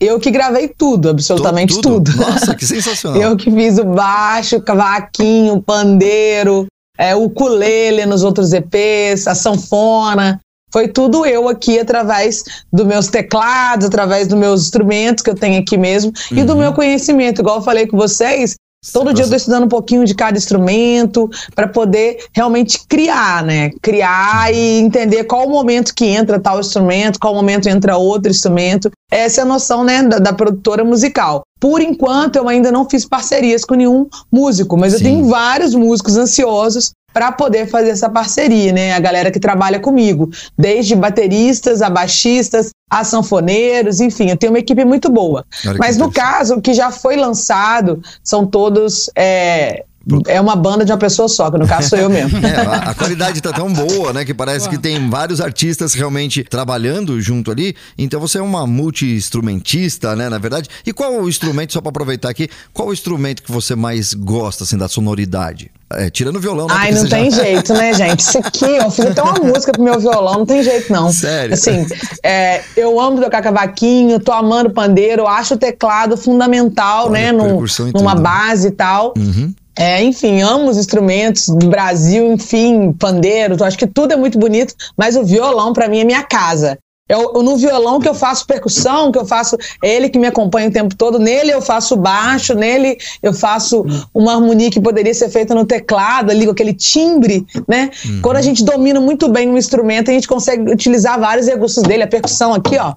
Eu 0.00 0.18
que 0.18 0.30
gravei 0.30 0.66
tudo, 0.66 1.10
absolutamente 1.10 1.74
tudo? 1.74 2.10
tudo. 2.10 2.16
Nossa, 2.16 2.54
que 2.54 2.64
sensacional. 2.66 3.20
eu 3.20 3.36
que 3.36 3.50
fiz 3.50 3.78
o 3.78 3.84
baixo, 3.84 4.58
cavaquinho, 4.62 5.60
pandeiro, 5.60 6.66
é, 6.98 7.14
o 7.14 7.24
ukulele 7.24 8.04
nos 8.06 8.22
outros 8.22 8.52
EPs, 8.52 9.26
a 9.26 9.34
sanfona. 9.34 10.40
Foi 10.72 10.86
tudo 10.86 11.26
eu 11.26 11.48
aqui 11.48 11.80
através 11.80 12.44
dos 12.72 12.86
meus 12.86 13.08
teclados, 13.08 13.86
através 13.86 14.28
dos 14.28 14.38
meus 14.38 14.62
instrumentos 14.62 15.22
que 15.22 15.30
eu 15.30 15.34
tenho 15.34 15.60
aqui 15.60 15.76
mesmo 15.76 16.12
e 16.30 16.44
do 16.44 16.54
meu 16.54 16.72
conhecimento. 16.72 17.40
Igual 17.40 17.56
eu 17.56 17.62
falei 17.62 17.86
com 17.86 17.96
vocês, 17.96 18.54
todo 18.92 19.12
dia 19.12 19.22
eu 19.22 19.26
estou 19.26 19.36
estudando 19.36 19.64
um 19.64 19.68
pouquinho 19.68 20.04
de 20.04 20.14
cada 20.14 20.38
instrumento 20.38 21.28
para 21.54 21.68
poder 21.68 22.24
realmente 22.32 22.80
criar, 22.88 23.44
né? 23.44 23.70
Criar 23.82 24.52
e 24.52 24.78
entender 24.78 25.24
qual 25.24 25.46
o 25.46 25.50
momento 25.50 25.94
que 25.94 26.06
entra 26.06 26.40
tal 26.40 26.60
instrumento, 26.60 27.18
qual 27.18 27.32
o 27.32 27.36
momento 27.36 27.68
entra 27.68 27.96
outro 27.96 28.30
instrumento. 28.30 28.90
Essa 29.10 29.40
é 29.40 29.42
a 29.42 29.46
noção, 29.46 29.84
né, 29.84 30.02
da, 30.02 30.18
da 30.18 30.32
produtora 30.32 30.84
musical. 30.84 31.42
Por 31.60 31.82
enquanto, 31.82 32.36
eu 32.36 32.48
ainda 32.48 32.72
não 32.72 32.88
fiz 32.88 33.04
parcerias 33.04 33.64
com 33.66 33.74
nenhum 33.74 34.06
músico, 34.32 34.78
mas 34.78 34.94
eu 34.94 34.98
Sim. 34.98 35.04
tenho 35.04 35.26
vários 35.26 35.74
músicos 35.74 36.16
ansiosos 36.16 36.92
para 37.12 37.32
poder 37.32 37.66
fazer 37.68 37.90
essa 37.90 38.08
parceria, 38.08 38.72
né? 38.72 38.92
A 38.94 39.00
galera 39.00 39.30
que 39.30 39.40
trabalha 39.40 39.80
comigo, 39.80 40.30
desde 40.56 40.94
bateristas 40.94 41.82
a 41.82 41.90
baixistas, 41.90 42.70
a 42.90 43.04
sanfoneiros, 43.04 44.00
enfim, 44.00 44.30
eu 44.30 44.36
tenho 44.36 44.52
uma 44.52 44.58
equipe 44.58 44.84
muito 44.84 45.10
boa. 45.10 45.44
Olha 45.66 45.78
Mas 45.78 45.96
no 45.96 46.10
caso, 46.10 46.56
o 46.56 46.62
que 46.62 46.74
já 46.74 46.90
foi 46.90 47.16
lançado 47.16 48.02
são 48.22 48.46
todos. 48.46 49.08
É, 49.16 49.84
é 50.26 50.40
uma 50.40 50.56
banda 50.56 50.84
de 50.84 50.90
uma 50.90 50.98
pessoa 50.98 51.28
só, 51.28 51.50
que 51.50 51.58
no 51.58 51.68
caso 51.68 51.90
sou 51.90 51.98
eu 51.98 52.08
mesmo. 52.10 52.38
É, 52.44 52.56
a, 52.56 52.90
a 52.90 52.94
qualidade 52.94 53.40
tá 53.40 53.52
tão 53.52 53.72
boa, 53.72 54.12
né? 54.12 54.24
Que 54.24 54.34
parece 54.34 54.68
que 54.68 54.78
tem 54.78 55.08
vários 55.08 55.40
artistas 55.40 55.94
realmente 55.94 56.42
trabalhando 56.42 57.20
junto 57.20 57.50
ali. 57.50 57.76
Então 57.96 58.18
você 58.20 58.38
é 58.38 58.42
uma 58.42 58.66
multi-instrumentista, 58.66 60.16
né? 60.16 60.28
Na 60.28 60.38
verdade. 60.38 60.68
E 60.84 60.92
qual 60.92 61.20
o 61.20 61.28
instrumento, 61.28 61.72
só 61.72 61.80
pra 61.80 61.90
aproveitar 61.90 62.30
aqui, 62.30 62.48
qual 62.72 62.88
o 62.88 62.92
instrumento 62.92 63.42
que 63.42 63.52
você 63.52 63.76
mais 63.76 64.14
gosta, 64.14 64.64
assim, 64.64 64.76
da 64.76 64.88
sonoridade? 64.88 65.70
É, 65.94 66.08
tirando 66.08 66.36
o 66.36 66.40
violão, 66.40 66.66
né? 66.68 66.74
Ai, 66.76 66.92
não 66.92 67.00
você 67.02 67.08
já- 67.08 67.16
tem 67.16 67.30
jeito, 67.32 67.74
né, 67.74 67.92
gente? 67.92 68.20
Isso 68.20 68.38
aqui, 68.38 68.64
eu 68.76 68.90
fiz 68.90 69.06
até 69.06 69.22
uma 69.22 69.32
música 69.44 69.72
pro 69.72 69.82
meu 69.82 69.98
violão, 69.98 70.34
não 70.38 70.46
tem 70.46 70.62
jeito, 70.62 70.92
não. 70.92 71.12
Sério? 71.12 71.54
Assim, 71.54 71.86
é, 72.22 72.60
eu 72.76 72.98
amo 73.00 73.20
tocar 73.20 73.42
cavaquinho, 73.42 74.20
tô 74.20 74.30
amando 74.32 74.70
pandeiro, 74.70 75.26
acho 75.26 75.54
o 75.54 75.58
teclado 75.58 76.16
fundamental, 76.16 77.06
Olha, 77.06 77.12
né, 77.12 77.32
num- 77.32 77.60
numa 77.94 78.12
tudo. 78.12 78.22
base 78.22 78.68
e 78.68 78.70
tal. 78.72 79.14
Uhum. 79.16 79.52
É, 79.76 80.02
enfim, 80.02 80.42
amo 80.42 80.68
os 80.68 80.76
instrumentos 80.76 81.48
do 81.48 81.68
Brasil, 81.68 82.32
enfim, 82.32 82.92
pandeiro, 82.92 83.62
acho 83.64 83.78
que 83.78 83.86
tudo 83.86 84.12
é 84.12 84.16
muito 84.16 84.38
bonito, 84.38 84.74
mas 84.96 85.16
o 85.16 85.24
violão, 85.24 85.72
pra 85.72 85.88
mim, 85.88 86.00
é 86.00 86.04
minha 86.04 86.22
casa. 86.22 86.76
Eu, 87.10 87.32
eu- 87.34 87.42
no 87.42 87.56
violão 87.56 87.98
que 88.00 88.08
eu 88.08 88.14
faço 88.14 88.46
percussão, 88.46 89.10
que 89.10 89.18
eu 89.18 89.26
faço, 89.26 89.56
é 89.82 89.94
ele 89.96 90.08
que 90.08 90.18
me 90.18 90.26
acompanha 90.26 90.68
o 90.68 90.72
tempo 90.72 90.94
todo, 90.94 91.18
nele 91.18 91.50
eu 91.50 91.60
faço 91.60 91.96
baixo, 91.96 92.54
nele 92.54 92.96
eu 93.22 93.32
faço 93.34 93.84
uma 94.14 94.32
harmonia 94.34 94.70
que 94.70 94.80
poderia 94.80 95.12
ser 95.12 95.28
feita 95.28 95.54
no 95.54 95.64
teclado, 95.64 96.30
ali 96.30 96.44
com 96.46 96.52
aquele 96.52 96.72
timbre, 96.72 97.44
né? 97.68 97.90
Quando 98.22 98.36
a 98.36 98.42
gente 98.42 98.64
domina 98.64 99.00
muito 99.00 99.28
bem 99.28 99.48
um 99.50 99.58
instrumento, 99.58 100.10
a 100.10 100.14
gente 100.14 100.28
consegue 100.28 100.70
utilizar 100.70 101.18
vários 101.18 101.46
recursos 101.46 101.82
dele, 101.82 102.04
a 102.04 102.06
percussão 102.06 102.54
aqui, 102.54 102.76
ó. 102.78 102.94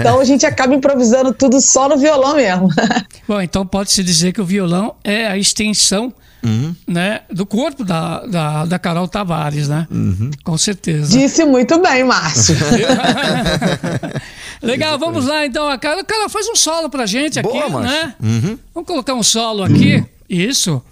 Então 0.00 0.20
a 0.20 0.24
gente 0.24 0.44
acaba 0.46 0.74
improvisando 0.74 1.32
tudo 1.32 1.60
só 1.60 1.88
no 1.88 1.96
violão 1.96 2.36
mesmo. 2.36 2.68
Bom, 3.28 3.40
então 3.40 3.66
pode-se 3.66 4.02
dizer 4.02 4.32
que 4.32 4.40
o 4.40 4.44
violão 4.44 4.94
é 5.02 5.26
a 5.26 5.36
extensão 5.36 6.12
né, 6.86 7.20
do 7.30 7.46
corpo 7.46 7.84
da, 7.84 8.26
da, 8.26 8.64
da 8.64 8.78
Carol 8.78 9.08
Tavares, 9.08 9.68
né? 9.68 9.86
Com 10.44 10.58
certeza. 10.58 11.16
Disse 11.16 11.44
muito 11.44 11.80
bem, 11.80 12.04
Márcio. 12.04 12.56
Legal, 14.62 14.98
vamos 14.98 15.26
lá 15.26 15.46
então. 15.46 15.68
A 15.68 15.78
Carol, 15.78 16.04
Carol 16.04 16.28
faz 16.28 16.48
um 16.48 16.56
solo 16.56 16.88
pra 16.88 17.06
gente 17.06 17.38
aqui, 17.38 17.48
Boa, 17.48 17.68
Márcio. 17.68 17.90
né? 17.90 18.14
Vamos 18.74 18.86
colocar 18.86 19.14
um 19.14 19.22
solo 19.22 19.62
aqui. 19.62 20.04
Isso. 20.28 20.82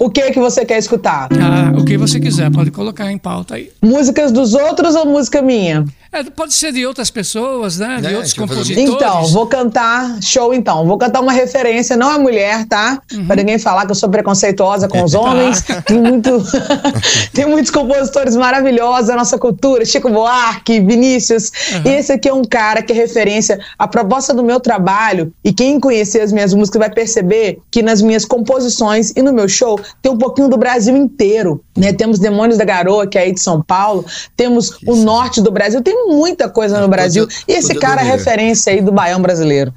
O 0.00 0.10
que 0.10 0.30
que 0.30 0.38
você 0.38 0.64
quer 0.64 0.78
escutar? 0.78 1.28
Ah, 1.32 1.72
o 1.76 1.84
que 1.84 1.96
você 1.98 2.20
quiser, 2.20 2.50
pode 2.50 2.70
colocar 2.70 3.10
em 3.10 3.18
pauta 3.18 3.56
aí. 3.56 3.70
Músicas 3.82 4.32
dos 4.32 4.54
outros 4.54 4.94
ou 4.94 5.06
música 5.06 5.42
minha? 5.42 5.84
É, 6.12 6.24
pode 6.24 6.54
ser 6.54 6.72
de 6.72 6.86
outras 6.86 7.10
pessoas, 7.10 7.78
né? 7.78 7.98
De 8.00 8.06
É, 8.06 8.16
outros 8.16 8.32
compositores. 8.32 8.88
Então, 8.88 9.26
vou 9.26 9.46
cantar, 9.46 10.18
show 10.22 10.54
então. 10.54 10.86
Vou 10.86 10.96
cantar 10.96 11.20
uma 11.20 11.32
referência, 11.32 11.96
não 11.96 12.10
é 12.10 12.18
mulher, 12.18 12.64
tá? 12.66 13.00
Pra 13.26 13.36
ninguém 13.36 13.58
falar 13.58 13.84
que 13.84 13.90
eu 13.90 13.94
sou 13.94 14.08
preconceituosa 14.08 14.88
com 14.88 15.02
os 15.02 15.14
homens. 15.14 15.62
Tem, 15.84 16.00
muito, 16.00 16.42
tem 17.32 17.46
muitos 17.46 17.70
compositores 17.70 18.36
maravilhosos 18.36 19.08
da 19.08 19.16
nossa 19.16 19.38
cultura, 19.38 19.84
Chico 19.84 20.08
Buarque, 20.10 20.80
Vinícius. 20.80 21.50
E 21.84 21.88
esse 21.88 22.12
aqui 22.12 22.28
é 22.28 22.34
um 22.34 22.44
cara 22.44 22.82
que 22.82 22.92
é 22.92 22.94
referência 22.94 23.58
à 23.78 23.86
proposta 23.86 24.32
do 24.34 24.42
meu 24.42 24.60
trabalho. 24.60 25.32
E 25.44 25.52
quem 25.52 25.78
conhecer 25.78 26.20
as 26.20 26.32
minhas 26.32 26.52
músicas 26.54 26.80
vai 26.80 26.90
perceber 26.90 27.58
que 27.70 27.82
nas 27.82 28.02
minhas 28.02 28.24
composições 28.24 29.12
e 29.16 29.22
no 29.22 29.32
meu 29.32 29.48
show 29.48 29.80
tem 30.02 30.10
um 30.12 30.18
pouquinho 30.18 30.48
do 30.48 30.56
Brasil 30.56 30.96
inteiro. 30.96 31.62
Né? 31.76 31.92
Temos 31.92 32.18
Demônios 32.18 32.58
da 32.58 32.64
Garoa, 32.64 33.06
que 33.06 33.18
é 33.18 33.22
aí 33.22 33.32
de 33.32 33.40
São 33.40 33.62
Paulo. 33.62 34.04
Temos 34.36 34.78
o 34.86 34.96
norte 34.96 35.40
do 35.40 35.50
Brasil. 35.50 35.82
Tem 35.82 35.97
muita 36.06 36.48
coisa 36.48 36.80
no 36.80 36.88
Brasil. 36.88 37.26
E 37.46 37.52
esse 37.52 37.74
cara 37.74 38.00
é 38.00 38.04
referência 38.04 38.72
aí 38.72 38.80
do 38.80 38.92
baião 38.92 39.20
brasileiro. 39.20 39.72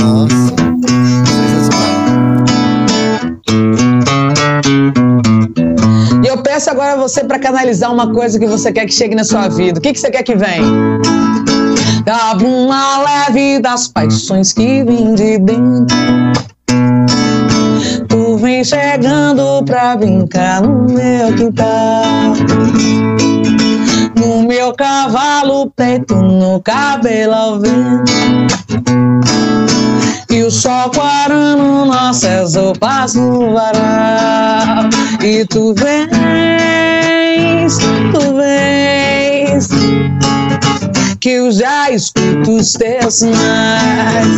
Nossa. 0.00 0.56
E 6.24 6.26
eu 6.26 6.42
peço 6.42 6.70
agora 6.70 6.92
a 6.94 6.96
você 6.96 7.24
para 7.24 7.38
canalizar 7.38 7.92
uma 7.92 8.12
coisa 8.12 8.38
que 8.38 8.46
você 8.46 8.72
quer 8.72 8.86
que 8.86 8.92
chegue 8.92 9.14
na 9.14 9.24
sua 9.24 9.48
vida. 9.48 9.78
O 9.78 9.82
que, 9.82 9.92
que 9.92 9.98
você 9.98 10.10
quer 10.10 10.22
que 10.22 10.34
venha? 10.34 10.62
Da 12.04 12.34
bruma 12.34 13.02
leve 13.04 13.60
das 13.60 13.88
paixões 13.88 14.52
que 14.52 14.84
vêm 14.84 15.14
de 15.14 15.38
dentro. 15.38 16.55
Vem 18.46 18.62
chegando 18.62 19.64
pra 19.64 19.96
brincar 19.96 20.62
no 20.62 20.86
meu 20.86 21.34
quintal. 21.34 22.32
No 24.14 24.44
meu 24.46 24.72
cavalo 24.72 25.68
preto, 25.74 26.14
no 26.14 26.60
cabelo 26.60 27.34
ao 27.34 27.58
vento. 27.58 28.12
E 30.30 30.44
o 30.44 30.50
sol 30.52 30.92
quarando 30.94 31.86
nossas 31.86 32.54
roupas 32.54 33.14
no 33.14 33.52
varal. 33.52 34.90
E 35.24 35.44
tu 35.46 35.74
vens, 35.74 36.06
tu 38.12 38.36
vens, 38.36 39.70
que 41.18 41.30
eu 41.30 41.50
já 41.50 41.90
escuto 41.90 42.58
os 42.58 42.74
teus 42.74 43.14
sinais. 43.14 44.28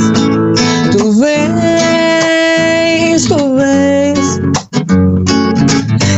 Tu 0.92 1.12
vens, 1.12 2.27
tu 3.26 3.56
vens, 3.56 4.40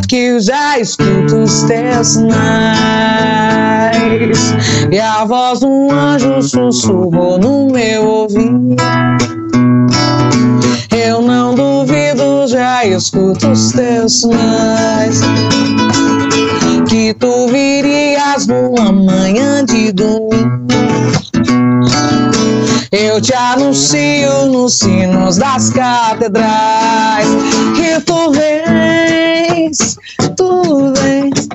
que 0.09 0.16
eu 0.16 0.40
já 0.40 0.78
escuto 0.78 1.36
os 1.44 1.62
teus 1.62 2.09
sinais. 2.09 2.80
E 4.90 4.98
a 4.98 5.24
voz 5.24 5.61
de 5.61 5.66
um 5.66 5.90
anjo 5.90 6.42
sussurrou 6.42 7.38
no 7.38 7.70
meu 7.70 8.05
ouvido. 8.05 8.76
Eu 10.94 11.22
não 11.22 11.55
duvido, 11.55 12.46
já 12.48 12.84
escuto 12.84 13.51
os 13.51 13.72
teus 13.72 14.20
sinais. 14.20 15.20
Que 16.88 17.14
tu 17.14 17.46
virias 17.46 18.46
numa 18.46 18.92
manhã 18.92 19.64
de 19.64 19.92
domingo. 19.92 20.60
Eu 23.11 23.21
te 23.21 23.35
anuncio 23.35 24.47
nos 24.47 24.79
sinos 24.79 25.37
das 25.37 25.69
catedrais. 25.71 27.27
Que 27.75 28.01
tu 28.03 28.31
vens, 28.31 29.99
tu 30.37 30.93
vens. 30.93 31.49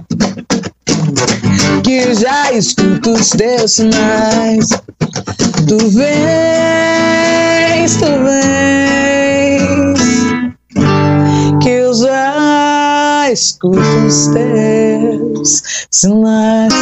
Que 1.81 2.13
já 2.13 2.51
escuto 2.51 3.13
os 3.13 3.29
teus 3.29 3.71
sinais. 3.71 4.67
Tu 5.65 5.77
vens, 5.91 7.95
tu 7.95 8.25
vens, 8.25 10.01
que 11.63 11.69
eu 11.69 11.93
já 11.93 13.31
escuto 13.31 13.79
os 14.05 14.27
teus 14.27 15.63
sinais. 15.89 16.73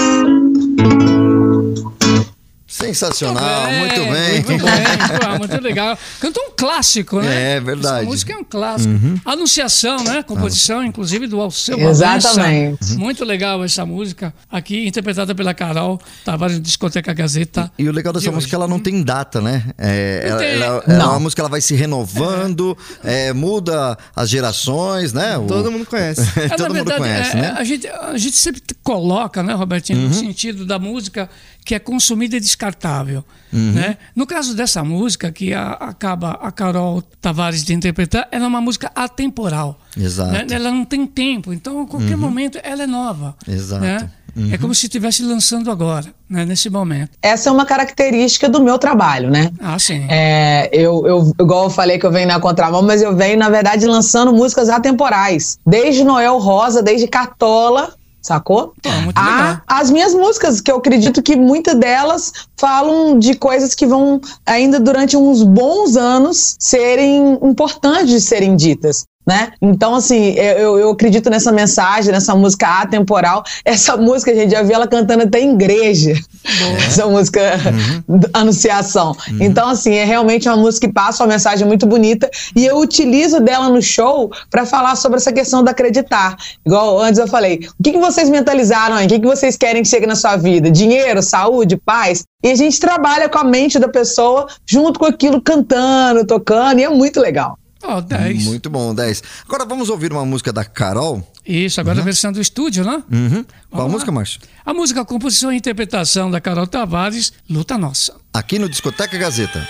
Sensacional, 2.93 3.71
muito 3.71 3.95
bem. 3.95 4.33
Muito 4.43 4.47
bem, 4.65 5.19
pô, 5.19 5.37
muito 5.39 5.61
legal. 5.63 5.97
Cantou 6.19 6.43
um 6.43 6.51
clássico, 6.55 7.21
né? 7.21 7.55
É, 7.55 7.59
verdade. 7.59 7.97
Essa 8.01 8.05
música 8.05 8.33
é 8.33 8.37
um 8.37 8.43
clássico. 8.43 8.93
Anunciação, 9.25 10.03
né? 10.03 10.23
Composição, 10.23 10.83
inclusive, 10.83 11.27
do 11.27 11.39
Alceu 11.41 11.77
Exatamente. 11.79 12.35
Valença. 12.79 12.97
Muito 12.99 13.25
legal 13.25 13.63
essa 13.63 13.85
música. 13.85 14.33
Aqui, 14.51 14.87
interpretada 14.87 15.33
pela 15.33 15.53
Carol 15.53 15.99
Tavares, 16.23 16.59
Discoteca 16.61 17.13
Gazeta. 17.13 17.71
E 17.77 17.87
o 17.87 17.91
legal 17.91 18.13
dessa 18.13 18.25
de 18.29 18.31
música, 18.31 18.49
hoje. 18.49 18.55
ela 18.55 18.67
não 18.67 18.79
tem 18.79 19.01
data, 19.03 19.41
né? 19.41 19.63
É, 19.77 20.21
Não 20.23 20.29
ela, 20.31 20.39
tem. 20.39 20.49
ela- 20.51 20.83
ela 20.87 21.03
é 21.03 21.07
uma 21.07 21.19
música, 21.19 21.41
ela 21.41 21.49
vai 21.49 21.61
se 21.61 21.75
renovando, 21.75 22.77
é, 23.03 23.33
muda 23.33 23.97
as 24.15 24.29
gerações, 24.29 25.13
né? 25.13 25.37
O- 25.37 25.45
Todo 25.47 25.71
mundo 25.71 25.85
conhece. 25.85 26.21
É, 26.43 26.49
Todo 26.49 26.61
na 26.63 26.67
mundo 26.69 26.75
verdade, 26.89 26.99
conhece, 26.99 27.37
é, 27.37 27.41
né? 27.41 27.55
A 27.57 27.63
gente, 27.63 27.87
a 27.87 28.17
gente 28.17 28.35
sempre 28.35 28.61
coloca, 28.83 29.41
né, 29.43 29.53
Robertinho, 29.53 30.07
no 30.07 30.13
sentido 30.13 30.65
da 30.65 30.77
música 30.77 31.29
que 31.63 31.73
é 31.75 31.79
consumida 31.79 32.35
e 32.35 32.39
descartável. 32.39 33.23
Né? 33.51 33.97
No 34.15 34.25
caso 34.25 34.55
dessa 34.55 34.83
música, 34.83 35.31
que 35.31 35.53
a- 35.53 35.73
acaba 35.73 36.31
a 36.41 36.51
Carol 36.51 37.01
Tavares 37.21 37.63
de 37.63 37.73
interpretar, 37.73 38.27
ela 38.31 38.45
é 38.45 38.47
uma 38.47 38.59
música 38.61 38.91
atemporal. 38.95 39.79
Exato. 39.95 40.31
né? 40.31 40.45
Ela 40.49 40.71
não 40.71 40.83
tem 40.85 41.05
tempo, 41.05 41.53
então 41.53 41.81
a 41.83 41.85
qualquer 41.87 42.17
momento 42.17 42.57
ela 42.63 42.83
é 42.83 42.87
nova. 42.87 43.35
Exato. 43.47 43.81
né? 43.83 44.09
É 44.51 44.57
como 44.57 44.73
se 44.73 44.87
estivesse 44.87 45.21
lançando 45.21 45.69
agora, 45.69 46.07
né, 46.27 46.43
nesse 46.43 46.67
momento. 46.67 47.11
Essa 47.21 47.49
é 47.49 47.51
uma 47.51 47.67
característica 47.67 48.49
do 48.49 48.63
meu 48.63 48.79
trabalho, 48.79 49.29
né? 49.29 49.51
Ah, 49.59 49.77
sim. 49.77 50.07
É, 50.09 50.67
eu, 50.73 51.05
eu, 51.05 51.31
igual 51.39 51.65
eu 51.65 51.69
falei 51.69 51.99
que 51.99 52.05
eu 52.07 52.11
venho 52.11 52.27
na 52.27 52.39
contramão, 52.39 52.81
mas 52.81 53.03
eu 53.03 53.15
venho, 53.15 53.37
na 53.37 53.47
verdade, 53.49 53.85
lançando 53.85 54.33
músicas 54.33 54.69
atemporais. 54.69 55.59
Desde 55.63 56.03
Noel 56.03 56.39
Rosa, 56.39 56.81
desde 56.81 57.05
Cartola, 57.07 57.93
sacou? 58.23 58.73
Pô, 58.81 58.89
muito 59.03 59.17
legal. 59.17 59.61
A, 59.67 59.79
as 59.79 59.91
minhas 59.91 60.13
músicas, 60.15 60.61
que 60.61 60.71
eu 60.71 60.77
acredito 60.77 61.21
que 61.21 61.35
muitas 61.35 61.75
delas 61.75 62.31
falam 62.57 63.19
de 63.19 63.35
coisas 63.35 63.75
que 63.75 63.85
vão, 63.85 64.21
ainda 64.45 64.79
durante 64.79 65.17
uns 65.17 65.43
bons 65.43 65.97
anos, 65.97 66.55
serem 66.57 67.37
importantes 67.43 68.09
de 68.09 68.21
serem 68.21 68.55
ditas. 68.55 69.05
Né? 69.25 69.53
Então, 69.61 69.95
assim, 69.95 70.33
eu, 70.33 70.77
eu 70.77 70.89
acredito 70.91 71.29
nessa 71.29 71.51
mensagem, 71.51 72.11
nessa 72.11 72.35
música 72.35 72.81
atemporal. 72.81 73.43
Essa 73.63 73.95
música, 73.95 74.35
gente, 74.35 74.51
já 74.51 74.61
vi 74.61 74.73
ela 74.73 74.87
cantando 74.87 75.23
até 75.23 75.39
em 75.39 75.53
igreja. 75.53 76.13
Essa 76.85 77.05
música 77.07 77.41
Anunciação. 78.33 79.15
Então, 79.39 79.69
assim, 79.69 79.93
é 79.93 80.03
realmente 80.03 80.47
uma 80.47 80.57
música 80.57 80.87
que 80.87 80.93
passa 80.93 81.23
uma 81.23 81.31
mensagem 81.31 81.65
muito 81.65 81.85
bonita. 81.85 82.29
E 82.55 82.65
eu 82.65 82.77
utilizo 82.77 83.39
dela 83.39 83.69
no 83.69 83.81
show 83.81 84.31
para 84.49 84.65
falar 84.65 84.95
sobre 84.95 85.17
essa 85.17 85.31
questão 85.31 85.63
do 85.63 85.69
acreditar. 85.69 86.35
Igual 86.65 86.99
antes 86.99 87.19
eu 87.19 87.27
falei, 87.27 87.61
o 87.79 87.83
que, 87.83 87.91
que 87.93 87.99
vocês 87.99 88.29
mentalizaram 88.29 88.95
aí? 88.95 89.05
O 89.05 89.09
que, 89.09 89.19
que 89.19 89.25
vocês 89.25 89.55
querem 89.55 89.83
que 89.83 89.87
chegue 89.87 90.05
na 90.05 90.15
sua 90.15 90.35
vida? 90.35 90.69
Dinheiro, 90.69 91.21
saúde, 91.21 91.77
paz? 91.77 92.23
E 92.43 92.51
a 92.51 92.55
gente 92.55 92.79
trabalha 92.79 93.29
com 93.29 93.37
a 93.37 93.43
mente 93.43 93.79
da 93.79 93.87
pessoa 93.87 94.47
junto 94.65 94.99
com 94.99 95.05
aquilo, 95.05 95.41
cantando, 95.41 96.25
tocando, 96.25 96.79
e 96.79 96.83
é 96.83 96.89
muito 96.89 97.19
legal. 97.19 97.57
Ó, 97.83 97.99
10. 97.99 98.45
Muito 98.45 98.69
bom, 98.69 98.95
10. 98.95 99.21
Agora 99.45 99.65
vamos 99.65 99.89
ouvir 99.89 100.11
uma 100.11 100.25
música 100.25 100.53
da 100.53 100.63
Carol. 100.63 101.21
Isso, 101.45 101.81
agora 101.81 101.99
a 101.99 102.03
versão 102.03 102.31
do 102.31 102.39
estúdio, 102.39 102.85
né? 102.85 103.03
Uhum. 103.11 103.43
Qual 103.69 103.81
Vamos 103.83 103.93
música. 103.93 104.11
Márcio? 104.11 104.39
A 104.65 104.73
música, 104.73 105.03
composição 105.03 105.51
e 105.51 105.57
interpretação 105.57 106.31
da 106.31 106.39
Carol 106.39 106.65
Tavares, 106.65 107.33
Luta 107.49 107.77
Nossa. 107.77 108.15
Aqui 108.33 108.57
no 108.57 108.69
Discoteca 108.69 109.17
Gazeta. 109.17 109.67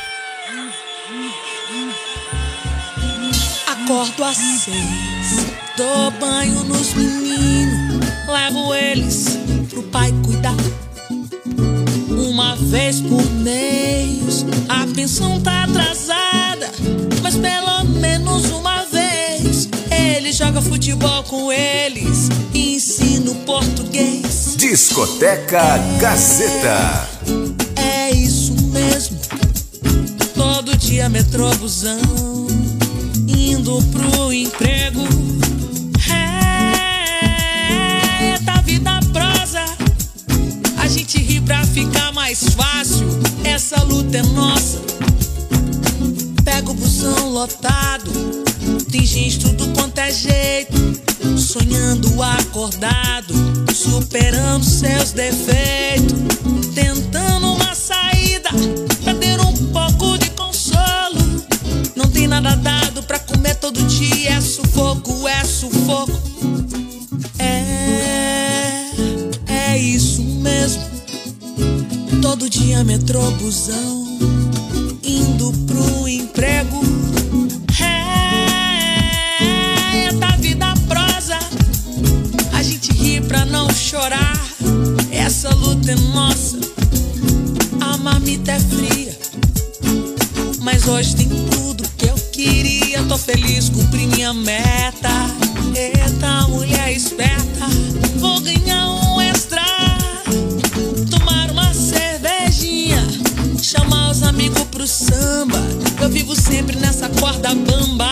Acordo 3.68 4.24
às 4.24 4.38
seis, 4.38 5.47
dou 5.76 6.11
banho 6.11 6.64
nos 6.64 6.93
meninos, 6.93 8.05
levo 8.28 8.74
eles 8.76 9.26
pro 9.70 9.84
pai 9.84 10.11
cuidar. 10.24 10.55
Uma 12.18 12.55
vez 12.55 13.01
por 13.01 13.24
mês, 13.32 14.45
a 14.70 14.86
pensão 14.95 15.39
tá 15.41 15.64
atrasada, 15.64 16.72
mas 17.22 17.36
pelo 17.36 17.84
menos 17.99 18.45
uma 18.51 18.84
vez 18.86 19.70
ele 19.91 20.32
joga 20.32 20.61
futebol 20.61 21.24
com 21.24 21.51
eles 21.51 22.30
e 22.53 22.76
ensina 22.76 23.32
o 23.32 23.36
português. 23.36 24.55
Discoteca 24.57 25.78
Gazeta. 25.99 27.09
É 27.76 28.11
isso 28.11 28.53
mesmo. 28.72 29.20
Todo 30.34 30.76
dia 30.78 31.09
metrô 31.09 31.49
busão 31.55 31.99
indo 33.28 33.82
pro 33.91 34.34
emprego. 34.34 35.01
A 40.84 40.88
gente 40.89 41.17
ri 41.17 41.39
pra 41.39 41.65
ficar 41.65 42.11
mais 42.11 42.43
fácil. 42.43 43.07
Essa 43.45 43.81
luta 43.84 44.17
é 44.17 44.21
nossa. 44.21 44.81
Pega 46.43 46.71
o 46.71 46.73
busão 46.73 47.29
lotado. 47.29 48.11
Tem 48.91 49.05
gente 49.05 49.39
tudo 49.39 49.69
quanto 49.69 49.97
é 49.99 50.11
jeito. 50.11 50.73
sonhando 51.38 52.21
acordado, 52.21 53.34
superando 53.73 54.65
seus 54.65 55.13
defeitos, 55.13 56.13
tentando 56.75 57.53
uma 57.53 57.73
saída 57.73 58.49
pra 59.05 59.13
ter 59.13 59.39
um 59.39 59.53
pouco 59.67 60.17
de 60.17 60.31
consolo. 60.31 61.45
Não 61.95 62.09
tem 62.09 62.27
nada 62.27 62.55
dado 62.55 63.01
pra 63.03 63.19
comer 63.19 63.55
todo 63.55 63.81
dia, 63.84 64.31
é 64.31 64.41
sufoco, 64.41 65.29
é 65.29 65.45
sufoco. 65.45 66.21
É, 67.39 68.89
é 69.47 69.77
isso 69.77 70.32
mesmo. 70.43 70.83
Todo 72.21 72.49
dia 72.49 72.83
metrô, 72.83 73.31
busão, 73.31 74.05
indo 75.01 75.53
pro 75.65 76.07
emprego. 76.07 76.81
É 79.95 80.11
da 80.13 80.35
vida 80.37 80.73
prosa. 80.87 81.39
A 82.53 82.61
gente 82.61 82.91
ri 82.91 83.21
pra 83.21 83.45
não 83.45 83.69
chorar. 83.73 84.37
Essa 85.11 85.49
luta 85.55 85.91
é 85.91 85.95
nossa. 85.95 86.59
A 87.79 87.97
marmita 87.97 88.51
é 88.51 88.59
fria. 88.59 89.17
Mas 90.59 90.87
hoje 90.87 91.15
tem 91.15 91.29
tudo 91.51 91.83
que 91.97 92.05
eu 92.05 92.15
queria. 92.31 93.01
Tô 93.03 93.17
feliz, 93.17 93.69
cumpri 93.69 94.07
minha 94.07 94.33
meta. 94.33 95.09
Eita, 95.75 96.47
mulher 96.47 96.91
esperta. 96.91 97.67
Vou 98.17 98.39
ganhar 98.41 98.89
um 98.89 99.03
Eu 106.03 106.09
vivo 106.09 106.36
sempre 106.36 106.78
nessa 106.78 107.07
corda 107.07 107.55
bamba. 107.55 108.11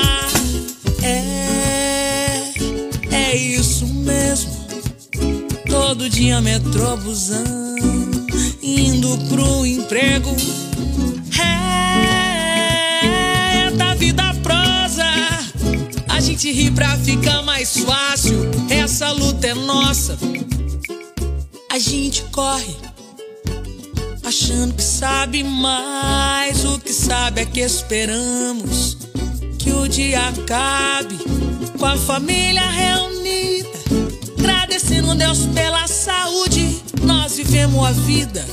É, 1.04 2.54
é 3.12 3.36
isso 3.36 3.86
mesmo. 3.86 4.52
Todo 5.70 6.10
dia 6.10 6.40
metrô, 6.40 6.96
busão. 6.96 7.76
Indo 8.62 9.18
pro 9.28 9.66
emprego. 9.66 10.34
É 13.66 13.72
da 13.72 13.94
vida 13.96 14.34
prosa. 14.42 15.06
A 16.08 16.22
gente 16.22 16.50
ri 16.50 16.72
pra 16.72 16.98
ficar 17.00 17.42
mais 17.44 17.78
fácil. 17.78 18.50
Essa 18.70 19.12
luta 19.12 19.48
é 19.48 19.54
nossa. 19.54 20.18
A 21.70 21.78
gente 21.78 22.24
corre. 22.32 22.91
Achando 24.32 24.74
que 24.74 24.82
sabe 24.82 25.44
mais. 25.44 26.64
O 26.64 26.80
que 26.80 26.94
sabe 26.94 27.42
é 27.42 27.46
que 27.46 27.60
esperamos 27.60 28.96
que 29.60 29.74
o 29.74 29.90
dia 29.90 30.30
acabe 30.30 31.18
com 31.78 31.86
a 31.86 31.98
família 31.98 32.62
reunida. 32.62 33.68
Agradecendo 34.40 35.16
Deus 35.16 35.40
pela 35.54 35.86
saúde. 35.86 36.82
Nós 37.04 37.36
vivemos 37.36 37.86
a 37.86 37.92
vida. 37.92 38.46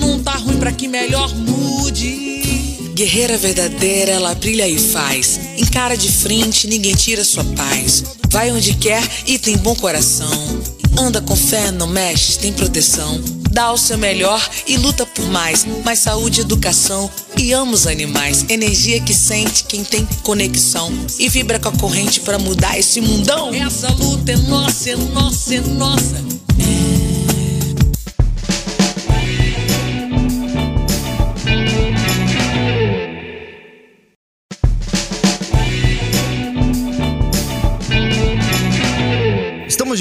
Não 0.00 0.22
tá 0.22 0.36
ruim 0.36 0.56
pra 0.56 0.72
que 0.72 0.88
melhor 0.88 1.34
mude. 1.34 2.94
Guerreira 2.94 3.36
verdadeira, 3.36 4.12
ela 4.12 4.34
brilha 4.34 4.66
e 4.66 4.78
faz. 4.78 5.38
Encara 5.58 5.98
de 5.98 6.10
frente, 6.10 6.66
ninguém 6.66 6.94
tira 6.94 7.22
sua 7.24 7.44
paz. 7.44 8.04
Vai 8.30 8.50
onde 8.50 8.72
quer 8.76 9.06
e 9.26 9.38
tem 9.38 9.58
bom 9.58 9.74
coração. 9.76 10.62
Anda 10.98 11.20
com 11.20 11.36
fé, 11.36 11.70
não 11.70 11.88
mexe, 11.88 12.38
tem 12.38 12.54
proteção. 12.54 13.41
Dá 13.52 13.70
o 13.70 13.76
seu 13.76 13.98
melhor 13.98 14.42
e 14.66 14.78
luta 14.78 15.04
por 15.04 15.26
mais. 15.26 15.66
Mais 15.84 15.98
saúde, 15.98 16.40
educação 16.40 17.10
e 17.36 17.52
ama 17.52 17.72
os 17.72 17.86
animais. 17.86 18.46
Energia 18.48 18.98
que 18.98 19.12
sente 19.12 19.64
quem 19.64 19.84
tem 19.84 20.08
conexão. 20.22 20.90
E 21.18 21.28
vibra 21.28 21.60
com 21.60 21.68
a 21.68 21.72
corrente 21.72 22.20
pra 22.20 22.38
mudar 22.38 22.78
esse 22.78 23.00
mundão. 23.02 23.52
Essa 23.52 23.92
luta 23.92 24.32
é 24.32 24.36
nossa, 24.36 24.90
é 24.90 24.96
nossa, 24.96 25.54
é 25.54 25.60
nossa. 25.60 26.16
Estamos 26.58 27.01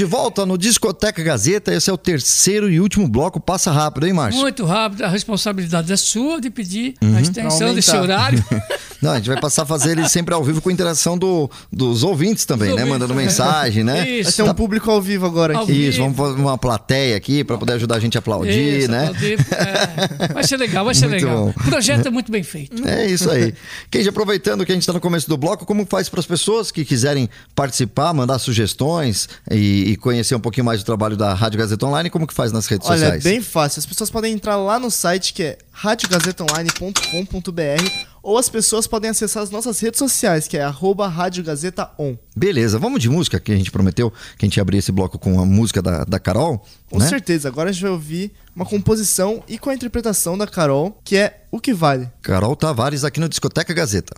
de 0.02 0.06
volta 0.06 0.47
no 0.47 0.58
Discoteca 0.58 1.22
Gazeta. 1.22 1.72
Esse 1.72 1.88
é 1.88 1.93
o 1.93 1.97
terceiro 1.97 2.68
e 2.72 2.80
último 2.80 3.08
bloco. 3.08 3.39
Passa 3.39 3.72
rápido, 3.72 4.08
hein, 4.08 4.14
Márcio? 4.14 4.41
Muito 4.41 4.66
rápido, 4.66 5.04
a 5.04 5.08
responsabilidade 5.08 5.93
é 5.93 5.95
sua 5.95 6.41
de 6.41 6.49
pedir 6.49 6.95
Uhum. 7.04 7.18
a 7.18 7.22
extensão 7.22 7.76
desse 7.76 7.95
horário. 7.95 8.43
Não, 9.02 9.12
a 9.12 9.16
gente 9.16 9.28
vai 9.30 9.39
passar 9.39 9.64
a 9.64 9.66
fazer 9.66 9.91
ele 9.97 10.08
sempre 10.08 10.34
ao 10.34 10.43
vivo 10.43 10.62
com 10.62 10.70
interação 10.70 11.18
do, 11.18 11.49
dos 11.72 12.04
ouvintes 12.04 12.45
também, 12.45 12.68
né? 12.68 12.74
ouvintes, 12.74 12.91
Mandando 12.91 13.14
é. 13.14 13.16
mensagem, 13.16 13.84
né? 13.84 14.08
Isso. 14.08 14.38
Vai 14.38 14.45
ter 14.45 14.52
um 14.52 14.54
público 14.54 14.91
ao 14.91 15.02
vivo 15.02 15.26
agora 15.26 15.56
Ao 15.56 15.64
aqui. 15.64 15.72
vivo. 15.74 15.89
Isso, 15.89 15.99
vamos 15.99 16.18
fazer 16.18 16.36
uma 16.39 16.58
plateia 16.58 17.18
aqui 17.18 17.43
para 17.43 17.58
poder 17.58 17.74
ajudar 17.74 17.95
a 17.95 17.99
gente 17.99 18.18
a 18.18 18.20
aplaudir, 18.20 18.80
Isso, 18.80 18.91
né? 18.91 19.06
aplaudir, 19.06 19.38
é. 19.52 20.34
Vai 20.34 20.43
ser 20.43 20.58
legal, 20.58 20.86
vai 20.86 20.93
ser 20.93 21.08
Muito 21.08 21.26
legal. 21.26 21.45
bom. 21.45 21.49
O 21.49 21.64
projeto 21.64 22.06
é 22.06 22.10
muito 22.12 22.32
bem 22.32 22.43
feito. 22.43 22.88
É 22.88 23.06
isso 23.08 23.30
aí. 23.30 23.54
Kendi, 23.89 24.08
aproveitando 24.10 24.66
que 24.66 24.72
a 24.72 24.76
gente 24.76 24.84
está 24.84 24.93
no 24.93 25.02
começo 25.02 25.28
do 25.28 25.38
bloco, 25.38 25.66
como 25.66 25.86
faz 25.86 26.08
para 26.08 26.20
as 26.20 26.26
pessoas 26.26 26.72
que 26.72 26.86
quiserem 26.86 27.30
participar, 27.56 28.14
mandar 28.14 28.38
sugestões 28.39 29.28
e, 29.49 29.91
e 29.91 29.97
conhecer 29.97 30.36
um 30.36 30.39
pouquinho 30.39 30.66
mais 30.66 30.80
do 30.82 30.86
trabalho 30.86 31.18
da 31.18 31.34
Rádio 31.34 31.60
Gazeta 31.60 31.86
Online, 31.86 32.10
como 32.10 32.28
que 32.28 32.34
faz 32.34 32.52
nas 32.52 32.68
redes 32.68 32.88
Olha, 32.88 32.95
é 32.95 32.99
sociais? 32.99 33.24
bem 33.24 33.41
fácil. 33.41 33.80
As 33.80 33.86
pessoas 33.86 34.10
podem 34.10 34.34
entrar 34.34 34.58
lá 34.58 34.80
no 34.80 34.91
site 34.91 35.34
que 35.34 35.43
é 35.43 35.58
radiogazetaonline.com.br 35.72 38.11
ou 38.24 38.38
as 38.38 38.49
pessoas 38.49 38.86
podem 38.86 39.09
acessar 39.09 39.41
as 39.41 39.49
nossas 39.49 39.80
redes 39.80 39.97
sociais, 39.97 40.47
que 40.47 40.57
é 40.57 40.63
arroba 40.63 41.07
Rádio 41.07 41.43
Gazeta 41.43 41.89
On. 41.97 42.15
Beleza, 42.36 42.78
vamos 42.78 42.99
de 42.99 43.09
música, 43.09 43.39
que 43.39 43.51
a 43.51 43.55
gente 43.55 43.72
prometeu 43.72 44.11
que 44.11 44.17
a 44.39 44.45
gente 44.45 44.57
ia 44.57 44.61
abrir 44.61 44.78
esse 44.78 44.91
bloco 44.91 45.17
com 45.17 45.39
a 45.39 45.45
música 45.45 45.82
da, 45.82 46.03
da 46.03 46.19
Carol, 46.19 46.63
Com 46.89 46.99
né? 46.99 47.07
certeza, 47.07 47.47
agora 47.47 47.69
a 47.69 47.74
gente 47.74 47.82
vai 47.82 47.91
ouvir 47.91 48.32
uma 48.55 48.65
composição 48.65 49.43
e 49.47 49.57
com 49.57 49.69
a 49.69 49.74
interpretação 49.74 50.38
da 50.38 50.45
Carol, 50.45 50.99
que 51.03 51.17
é 51.17 51.45
O 51.51 51.59
Que 51.59 51.74
Vale. 51.74 52.09
Carol 52.22 52.55
Tavares 52.55 53.03
aqui 53.03 53.19
no 53.19 53.28
Discoteca 53.28 53.74
Gazeta. 53.74 54.15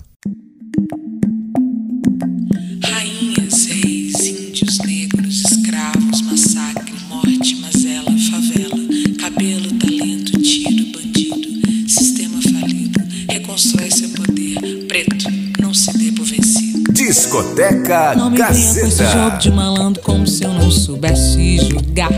Discoteca 17.34 18.14
Não 18.16 18.30
me 18.30 18.38
venha 18.38 18.46
com 18.46 18.86
esse 18.86 19.06
jogo 19.12 19.38
de 19.40 19.52
malandro 19.52 20.04
como 20.04 20.28
se 20.28 20.44
eu 20.44 20.54
não 20.54 20.70
soubesse 20.70 21.58
jogar. 21.68 22.12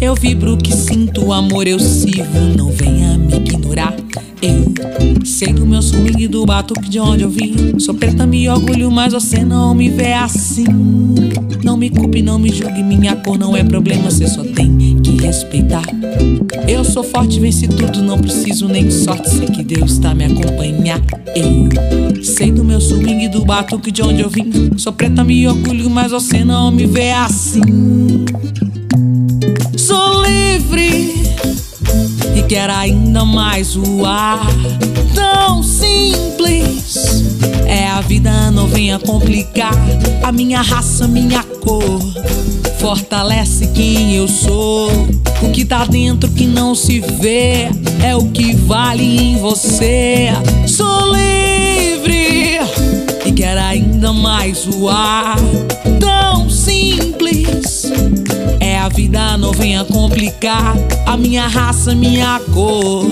Eu 0.00 0.16
vibro 0.16 0.56
que 0.56 0.74
sinto 0.74 1.32
amor, 1.32 1.68
eu 1.68 1.78
sirvo, 1.78 2.40
não 2.56 2.68
venha 2.72 3.16
me 3.16 3.36
ignorar. 3.36 3.94
Sei 5.24 5.52
do 5.52 5.66
meu 5.66 5.82
swing, 5.82 6.28
do 6.28 6.46
batuque 6.46 6.88
de 6.88 7.00
onde 7.00 7.22
eu 7.22 7.30
vim. 7.30 7.78
Sou 7.78 7.94
preta, 7.94 8.26
me 8.26 8.48
orgulho, 8.48 8.90
mas 8.90 9.12
você 9.12 9.44
não 9.44 9.74
me 9.74 9.90
vê 9.90 10.12
assim. 10.12 10.64
Não 11.62 11.76
me 11.76 11.90
culpe, 11.90 12.22
não 12.22 12.38
me 12.38 12.50
julgue, 12.52 12.82
minha 12.82 13.16
cor 13.16 13.38
não 13.38 13.56
é 13.56 13.64
problema, 13.64 14.10
você 14.10 14.26
só 14.26 14.42
tem 14.44 14.76
que 15.02 15.16
respeitar. 15.20 15.82
Eu 16.68 16.84
sou 16.84 17.02
forte, 17.02 17.40
venci 17.40 17.66
tudo, 17.66 18.02
não 18.02 18.18
preciso 18.18 18.68
nem 18.68 18.86
de 18.86 18.94
sorte, 18.94 19.28
sei 19.28 19.46
que 19.48 19.62
Deus 19.62 19.98
tá 19.98 20.14
me 20.14 20.24
acompanhar. 20.24 21.00
Eu 21.34 22.24
sei 22.24 22.52
do 22.52 22.64
meu 22.64 22.80
swing, 22.80 23.28
do 23.28 23.44
batuque 23.44 23.90
de 23.90 24.02
onde 24.02 24.20
eu 24.20 24.30
vim. 24.30 24.70
Sou 24.76 24.92
preta, 24.92 25.24
me 25.24 25.46
orgulho, 25.48 25.90
mas 25.90 26.12
você 26.12 26.44
não 26.44 26.70
me 26.70 26.86
vê 26.86 27.10
assim. 27.10 27.60
Sou 29.76 30.22
livre 30.22 31.25
quero 32.48 32.72
ainda 32.72 33.24
mais 33.24 33.74
voar. 33.74 34.46
Tão 35.14 35.62
simples 35.62 37.24
é 37.66 37.88
a 37.88 38.00
vida, 38.00 38.50
não 38.50 38.66
venha 38.68 38.98
complicar. 38.98 39.74
A 40.22 40.30
minha 40.30 40.62
raça, 40.62 41.08
minha 41.08 41.42
cor 41.42 42.00
fortalece 42.78 43.66
quem 43.68 44.14
eu 44.14 44.28
sou. 44.28 44.90
O 45.42 45.50
que 45.52 45.64
tá 45.64 45.84
dentro 45.84 46.30
que 46.30 46.46
não 46.46 46.74
se 46.74 47.00
vê 47.00 47.68
é 48.02 48.14
o 48.14 48.26
que 48.28 48.54
vale 48.54 49.02
em 49.02 49.38
você. 49.38 50.28
Sou 50.66 51.12
livre 51.12 52.60
e 53.24 53.32
quero 53.32 53.60
ainda 53.60 54.12
mais 54.12 54.64
voar. 54.64 55.36
Tão 55.98 56.48
simples 56.48 57.75
a 58.86 58.88
vida, 58.88 59.36
não 59.36 59.50
venha 59.50 59.84
complicar. 59.84 60.76
A 61.06 61.16
minha 61.16 61.48
raça, 61.48 61.92
minha 61.92 62.40
cor 62.54 63.04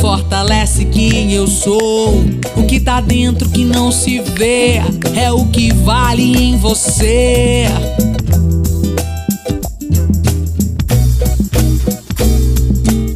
fortalece 0.00 0.84
quem 0.84 1.32
eu 1.32 1.46
sou. 1.48 2.24
O 2.56 2.62
que 2.64 2.78
tá 2.78 3.00
dentro 3.00 3.48
que 3.48 3.64
não 3.64 3.90
se 3.90 4.20
vê 4.20 4.80
é 5.16 5.32
o 5.32 5.44
que 5.46 5.72
vale 5.72 6.22
em 6.22 6.56
você. 6.56 7.64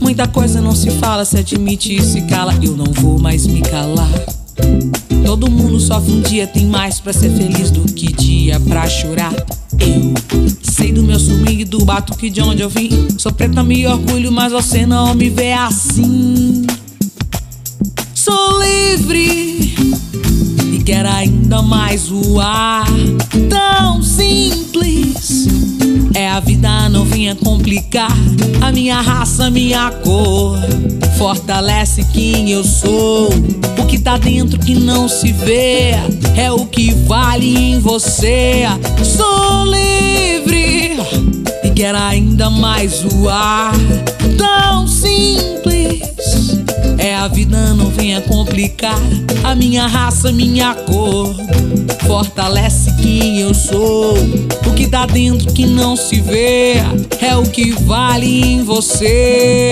Muita 0.00 0.26
coisa 0.26 0.60
não 0.60 0.74
se 0.74 0.90
fala, 0.90 1.24
se 1.24 1.38
admite 1.38 1.94
e 1.94 2.02
se 2.02 2.22
cala. 2.22 2.52
Eu 2.60 2.76
não 2.76 2.92
vou 3.00 3.20
mais 3.20 3.46
me 3.46 3.60
calar. 3.60 4.10
Todo 5.24 5.48
mundo 5.48 5.78
sofre 5.78 6.12
um 6.12 6.20
dia, 6.20 6.48
tem 6.48 6.66
mais 6.66 6.98
pra 6.98 7.12
ser 7.12 7.30
feliz 7.30 7.70
do 7.70 7.82
que 7.92 8.12
dia 8.12 8.58
pra 8.58 8.88
chorar. 8.88 9.32
Eu 9.82 10.48
sei 10.62 10.92
do 10.92 11.02
meu 11.02 11.18
swing, 11.18 11.64
do 11.64 11.84
batuque 11.84 12.30
de 12.30 12.40
onde 12.40 12.62
eu 12.62 12.68
vim. 12.68 13.08
Sou 13.18 13.32
preta, 13.32 13.62
me 13.62 13.86
orgulho, 13.86 14.30
mas 14.30 14.52
você 14.52 14.86
não 14.86 15.14
me 15.14 15.28
vê 15.28 15.52
assim. 15.52 16.64
Sou 18.14 18.62
livre 18.62 19.74
e 20.72 20.82
quero 20.84 21.08
ainda 21.08 21.60
mais 21.62 22.08
voar. 22.08 22.86
Tão 23.48 24.02
simples. 24.02 25.48
É 26.14 26.28
a 26.30 26.40
vida, 26.40 26.88
não 26.88 27.04
vinha 27.04 27.34
complicar. 27.34 28.12
A 28.60 28.70
minha 28.70 29.00
raça, 29.00 29.50
minha 29.50 29.90
cor. 29.90 30.58
Fortalece 31.22 32.02
quem 32.12 32.50
eu 32.50 32.64
sou. 32.64 33.28
O 33.78 33.86
que 33.86 33.96
tá 33.96 34.18
dentro 34.18 34.58
que 34.58 34.74
não 34.74 35.08
se 35.08 35.30
vê 35.30 35.92
é 36.36 36.50
o 36.50 36.66
que 36.66 36.92
vale 37.06 37.56
em 37.56 37.78
você. 37.78 38.64
Sou 39.04 39.64
livre 39.64 40.96
e 41.62 41.70
quero 41.76 41.96
ainda 41.96 42.50
mais 42.50 43.02
voar. 43.02 43.72
Tão 44.36 44.88
simples. 44.88 46.02
É 46.98 47.14
a 47.14 47.28
vida, 47.28 47.72
não 47.74 47.86
venha 47.86 48.20
complicar. 48.22 49.00
A 49.44 49.54
minha 49.54 49.86
raça, 49.86 50.32
minha 50.32 50.74
cor. 50.74 51.36
Fortalece 52.04 52.96
quem 53.00 53.38
eu 53.38 53.54
sou. 53.54 54.14
O 54.66 54.74
que 54.74 54.88
tá 54.88 55.06
dentro 55.06 55.52
que 55.52 55.66
não 55.66 55.94
se 55.94 56.20
vê 56.20 56.78
é 57.20 57.36
o 57.36 57.44
que 57.44 57.70
vale 57.70 58.54
em 58.54 58.64
você. 58.64 59.70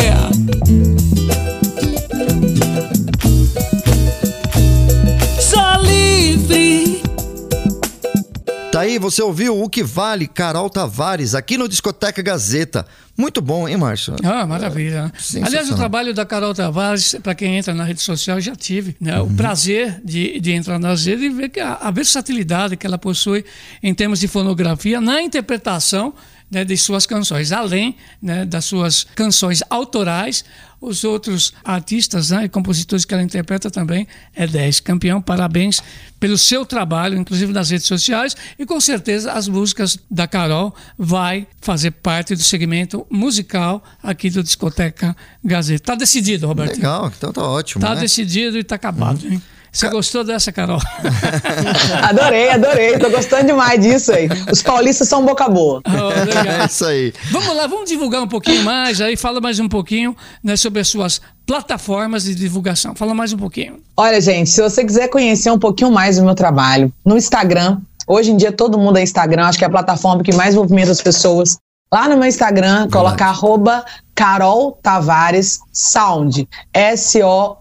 Você 9.01 9.23
ouviu 9.23 9.61
o 9.61 9.69
que 9.69 9.83
vale 9.83 10.29
Carol 10.29 10.69
Tavares 10.69 11.35
aqui 11.35 11.57
no 11.57 11.69
Discoteca 11.69 12.23
Gazeta. 12.23 12.87
Muito 13.17 13.41
bom, 13.41 13.69
hein, 13.69 13.77
Márcio? 13.77 14.17
Ah, 14.23 14.47
maravilha. 14.47 15.13
Sensacional. 15.19 15.49
Aliás, 15.49 15.71
o 15.71 15.77
trabalho 15.77 16.15
da 16.15 16.25
Carol 16.25 16.55
Tavares, 16.55 17.17
para 17.23 17.35
quem 17.35 17.57
entra 17.57 17.75
na 17.75 17.85
rede 17.85 18.01
social, 18.01 18.41
já 18.41 18.55
tive 18.55 18.97
né? 19.01 19.21
Uhum. 19.21 19.27
o 19.27 19.35
prazer 19.35 20.01
de, 20.05 20.41
de 20.41 20.53
entrar 20.53 20.79
nas 20.79 21.05
redes 21.05 21.25
e 21.25 21.29
ver 21.29 21.53
a, 21.61 21.89
a 21.89 21.91
versatilidade 21.91 22.77
que 22.77 22.87
ela 22.87 22.99
possui 22.99 23.45
em 23.83 23.93
termos 23.93 24.21
de 24.21 24.29
fonografia 24.29 25.01
na 25.01 25.21
interpretação 25.21 26.15
né, 26.51 26.65
de 26.65 26.77
suas 26.77 27.07
canções, 27.07 27.53
além 27.53 27.97
né, 28.21 28.45
das 28.45 28.65
suas 28.65 29.05
canções 29.15 29.63
autorais, 29.71 30.45
os 30.81 31.05
outros 31.05 31.53
artistas 31.63 32.31
né, 32.31 32.45
e 32.45 32.49
compositores 32.49 33.05
que 33.05 33.13
ela 33.13 33.23
interpreta 33.23 33.71
também 33.71 34.07
é 34.35 34.47
10. 34.47 34.81
Campeão, 34.81 35.21
parabéns 35.21 35.83
pelo 36.19 36.39
seu 36.39 36.65
trabalho, 36.65 37.19
inclusive 37.19 37.53
nas 37.53 37.71
redes 37.71 37.87
sociais, 37.87 38.37
e 38.59 38.65
com 38.65 38.81
certeza 38.81 39.33
as 39.33 39.47
músicas 39.47 39.99
da 40.11 40.27
Carol 40.27 40.75
vai 40.99 41.47
fazer 41.61 41.91
parte 41.91 42.35
do 42.35 42.43
segmento 42.43 43.07
musical 43.11 43.85
aqui 44.03 44.31
do 44.31 44.43
Discoteca 44.43 45.15
Gazeta. 45.45 45.85
Tá 45.85 45.95
decidido, 45.95 46.47
Roberto? 46.47 46.77
Legal, 46.77 47.13
então 47.17 47.33
tá 47.33 47.43
ótimo. 47.43 47.81
Tá 47.81 47.95
né? 47.95 48.01
decidido 48.01 48.59
e 48.59 48.65
tá 48.65 48.75
acabado, 48.75 49.27
hein? 49.27 49.41
Você 49.73 49.89
gostou 49.89 50.25
dessa, 50.25 50.51
Carol? 50.51 50.81
Adorei, 52.03 52.51
adorei. 52.51 52.99
Tô 52.99 53.09
gostando 53.11 53.47
demais 53.47 53.81
disso 53.81 54.13
aí. 54.13 54.29
Os 54.51 54.63
paulistas 54.63 55.09
são 55.09 55.25
boca 55.25 55.49
boa. 55.49 55.81
Oh. 55.87 56.61
É 56.63 56.67
isso 56.67 56.85
aí. 56.85 57.13
Vamos 57.31 57.57
lá, 57.57 57.67
vamos 57.67 57.89
divulgar 57.89 58.23
um 58.23 58.29
pouquinho 58.29 58.65
mais, 58.65 59.01
aí 59.01 59.17
fala 59.17 59.41
mais 59.41 59.61
um 59.61 59.69
pouquinho 59.69 60.17
né, 60.43 60.57
sobre 60.57 60.81
as 60.81 60.89
suas 60.89 61.21
plataformas 61.47 62.25
de 62.25 62.35
divulgação. 62.35 62.95
Fala 62.95 63.15
mais 63.15 63.33
um 63.33 63.39
pouquinho. 63.39 63.81
Olha, 63.97 64.21
gente, 64.21 64.51
se 64.51 64.61
você 64.61 64.85
quiser 64.85 65.09
conhecer 65.09 65.51
um 65.51 65.59
pouquinho 65.59 65.91
mais 65.91 66.17
do 66.17 66.25
meu 66.25 66.35
trabalho, 66.35 66.93
no 67.05 67.17
Instagram, 67.17 67.79
hoje 68.07 68.31
em 68.33 68.37
dia 68.37 68.53
todo 68.53 68.79
mundo 68.79 68.99
é 68.99 69.03
Instagram, 69.03 69.47
acho 69.47 69.59
que 69.59 69.65
é 69.65 69.67
a 69.67 69.71
plataforma 69.71 70.23
que 70.23 70.35
mais 70.35 70.55
movimenta 70.55 70.91
as 70.91 71.01
pessoas. 71.01 71.59
Lá 71.93 72.09
no 72.09 72.17
meu 72.17 72.29
Instagram, 72.29 72.89
coloca 72.89 73.25
arroba 73.25 73.85
Carol 74.15 74.79
Tavares 74.81 75.59
Sound, 75.73 76.49
S-O-U-N-D. 76.73 77.61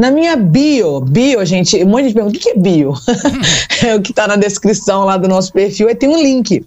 Na 0.00 0.10
minha 0.10 0.34
bio, 0.34 1.00
bio, 1.02 1.44
gente, 1.44 1.84
um 1.84 1.88
monte 1.88 2.04
de 2.04 2.08
gente 2.08 2.14
pergunta, 2.14 2.38
o 2.38 2.40
que 2.40 2.48
é 2.48 2.54
bio? 2.56 2.94
é 3.86 3.94
o 3.94 4.00
que 4.00 4.14
tá 4.14 4.26
na 4.26 4.36
descrição 4.36 5.04
lá 5.04 5.18
do 5.18 5.28
nosso 5.28 5.52
perfil, 5.52 5.88
aí 5.88 5.94
tem 5.94 6.08
um 6.08 6.22
link. 6.22 6.64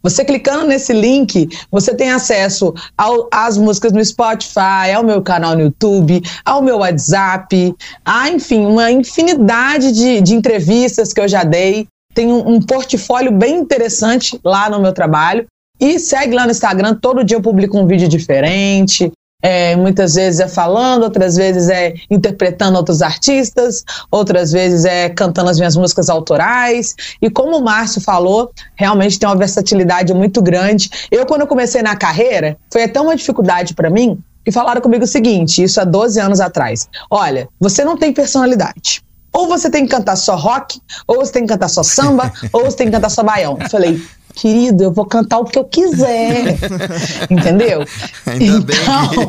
Você 0.00 0.24
clicando 0.24 0.64
nesse 0.68 0.92
link, 0.92 1.48
você 1.72 1.92
tem 1.92 2.12
acesso 2.12 2.72
ao- 2.96 3.28
às 3.32 3.58
músicas 3.58 3.90
no 3.90 4.04
Spotify, 4.04 4.92
ao 4.94 5.02
meu 5.02 5.20
canal 5.22 5.56
no 5.56 5.62
YouTube, 5.62 6.22
ao 6.44 6.62
meu 6.62 6.78
WhatsApp, 6.78 7.74
a, 8.04 8.30
enfim, 8.30 8.64
uma 8.64 8.92
infinidade 8.92 9.90
de, 9.90 10.20
de 10.20 10.32
entrevistas 10.32 11.12
que 11.12 11.20
eu 11.20 11.26
já 11.26 11.42
dei. 11.42 11.88
Tem 12.14 12.28
um, 12.32 12.48
um 12.48 12.60
portfólio 12.60 13.32
bem 13.32 13.56
interessante 13.56 14.38
lá 14.44 14.70
no 14.70 14.80
meu 14.80 14.92
trabalho. 14.92 15.46
E 15.80 15.98
segue 15.98 16.36
lá 16.36 16.44
no 16.44 16.52
Instagram, 16.52 16.94
todo 16.94 17.24
dia 17.24 17.36
eu 17.36 17.42
publico 17.42 17.76
um 17.76 17.86
vídeo 17.88 18.08
diferente. 18.08 19.10
É, 19.48 19.76
muitas 19.76 20.16
vezes 20.16 20.40
é 20.40 20.48
falando, 20.48 21.04
outras 21.04 21.36
vezes 21.36 21.68
é 21.68 21.94
interpretando 22.10 22.74
outros 22.74 23.00
artistas, 23.00 23.84
outras 24.10 24.50
vezes 24.50 24.84
é 24.84 25.08
cantando 25.08 25.48
as 25.48 25.56
minhas 25.56 25.76
músicas 25.76 26.10
autorais. 26.10 26.96
E 27.22 27.30
como 27.30 27.56
o 27.56 27.62
Márcio 27.62 28.00
falou, 28.00 28.50
realmente 28.74 29.20
tem 29.20 29.28
uma 29.28 29.36
versatilidade 29.36 30.12
muito 30.12 30.42
grande. 30.42 30.90
Eu, 31.12 31.24
quando 31.26 31.42
eu 31.42 31.46
comecei 31.46 31.80
na 31.80 31.94
carreira, 31.94 32.56
foi 32.72 32.82
até 32.82 33.00
uma 33.00 33.14
dificuldade 33.14 33.72
para 33.72 33.88
mim, 33.88 34.18
e 34.44 34.50
falaram 34.50 34.80
comigo 34.80 35.04
o 35.04 35.06
seguinte, 35.06 35.62
isso 35.62 35.80
há 35.80 35.84
12 35.84 36.18
anos 36.18 36.40
atrás: 36.40 36.88
olha, 37.08 37.48
você 37.60 37.84
não 37.84 37.96
tem 37.96 38.12
personalidade. 38.12 39.00
Ou 39.32 39.46
você 39.46 39.70
tem 39.70 39.84
que 39.84 39.94
cantar 39.94 40.16
só 40.16 40.34
rock, 40.34 40.80
ou 41.06 41.18
você 41.18 41.30
tem 41.30 41.42
que 41.42 41.52
cantar 41.52 41.68
só 41.68 41.84
samba, 41.84 42.32
ou 42.52 42.64
você 42.64 42.78
tem 42.78 42.86
que 42.88 42.92
cantar 42.92 43.10
só 43.10 43.22
baião. 43.22 43.56
Eu 43.60 43.70
falei, 43.70 44.02
querido, 44.36 44.84
eu 44.84 44.92
vou 44.92 45.06
cantar 45.06 45.38
o 45.38 45.44
que 45.44 45.58
eu 45.58 45.64
quiser. 45.64 46.56
Entendeu? 47.30 47.84
Ainda 48.26 48.60
bem 48.60 48.76
Então, 48.76 49.28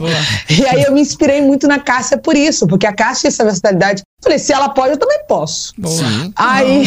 e 0.49 0.65
aí 0.65 0.83
eu 0.83 0.91
me 0.91 1.01
inspirei 1.01 1.41
muito 1.41 1.67
na 1.67 1.79
Cássia 1.79 2.17
por 2.17 2.35
isso, 2.35 2.67
porque 2.67 2.85
a 2.85 2.93
Cássia 2.93 3.21
tinha 3.21 3.29
essa 3.29 3.43
versatilidade. 3.43 4.03
Falei, 4.21 4.37
se 4.39 4.51
ela 4.51 4.69
pode, 4.69 4.91
eu 4.91 4.97
também 4.97 5.19
posso. 5.27 5.73
Sim. 5.85 6.33
Aí 6.35 6.83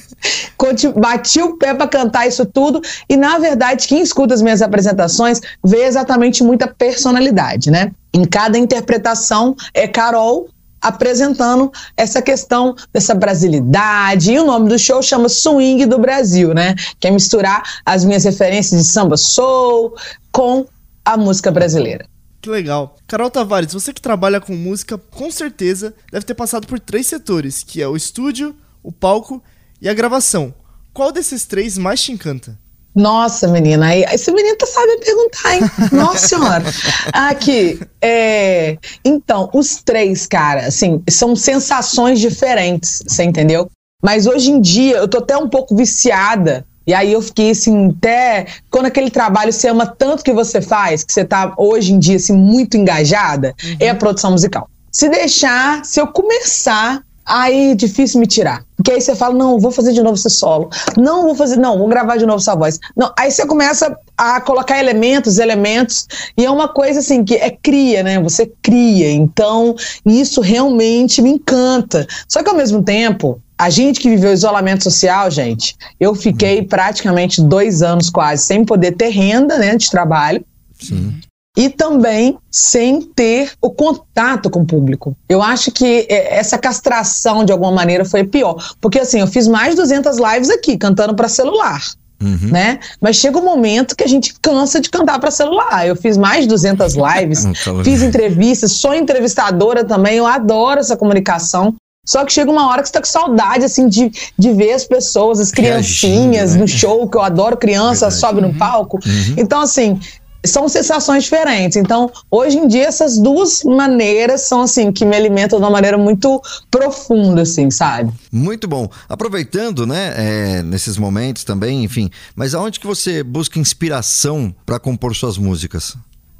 conti- 0.56 0.88
bati 0.92 1.40
o 1.40 1.56
pé 1.56 1.72
para 1.74 1.88
cantar 1.88 2.26
isso 2.26 2.44
tudo 2.44 2.80
e 3.08 3.16
na 3.16 3.38
verdade 3.38 3.86
quem 3.86 4.00
escuta 4.02 4.34
as 4.34 4.42
minhas 4.42 4.60
apresentações 4.62 5.40
vê 5.64 5.84
exatamente 5.84 6.42
muita 6.42 6.66
personalidade, 6.66 7.70
né? 7.70 7.92
Em 8.12 8.24
cada 8.24 8.58
interpretação 8.58 9.56
é 9.72 9.88
Carol 9.88 10.48
apresentando 10.84 11.72
essa 11.96 12.20
questão 12.20 12.76
dessa 12.92 13.14
brasilidade. 13.14 14.32
E 14.32 14.38
o 14.38 14.44
nome 14.44 14.68
do 14.68 14.78
show 14.78 15.02
chama 15.02 15.28
Swing 15.28 15.86
do 15.86 15.98
Brasil, 15.98 16.52
né? 16.54 16.74
Que 17.00 17.08
é 17.08 17.10
misturar 17.10 17.62
as 17.84 18.04
minhas 18.04 18.24
referências 18.24 18.82
de 18.82 18.88
samba 18.88 19.16
soul 19.16 19.96
com 20.30 20.66
a 21.04 21.16
música 21.16 21.50
brasileira. 21.50 22.06
Que 22.40 22.50
legal. 22.50 22.96
Carol 23.06 23.30
Tavares, 23.30 23.72
você 23.72 23.92
que 23.92 24.02
trabalha 24.02 24.40
com 24.40 24.54
música, 24.54 24.98
com 24.98 25.30
certeza 25.30 25.94
deve 26.12 26.26
ter 26.26 26.34
passado 26.34 26.66
por 26.66 26.78
três 26.78 27.06
setores, 27.06 27.62
que 27.62 27.80
é 27.80 27.88
o 27.88 27.96
estúdio, 27.96 28.54
o 28.82 28.92
palco 28.92 29.42
e 29.80 29.88
a 29.88 29.94
gravação. 29.94 30.54
Qual 30.92 31.10
desses 31.10 31.46
três 31.46 31.78
mais 31.78 32.02
te 32.02 32.12
encanta? 32.12 32.58
Nossa, 32.94 33.48
menina, 33.48 33.86
aí, 33.86 34.04
esse 34.12 34.30
menino 34.30 34.56
tá 34.56 34.66
sabendo 34.66 35.00
perguntar, 35.00 35.56
hein? 35.56 35.60
Nossa 35.90 36.28
senhora. 36.28 36.64
Aqui, 37.12 37.80
é, 38.00 38.78
então, 39.04 39.50
os 39.52 39.82
três, 39.82 40.26
cara, 40.26 40.66
assim, 40.66 41.02
são 41.10 41.34
sensações 41.34 42.20
diferentes, 42.20 43.02
você 43.06 43.24
entendeu? 43.24 43.68
Mas 44.02 44.26
hoje 44.26 44.50
em 44.50 44.60
dia 44.60 44.98
eu 44.98 45.08
tô 45.08 45.18
até 45.18 45.36
um 45.36 45.48
pouco 45.48 45.74
viciada. 45.74 46.64
E 46.86 46.92
aí 46.92 47.12
eu 47.12 47.22
fiquei 47.22 47.50
assim, 47.50 47.88
até 47.96 48.46
quando 48.70 48.84
aquele 48.84 49.10
trabalho 49.10 49.50
você 49.50 49.68
ama 49.68 49.86
tanto 49.86 50.22
que 50.22 50.32
você 50.32 50.60
faz, 50.60 51.02
que 51.02 51.12
você 51.12 51.24
tá 51.24 51.54
hoje 51.56 51.94
em 51.94 51.98
dia 51.98 52.16
assim 52.16 52.34
muito 52.34 52.76
engajada, 52.76 53.54
é 53.80 53.88
a 53.88 53.94
produção 53.94 54.32
musical. 54.32 54.68
Se 54.92 55.08
deixar, 55.08 55.84
se 55.84 55.98
eu 55.98 56.06
começar, 56.06 57.02
aí 57.24 57.72
é 57.72 57.74
difícil 57.74 58.20
me 58.20 58.26
tirar. 58.26 58.64
Porque 58.76 58.92
aí 58.92 59.00
você 59.00 59.14
fala, 59.14 59.34
não, 59.34 59.58
vou 59.58 59.70
fazer 59.70 59.92
de 59.92 60.02
novo 60.02 60.16
esse 60.16 60.30
solo. 60.30 60.68
Não, 60.96 61.22
vou 61.24 61.34
fazer, 61.34 61.56
não, 61.56 61.78
vou 61.78 61.88
gravar 61.88 62.16
de 62.16 62.26
novo 62.26 62.38
essa 62.38 62.54
voz. 62.54 62.78
Não, 62.96 63.12
aí 63.18 63.30
você 63.30 63.46
começa 63.46 63.96
a 64.16 64.40
colocar 64.40 64.78
elementos, 64.78 65.38
elementos, 65.38 66.06
e 66.36 66.44
é 66.44 66.50
uma 66.50 66.68
coisa 66.68 67.00
assim 67.00 67.24
que 67.24 67.34
é 67.34 67.50
cria, 67.50 68.02
né? 68.02 68.20
Você 68.20 68.50
cria. 68.62 69.10
Então, 69.10 69.74
isso 70.04 70.40
realmente 70.40 71.22
me 71.22 71.30
encanta. 71.30 72.06
Só 72.28 72.42
que 72.42 72.50
ao 72.50 72.56
mesmo 72.56 72.82
tempo, 72.82 73.40
a 73.56 73.70
gente 73.70 74.00
que 74.00 74.10
viveu 74.10 74.32
isolamento 74.32 74.84
social, 74.84 75.30
gente, 75.30 75.76
eu 75.98 76.14
fiquei 76.14 76.62
praticamente 76.62 77.40
dois 77.40 77.82
anos 77.82 78.10
quase 78.10 78.44
sem 78.44 78.64
poder 78.64 78.92
ter 78.92 79.08
renda, 79.08 79.58
né, 79.58 79.76
de 79.76 79.90
trabalho 79.90 80.44
Sim. 80.78 81.20
E 81.56 81.68
também 81.68 82.36
sem 82.50 83.00
ter 83.00 83.52
o 83.60 83.70
contato 83.70 84.50
com 84.50 84.60
o 84.60 84.66
público. 84.66 85.16
Eu 85.28 85.40
acho 85.40 85.70
que 85.70 86.06
é, 86.08 86.36
essa 86.36 86.58
castração, 86.58 87.44
de 87.44 87.52
alguma 87.52 87.70
maneira, 87.70 88.04
foi 88.04 88.24
pior. 88.24 88.56
Porque, 88.80 88.98
assim, 88.98 89.20
eu 89.20 89.26
fiz 89.26 89.46
mais 89.46 89.70
de 89.70 89.76
200 89.76 90.18
lives 90.18 90.50
aqui, 90.50 90.76
cantando 90.76 91.14
para 91.14 91.28
celular. 91.28 91.80
Uhum. 92.20 92.50
Né? 92.50 92.80
Mas 93.00 93.16
chega 93.16 93.38
um 93.38 93.44
momento 93.44 93.94
que 93.94 94.02
a 94.02 94.08
gente 94.08 94.34
cansa 94.40 94.80
de 94.80 94.88
cantar 94.88 95.20
para 95.20 95.30
celular. 95.30 95.86
Eu 95.86 95.94
fiz 95.94 96.16
mais 96.16 96.42
de 96.42 96.48
200 96.48 96.94
lives, 96.94 97.44
Então, 97.62 97.84
fiz 97.84 98.02
entrevistas, 98.02 98.72
sou 98.72 98.94
entrevistadora 98.94 99.84
também, 99.84 100.16
eu 100.16 100.26
adoro 100.26 100.80
essa 100.80 100.96
comunicação. 100.96 101.74
Só 102.06 102.24
que 102.24 102.32
chega 102.32 102.50
uma 102.50 102.68
hora 102.68 102.82
que 102.82 102.88
você 102.88 102.92
tá 102.92 103.00
com 103.00 103.06
saudade, 103.06 103.64
assim, 103.64 103.88
de, 103.88 104.12
de 104.38 104.52
ver 104.52 104.72
as 104.72 104.84
pessoas, 104.84 105.40
as 105.40 105.50
criancinhas 105.50 106.52
Reagindo, 106.52 106.54
né? 106.54 106.60
no 106.60 106.68
show, 106.68 107.08
que 107.08 107.16
eu 107.16 107.22
adoro 107.22 107.56
criança, 107.56 108.10
Verdade. 108.10 108.20
sobe 108.20 108.40
no 108.42 108.54
palco. 108.54 108.98
Então, 109.38 109.62
assim, 109.62 109.98
são 110.44 110.68
sensações 110.68 111.24
diferentes. 111.24 111.76
Então, 111.76 112.10
hoje 112.30 112.58
em 112.58 112.66
dia, 112.66 112.84
essas 112.84 113.18
duas 113.18 113.62
maneiras 113.64 114.42
são, 114.42 114.62
assim, 114.62 114.92
que 114.92 115.04
me 115.04 115.16
alimentam 115.16 115.58
de 115.58 115.64
uma 115.64 115.70
maneira 115.70 115.98
muito 115.98 116.40
profunda, 116.70 117.42
assim, 117.42 117.70
sabe? 117.70 118.12
Muito 118.30 118.68
bom. 118.68 118.88
Aproveitando, 119.08 119.86
né, 119.86 120.14
é, 120.16 120.62
nesses 120.62 120.96
momentos 120.96 121.44
também, 121.44 121.84
enfim, 121.84 122.10
mas 122.34 122.54
aonde 122.54 122.80
que 122.80 122.86
você 122.86 123.22
busca 123.22 123.58
inspiração 123.58 124.54
para 124.66 124.78
compor 124.78 125.14
suas 125.14 125.38
músicas? 125.38 125.96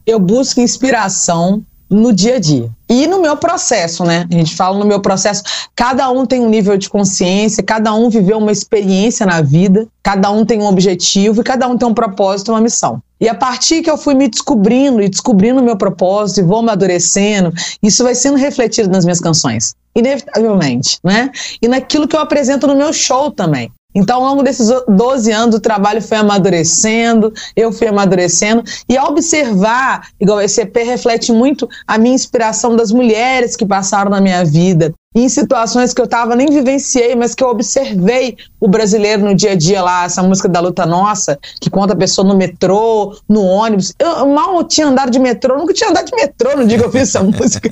eu 0.07 0.18
busco 0.18 0.61
inspiração 0.61 1.62
no 1.88 2.12
dia 2.12 2.36
a 2.36 2.38
dia. 2.38 2.70
E 2.88 3.07
no 3.07 3.20
meu 3.20 3.36
processo, 3.36 4.05
né? 4.05 4.26
A 4.30 4.34
gente 4.34 4.55
fala 4.55 4.78
no 4.78 4.86
meu 4.86 5.00
processo, 5.00 5.42
cada 5.74 6.11
um 6.11 6.26
tem 6.26 6.40
um 6.40 6.48
nível 6.48 6.76
de 6.76 6.88
consciência, 6.88 7.62
cada 7.62 7.94
um 7.94 8.09
viveu 8.09 8.38
uma 8.38 8.52
experiência 8.52 9.24
na 9.24 9.40
vida, 9.40 9.86
cada 10.02 10.30
um 10.30 10.44
tem 10.44 10.61
um 10.61 10.66
objetivo 10.66 11.40
e 11.40 11.44
cada 11.44 11.66
um 11.68 11.76
tem 11.76 11.86
um 11.86 11.94
propósito, 11.94 12.52
uma 12.52 12.61
missão. 12.61 13.02
E 13.20 13.28
a 13.28 13.34
partir 13.34 13.82
que 13.82 13.90
eu 13.90 13.96
fui 13.96 14.14
me 14.14 14.28
descobrindo 14.28 15.00
e 15.00 15.08
descobrindo 15.08 15.60
o 15.60 15.64
meu 15.64 15.76
propósito 15.76 16.40
e 16.40 16.42
vou 16.42 16.58
amadurecendo, 16.58 17.52
isso 17.82 18.02
vai 18.02 18.14
sendo 18.14 18.36
refletido 18.36 18.88
nas 18.90 19.04
minhas 19.04 19.20
canções, 19.20 19.74
inevitavelmente, 19.94 20.98
né? 21.02 21.30
E 21.62 21.68
naquilo 21.68 22.08
que 22.08 22.16
eu 22.16 22.20
apresento 22.20 22.66
no 22.66 22.74
meu 22.74 22.92
show 22.92 23.30
também. 23.30 23.70
Então, 23.94 24.16
ao 24.16 24.30
longo 24.30 24.42
desses 24.42 24.68
12 24.88 25.30
anos, 25.30 25.54
o 25.54 25.60
trabalho 25.60 26.02
foi 26.02 26.18
amadurecendo, 26.18 27.32
eu 27.54 27.70
fui 27.70 27.86
amadurecendo, 27.86 28.64
e 28.88 28.96
ao 28.96 29.10
observar, 29.10 30.08
igual 30.20 30.40
esse 30.40 30.60
EP 30.62 30.76
reflete 30.78 31.30
muito 31.30 31.68
a 31.86 31.96
minha 31.96 32.14
inspiração 32.14 32.74
das 32.74 32.90
mulheres 32.90 33.54
que 33.54 33.64
passaram 33.64 34.10
na 34.10 34.20
minha 34.20 34.44
vida, 34.44 34.92
em 35.14 35.28
situações 35.28 35.94
que 35.94 36.02
eu 36.02 36.08
tava 36.08 36.34
nem 36.34 36.48
vivenciei, 36.48 37.14
mas 37.14 37.34
que 37.34 37.44
eu 37.44 37.48
observei 37.48 38.36
o 38.58 38.66
brasileiro 38.66 39.24
no 39.24 39.34
dia 39.34 39.52
a 39.52 39.54
dia 39.54 39.80
lá, 39.80 40.04
essa 40.04 40.22
música 40.22 40.48
da 40.48 40.58
Luta 40.58 40.84
Nossa, 40.84 41.38
que 41.60 41.70
conta 41.70 41.92
a 41.92 41.96
pessoa 41.96 42.26
no 42.26 42.36
metrô, 42.36 43.16
no 43.28 43.42
ônibus. 43.42 43.94
Eu, 43.98 44.08
eu 44.08 44.26
mal 44.28 44.64
tinha 44.64 44.88
andado 44.88 45.10
de 45.10 45.20
metrô, 45.20 45.56
nunca 45.56 45.72
tinha 45.72 45.90
andado 45.90 46.06
de 46.06 46.16
metrô 46.16 46.56
no 46.56 46.66
dia 46.66 46.78
que 46.78 46.84
eu 46.84 46.90
fiz 46.90 47.02
essa 47.02 47.22
música. 47.22 47.70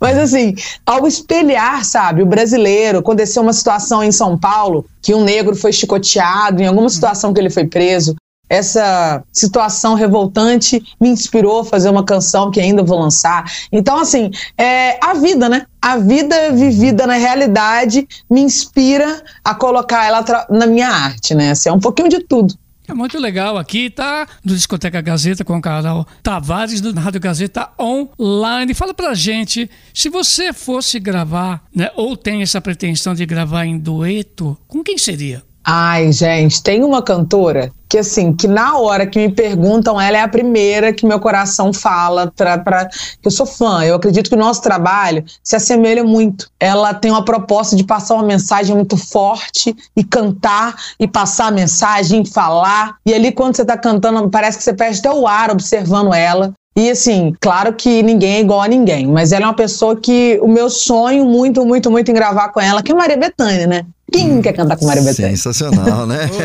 Mas 0.00 0.18
assim, 0.18 0.54
ao 0.84 1.06
espelhar, 1.06 1.84
sabe, 1.84 2.22
o 2.22 2.26
brasileiro, 2.26 2.98
aconteceu 2.98 3.42
uma 3.42 3.52
situação 3.52 4.02
em 4.02 4.10
São 4.10 4.36
Paulo 4.36 4.84
que 5.00 5.14
um 5.14 5.22
negro 5.22 5.54
foi 5.54 5.72
chicoteado, 5.72 6.62
em 6.62 6.66
alguma 6.66 6.88
situação 6.88 7.32
que 7.32 7.40
ele 7.40 7.50
foi 7.50 7.66
preso. 7.66 8.16
Essa 8.48 9.22
situação 9.32 9.94
revoltante 9.94 10.82
me 11.00 11.08
inspirou 11.08 11.60
a 11.60 11.64
fazer 11.64 11.88
uma 11.88 12.04
canção 12.04 12.50
que 12.50 12.60
ainda 12.60 12.82
vou 12.82 12.98
lançar. 12.98 13.50
Então, 13.72 13.98
assim, 13.98 14.30
é 14.58 14.98
a 15.04 15.14
vida, 15.14 15.48
né? 15.48 15.66
A 15.80 15.96
vida 15.96 16.52
vivida 16.52 17.06
na 17.06 17.14
realidade 17.14 18.06
me 18.30 18.40
inspira 18.40 19.22
a 19.44 19.54
colocar 19.54 20.04
ela 20.04 20.24
na 20.50 20.66
minha 20.66 20.88
arte, 20.88 21.34
né? 21.34 21.50
Assim, 21.50 21.68
é 21.68 21.72
um 21.72 21.80
pouquinho 21.80 22.08
de 22.08 22.20
tudo. 22.20 22.54
É 22.86 22.92
muito 22.92 23.18
legal 23.18 23.56
aqui, 23.56 23.88
tá? 23.88 24.26
Do 24.44 24.54
Discoteca 24.54 25.00
Gazeta 25.00 25.42
com 25.42 25.56
o 25.56 25.60
Carol 25.60 26.06
Tavares, 26.22 26.82
do 26.82 26.92
Rádio 26.92 27.18
Gazeta 27.18 27.70
Online. 27.80 28.74
Fala 28.74 28.92
pra 28.92 29.14
gente, 29.14 29.70
se 29.94 30.10
você 30.10 30.52
fosse 30.52 31.00
gravar, 31.00 31.62
né, 31.74 31.90
ou 31.96 32.14
tem 32.14 32.42
essa 32.42 32.60
pretensão 32.60 33.14
de 33.14 33.24
gravar 33.24 33.64
em 33.64 33.78
dueto, 33.78 34.54
com 34.68 34.84
quem 34.84 34.98
seria? 34.98 35.42
Ai, 35.64 36.12
gente, 36.12 36.62
tem 36.62 36.84
uma 36.84 37.00
cantora 37.00 37.72
que, 37.94 37.98
assim, 37.98 38.32
que 38.32 38.48
na 38.48 38.76
hora 38.76 39.06
que 39.06 39.20
me 39.20 39.32
perguntam, 39.32 40.00
ela 40.00 40.18
é 40.18 40.20
a 40.20 40.26
primeira 40.26 40.92
que 40.92 41.06
meu 41.06 41.20
coração 41.20 41.72
fala 41.72 42.32
que 42.34 43.28
eu 43.28 43.30
sou 43.30 43.46
fã. 43.46 43.84
Eu 43.84 43.94
acredito 43.94 44.28
que 44.28 44.34
o 44.34 44.38
nosso 44.38 44.60
trabalho 44.60 45.24
se 45.44 45.54
assemelha 45.54 46.02
muito. 46.02 46.50
Ela 46.58 46.92
tem 46.92 47.12
uma 47.12 47.24
proposta 47.24 47.76
de 47.76 47.84
passar 47.84 48.14
uma 48.14 48.24
mensagem 48.24 48.74
muito 48.74 48.96
forte 48.96 49.76
e 49.94 50.02
cantar 50.02 50.74
e 50.98 51.06
passar 51.06 51.46
a 51.46 51.50
mensagem, 51.52 52.24
falar. 52.24 52.96
E 53.06 53.14
ali, 53.14 53.30
quando 53.30 53.54
você 53.54 53.64
tá 53.64 53.78
cantando, 53.78 54.28
parece 54.28 54.58
que 54.58 54.64
você 54.64 54.74
perde 54.74 54.98
até 54.98 55.12
o 55.12 55.28
ar 55.28 55.52
observando 55.52 56.12
ela. 56.12 56.52
E 56.76 56.90
assim, 56.90 57.32
claro 57.40 57.72
que 57.72 58.02
ninguém 58.02 58.36
é 58.36 58.40
igual 58.40 58.60
a 58.60 58.66
ninguém, 58.66 59.06
mas 59.06 59.30
ela 59.30 59.44
é 59.44 59.46
uma 59.46 59.54
pessoa 59.54 59.94
que 59.94 60.38
o 60.42 60.48
meu 60.48 60.68
sonho 60.68 61.24
muito, 61.24 61.64
muito, 61.64 61.88
muito 61.88 62.10
em 62.10 62.14
gravar 62.14 62.48
com 62.48 62.60
ela, 62.60 62.82
que 62.82 62.90
é 62.90 62.94
Maria 62.94 63.16
Bethânia, 63.16 63.66
né? 63.66 63.86
Quem 64.12 64.28
não 64.28 64.42
quer 64.42 64.52
cantar 64.52 64.76
com 64.76 64.86
Maria 64.86 65.02
Bethânia? 65.02 65.36
Sensacional, 65.36 66.06
né? 66.06 66.28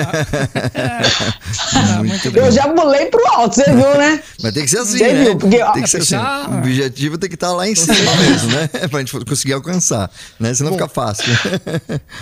Muito. 1.99 2.37
Eu 2.37 2.51
já 2.51 2.67
pulei 2.69 3.07
pro 3.07 3.25
alto, 3.27 3.55
você 3.55 3.65
viu, 3.65 3.97
né? 3.97 4.21
Mas 4.41 4.53
tem 4.53 4.63
que 4.63 4.69
ser 4.69 4.79
assim, 4.79 4.97
Você 4.97 5.13
né? 5.13 5.23
viu? 5.23 5.37
Porque, 5.37 5.61
ó, 5.61 5.71
tem 5.73 5.83
que 5.83 5.89
ser 5.89 5.97
assim. 5.97 6.15
O 6.15 6.57
objetivo 6.57 7.17
tem 7.17 7.29
que 7.29 7.35
estar 7.35 7.51
lá 7.51 7.67
em 7.67 7.75
cima 7.75 8.15
mesmo, 8.15 8.51
né? 8.51 8.67
pra 8.89 8.99
gente 8.99 9.25
conseguir 9.25 9.53
alcançar, 9.53 10.09
né? 10.39 10.53
Senão 10.53 10.71
fica 10.71 10.87
fácil. 10.87 11.25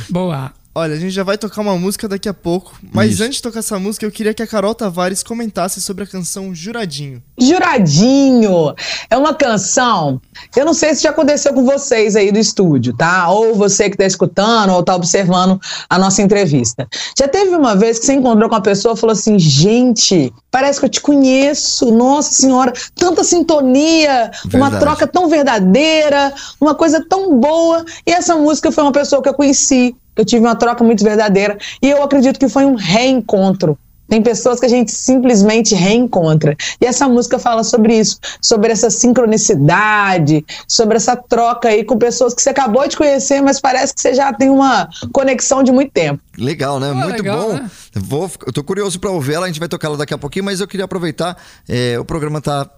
Boa. 0.10 0.52
Olha, 0.80 0.94
a 0.94 1.00
gente 1.00 1.10
já 1.10 1.24
vai 1.24 1.40
tocar 1.40 1.62
uma 1.62 1.76
música 1.76 2.08
daqui 2.08 2.30
a 2.30 2.34
pouco, 2.36 2.72
mas 2.94 3.14
Isso. 3.14 3.24
antes 3.24 3.38
de 3.38 3.42
tocar 3.42 3.62
essa 3.62 3.80
música, 3.80 4.06
eu 4.06 4.12
queria 4.12 4.32
que 4.32 4.44
a 4.44 4.46
Carol 4.46 4.76
Tavares 4.76 5.24
comentasse 5.24 5.82
sobre 5.82 6.04
a 6.04 6.08
canção 6.08 6.54
Juradinho. 6.54 7.20
Juradinho 7.36 8.76
é 9.10 9.18
uma 9.18 9.34
canção. 9.34 10.22
Eu 10.56 10.66
não 10.68 10.76
sei 10.76 10.94
se 10.94 11.02
já 11.02 11.10
aconteceu 11.10 11.52
com 11.52 11.66
vocês 11.66 12.16
aí 12.16 12.32
do 12.32 12.38
estúdio, 12.38 12.96
tá? 12.96 13.28
Ou 13.28 13.56
você 13.56 13.90
que 13.90 13.98
tá 13.98 14.06
escutando 14.06 14.72
ou 14.72 14.84
tá 14.84 14.96
observando 14.96 15.60
a 15.90 15.98
nossa 15.98 16.22
entrevista. 16.22 16.88
Já 17.18 17.28
teve 17.28 17.56
uma 17.56 17.76
vez 17.76 17.98
que 17.98 18.06
você 18.06 18.14
encontrou 18.14 18.48
com 18.48 18.54
uma 18.54 18.62
pessoa 18.62 18.94
e 18.94 18.98
falou 18.98 19.14
assim: 19.14 19.40
gente, 19.40 20.32
parece 20.52 20.80
que 20.80 20.86
eu 20.86 20.90
te 20.90 21.02
conheço, 21.02 21.90
nossa 21.90 22.36
senhora, 22.36 22.72
tanta 22.94 23.24
sintonia, 23.24 24.30
uma 24.54 24.70
Verdade. 24.70 24.80
troca 24.80 25.08
tão 25.08 25.28
verdadeira, 25.28 26.32
uma 26.62 26.76
coisa 26.76 27.04
tão 27.10 27.40
boa. 27.40 27.84
E 28.06 28.12
essa 28.12 28.36
música 28.36 28.72
foi 28.72 28.84
uma 28.84 28.92
pessoa 28.92 29.24
que 29.24 29.30
eu 29.30 29.34
conheci. 29.34 29.96
Eu 30.18 30.26
tive 30.26 30.46
uma 30.46 30.56
troca 30.56 30.84
muito 30.84 31.04
verdadeira. 31.04 31.58
E 31.82 31.90
eu 31.90 32.02
acredito 32.02 32.40
que 32.40 32.50
foi 32.50 32.66
um 32.66 32.76
reencontro. 32.76 33.78
Tem 34.08 34.22
pessoas 34.22 34.60
que 34.60 34.66
a 34.66 34.70
gente 34.70 34.92
simplesmente 34.92 35.76
reencontra. 35.76 36.56
E 36.80 36.86
essa 36.86 37.08
música 37.08 37.38
fala 37.40 37.64
sobre 37.64 37.98
isso, 37.98 38.20
sobre 38.42 38.72
essa 38.72 38.90
sincronicidade, 38.90 40.46
sobre 40.68 40.98
essa 40.98 41.16
troca 41.16 41.70
aí 41.70 41.84
com 41.84 41.98
pessoas 41.98 42.34
que 42.34 42.42
você 42.42 42.50
acabou 42.50 42.88
de 42.88 42.96
conhecer, 42.98 43.42
mas 43.42 43.60
parece 43.60 43.94
que 43.94 44.02
você 44.02 44.14
já 44.14 44.32
tem 44.34 44.50
uma 44.50 44.88
conexão 45.12 45.64
de 45.64 45.72
muito 45.72 45.92
tempo. 45.92 46.22
Legal, 46.38 46.80
né? 46.80 46.92
Ah, 46.92 46.94
Muito 46.94 47.18
legal, 47.18 47.48
bom. 47.50 47.54
né? 47.56 47.72
Vou, 47.96 48.30
eu 48.46 48.54
tô 48.54 48.64
curioso 48.64 49.00
pra 49.00 49.10
ouvir 49.10 49.34
ela, 49.34 49.46
a 49.46 49.48
gente 49.50 49.60
vai 49.60 49.68
tocar 49.68 49.88
ela 49.88 49.98
daqui 49.98 50.14
a 50.14 50.18
pouquinho, 50.18 50.46
mas 50.46 50.60
eu 50.60 50.68
queria 50.68 50.86
aproveitar. 50.86 51.36
é, 51.68 51.98
o 52.00 52.06
programa 52.06 52.40
tá 52.40 52.70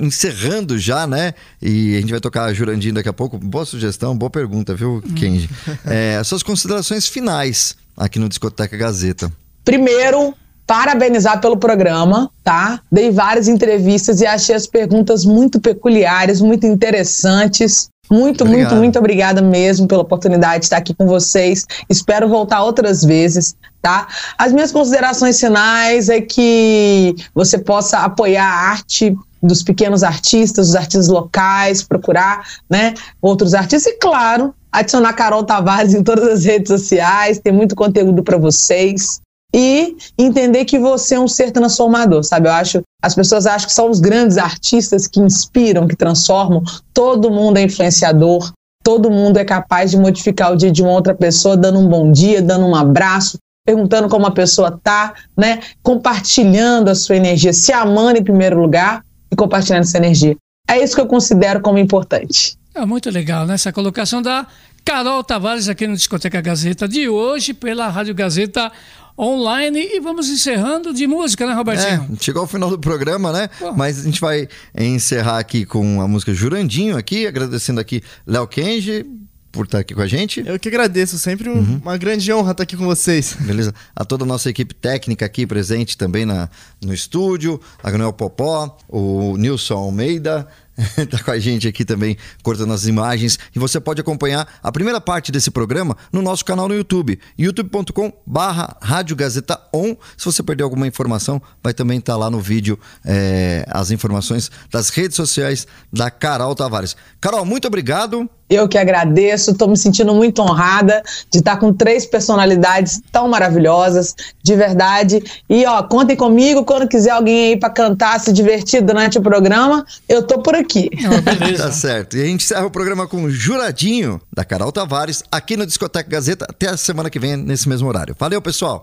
encerrando 0.00 0.78
já, 0.78 1.06
né? 1.06 1.32
E 1.62 1.96
a 1.96 2.00
gente 2.00 2.10
vai 2.10 2.20
tocar 2.20 2.44
a 2.44 2.52
Jurandinho 2.52 2.94
daqui 2.94 3.08
a 3.08 3.12
pouco. 3.12 3.38
Boa 3.38 3.64
sugestão, 3.64 4.16
boa 4.16 4.30
pergunta, 4.30 4.74
viu, 4.74 5.02
Kenji? 5.14 5.48
É, 5.86 6.22
suas 6.24 6.42
considerações 6.42 7.06
finais 7.06 7.76
aqui 7.96 8.18
no 8.18 8.28
Discoteca 8.28 8.76
Gazeta. 8.76 9.32
Primeiro, 9.64 10.34
parabenizar 10.66 11.40
pelo 11.40 11.56
programa, 11.56 12.30
tá? 12.42 12.80
Dei 12.90 13.10
várias 13.10 13.46
entrevistas 13.46 14.20
e 14.20 14.26
achei 14.26 14.54
as 14.54 14.66
perguntas 14.66 15.24
muito 15.24 15.60
peculiares, 15.60 16.40
muito 16.40 16.66
interessantes. 16.66 17.88
Muito, 18.08 18.44
Obrigado. 18.44 18.70
muito, 18.70 18.80
muito 18.80 18.98
obrigada 19.00 19.42
mesmo 19.42 19.88
pela 19.88 20.02
oportunidade 20.02 20.60
de 20.60 20.64
estar 20.66 20.76
aqui 20.76 20.94
com 20.94 21.06
vocês. 21.06 21.66
Espero 21.90 22.28
voltar 22.28 22.62
outras 22.62 23.02
vezes, 23.02 23.56
tá? 23.82 24.06
As 24.38 24.52
minhas 24.52 24.70
considerações 24.70 25.40
finais 25.40 26.08
é 26.08 26.20
que 26.20 27.16
você 27.34 27.58
possa 27.58 27.98
apoiar 27.98 28.46
a 28.46 28.70
arte 28.70 29.16
dos 29.42 29.62
pequenos 29.62 30.04
artistas, 30.04 30.68
dos 30.68 30.76
artistas 30.76 31.08
locais, 31.08 31.82
procurar, 31.82 32.46
né, 32.70 32.94
outros 33.20 33.54
artistas 33.54 33.92
e 33.92 33.98
claro, 33.98 34.54
adicionar 34.70 35.12
Carol 35.12 35.42
Tavares 35.42 35.92
em 35.92 36.02
todas 36.02 36.28
as 36.28 36.44
redes 36.44 36.68
sociais, 36.68 37.40
tem 37.40 37.52
muito 37.52 37.74
conteúdo 37.74 38.22
para 38.22 38.38
vocês 38.38 39.20
e 39.54 39.96
entender 40.18 40.64
que 40.64 40.78
você 40.78 41.14
é 41.14 41.20
um 41.20 41.28
ser 41.28 41.50
transformador, 41.50 42.22
sabe? 42.22 42.48
Eu 42.48 42.52
acho, 42.52 42.82
as 43.02 43.14
pessoas 43.14 43.46
acham 43.46 43.68
que 43.68 43.74
são 43.74 43.90
os 43.90 44.00
grandes 44.00 44.36
artistas 44.36 45.06
que 45.06 45.20
inspiram, 45.20 45.86
que 45.86 45.96
transformam. 45.96 46.62
Todo 46.92 47.30
mundo 47.30 47.58
é 47.58 47.62
influenciador, 47.62 48.52
todo 48.82 49.10
mundo 49.10 49.38
é 49.38 49.44
capaz 49.44 49.90
de 49.90 49.96
modificar 49.96 50.52
o 50.52 50.56
dia 50.56 50.70
de 50.70 50.82
uma 50.82 50.92
outra 50.92 51.14
pessoa, 51.14 51.56
dando 51.56 51.78
um 51.78 51.88
bom 51.88 52.10
dia, 52.10 52.42
dando 52.42 52.66
um 52.66 52.74
abraço, 52.74 53.38
perguntando 53.64 54.08
como 54.08 54.26
a 54.26 54.30
pessoa 54.30 54.78
tá, 54.82 55.14
né? 55.36 55.60
Compartilhando 55.82 56.88
a 56.88 56.94
sua 56.94 57.16
energia, 57.16 57.52
se 57.52 57.72
amando 57.72 58.18
em 58.18 58.24
primeiro 58.24 58.60
lugar 58.60 59.04
e 59.30 59.36
compartilhando 59.36 59.82
essa 59.82 59.96
energia. 59.96 60.36
É 60.68 60.82
isso 60.82 60.94
que 60.94 61.00
eu 61.00 61.06
considero 61.06 61.60
como 61.60 61.78
importante. 61.78 62.56
É 62.74 62.84
muito 62.84 63.08
legal, 63.10 63.46
né? 63.46 63.54
Essa 63.54 63.72
colocação 63.72 64.20
da 64.20 64.46
Carol 64.84 65.24
Tavares 65.24 65.68
aqui 65.68 65.86
no 65.86 65.96
Discoteca 65.96 66.40
Gazeta 66.40 66.86
de 66.86 67.08
hoje, 67.08 67.54
pela 67.54 67.88
Rádio 67.88 68.14
Gazeta 68.14 68.70
Online. 69.18 69.78
E 69.80 70.00
vamos 70.00 70.28
encerrando 70.28 70.92
de 70.92 71.06
música, 71.06 71.46
né, 71.46 71.52
Robertinho? 71.54 72.08
É, 72.12 72.22
chegou 72.22 72.42
ao 72.42 72.48
final 72.48 72.68
do 72.70 72.78
programa, 72.78 73.32
né? 73.32 73.48
Mas 73.76 74.00
a 74.00 74.02
gente 74.02 74.20
vai 74.20 74.48
encerrar 74.76 75.38
aqui 75.38 75.64
com 75.64 76.00
a 76.00 76.08
música 76.08 76.34
Jurandinho 76.34 76.96
aqui, 76.96 77.26
agradecendo 77.26 77.80
aqui 77.80 78.02
Léo 78.26 78.46
Kenji 78.46 79.06
por 79.50 79.64
estar 79.64 79.78
aqui 79.78 79.94
com 79.94 80.02
a 80.02 80.06
gente. 80.06 80.42
Eu 80.46 80.58
que 80.58 80.68
agradeço, 80.68 81.18
sempre 81.18 81.48
um- 81.48 81.54
Uhum. 81.54 81.80
uma 81.82 81.96
grande 81.96 82.30
honra 82.30 82.50
estar 82.50 82.62
aqui 82.64 82.76
com 82.76 82.84
vocês. 82.84 83.34
Beleza? 83.40 83.74
A 83.94 84.04
toda 84.04 84.24
a 84.24 84.26
nossa 84.26 84.50
equipe 84.50 84.74
técnica 84.74 85.24
aqui 85.24 85.46
presente 85.46 85.96
também 85.96 86.26
na, 86.26 86.50
no 86.84 86.92
estúdio, 86.92 87.58
a 87.82 87.90
Granel 87.90 88.12
Popó, 88.12 88.76
o 88.86 89.34
Nilson 89.38 89.74
Almeida, 89.76 90.46
tá 91.10 91.22
com 91.22 91.30
a 91.30 91.38
gente 91.38 91.66
aqui 91.66 91.84
também, 91.84 92.16
cortando 92.42 92.72
as 92.72 92.86
imagens. 92.86 93.38
E 93.54 93.58
você 93.58 93.80
pode 93.80 94.00
acompanhar 94.00 94.46
a 94.62 94.70
primeira 94.70 95.00
parte 95.00 95.32
desse 95.32 95.50
programa 95.50 95.96
no 96.12 96.22
nosso 96.22 96.44
canal 96.44 96.68
no 96.68 96.74
YouTube, 96.74 97.18
youtube.com 97.38 98.12
barra 98.26 98.76
Rádio 98.82 99.16
Gazeta 99.16 99.60
On. 99.72 99.96
Se 100.16 100.24
você 100.24 100.42
perder 100.42 100.64
alguma 100.64 100.86
informação, 100.86 101.40
vai 101.62 101.72
também 101.72 101.98
estar 101.98 102.16
lá 102.16 102.30
no 102.30 102.40
vídeo 102.40 102.78
é, 103.04 103.64
as 103.68 103.90
informações 103.90 104.50
das 104.70 104.90
redes 104.90 105.16
sociais 105.16 105.66
da 105.92 106.10
Carol 106.10 106.54
Tavares. 106.54 106.96
Carol, 107.20 107.44
muito 107.44 107.66
obrigado. 107.66 108.28
Eu 108.48 108.68
que 108.68 108.78
agradeço, 108.78 109.50
estou 109.50 109.68
me 109.68 109.76
sentindo 109.76 110.14
muito 110.14 110.40
honrada 110.40 111.02
de 111.30 111.38
estar 111.38 111.56
com 111.56 111.72
três 111.72 112.06
personalidades 112.06 113.00
tão 113.10 113.28
maravilhosas, 113.28 114.14
de 114.42 114.54
verdade. 114.54 115.22
E 115.48 115.66
ó, 115.66 115.82
contem 115.82 116.16
comigo 116.16 116.64
quando 116.64 116.86
quiser 116.86 117.10
alguém 117.10 117.48
aí 117.48 117.56
para 117.56 117.70
cantar, 117.70 118.20
se 118.20 118.32
divertir 118.32 118.82
durante 118.82 119.18
o 119.18 119.22
programa, 119.22 119.84
eu 120.08 120.22
tô 120.22 120.40
por 120.40 120.54
aqui. 120.54 120.90
Tá 121.56 121.72
certo. 121.72 122.16
E 122.16 122.22
a 122.22 122.26
gente 122.26 122.44
encerra 122.44 122.66
o 122.66 122.70
programa 122.70 123.06
com 123.06 123.24
o 123.24 123.30
Juradinho, 123.30 124.20
da 124.32 124.44
Carol 124.44 124.70
Tavares, 124.70 125.22
aqui 125.30 125.56
no 125.56 125.66
Discoteca 125.66 126.08
Gazeta, 126.08 126.46
até 126.48 126.68
a 126.68 126.76
semana 126.76 127.08
que 127.08 127.18
vem, 127.18 127.36
nesse 127.36 127.68
mesmo 127.68 127.88
horário. 127.88 128.14
Valeu, 128.18 128.40
pessoal! 128.42 128.82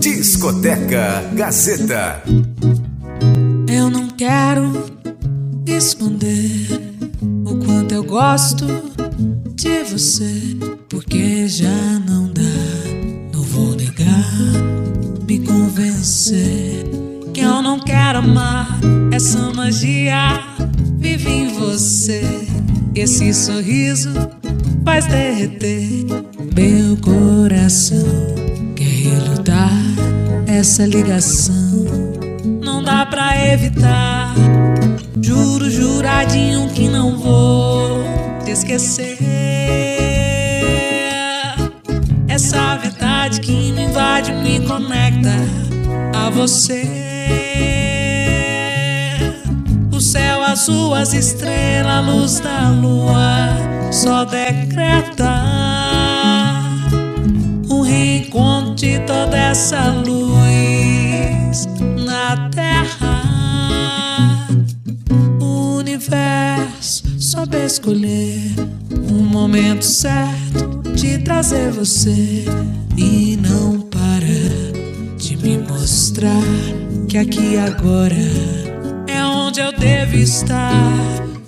Discoteca 0.00 1.22
Gazeta. 1.34 2.22
Eu 3.70 3.90
não 3.90 4.08
quero 4.08 4.86
esconder 5.66 6.80
o 7.44 7.56
quanto 7.58 7.94
eu 7.94 8.02
gosto 8.02 8.66
de 9.54 9.84
você, 9.84 10.56
porque 10.88 11.46
já 11.46 11.98
não 12.08 12.32
dá. 12.32 12.42
Não 13.30 13.42
vou 13.42 13.76
negar, 13.76 14.32
me 15.28 15.40
convencer 15.40 16.86
que 17.34 17.40
eu 17.42 17.60
não 17.60 17.78
quero 17.78 18.20
amar 18.20 18.80
essa 19.12 19.52
magia. 19.52 20.42
Vive 20.96 21.28
em 21.28 21.48
você, 21.48 22.22
esse 22.94 23.34
sorriso 23.34 24.10
faz 24.82 25.06
derreter 25.06 26.06
meu 26.56 26.96
coração. 26.96 28.34
Quer 28.74 28.84
relutar 28.84 29.70
essa 30.46 30.86
ligação? 30.86 32.27
Pra 33.06 33.34
evitar. 33.52 34.34
Juro, 35.22 35.70
juradinho 35.70 36.68
que 36.68 36.88
não 36.88 37.16
vou 37.16 38.04
te 38.44 38.50
esquecer. 38.50 39.16
Essa 42.28 42.76
verdade 42.76 43.40
que 43.40 43.72
me 43.72 43.84
invade, 43.84 44.32
me 44.32 44.60
conecta 44.60 45.30
a 46.14 46.28
você. 46.28 46.82
O 49.90 50.00
céu 50.00 50.42
azul, 50.42 50.92
as 50.94 51.14
estrelas, 51.14 51.86
a 51.86 52.00
luz 52.00 52.40
da 52.40 52.68
lua 52.68 53.92
só 53.92 54.24
decreta 54.24 55.42
um 57.70 57.80
reencontro 57.80 58.74
de 58.74 58.98
toda 59.00 59.36
essa 59.36 59.88
luz 60.04 60.37
momento 69.48 69.82
certo 69.82 70.82
de 70.94 71.16
trazer 71.20 71.70
você 71.72 72.44
e 72.98 73.34
não 73.38 73.80
para 73.80 75.16
de 75.16 75.38
me 75.38 75.56
mostrar 75.56 76.42
que 77.08 77.16
aqui 77.16 77.56
agora 77.56 78.14
é 79.06 79.24
onde 79.24 79.60
eu 79.60 79.72
devo 79.72 80.16
estar. 80.16 80.92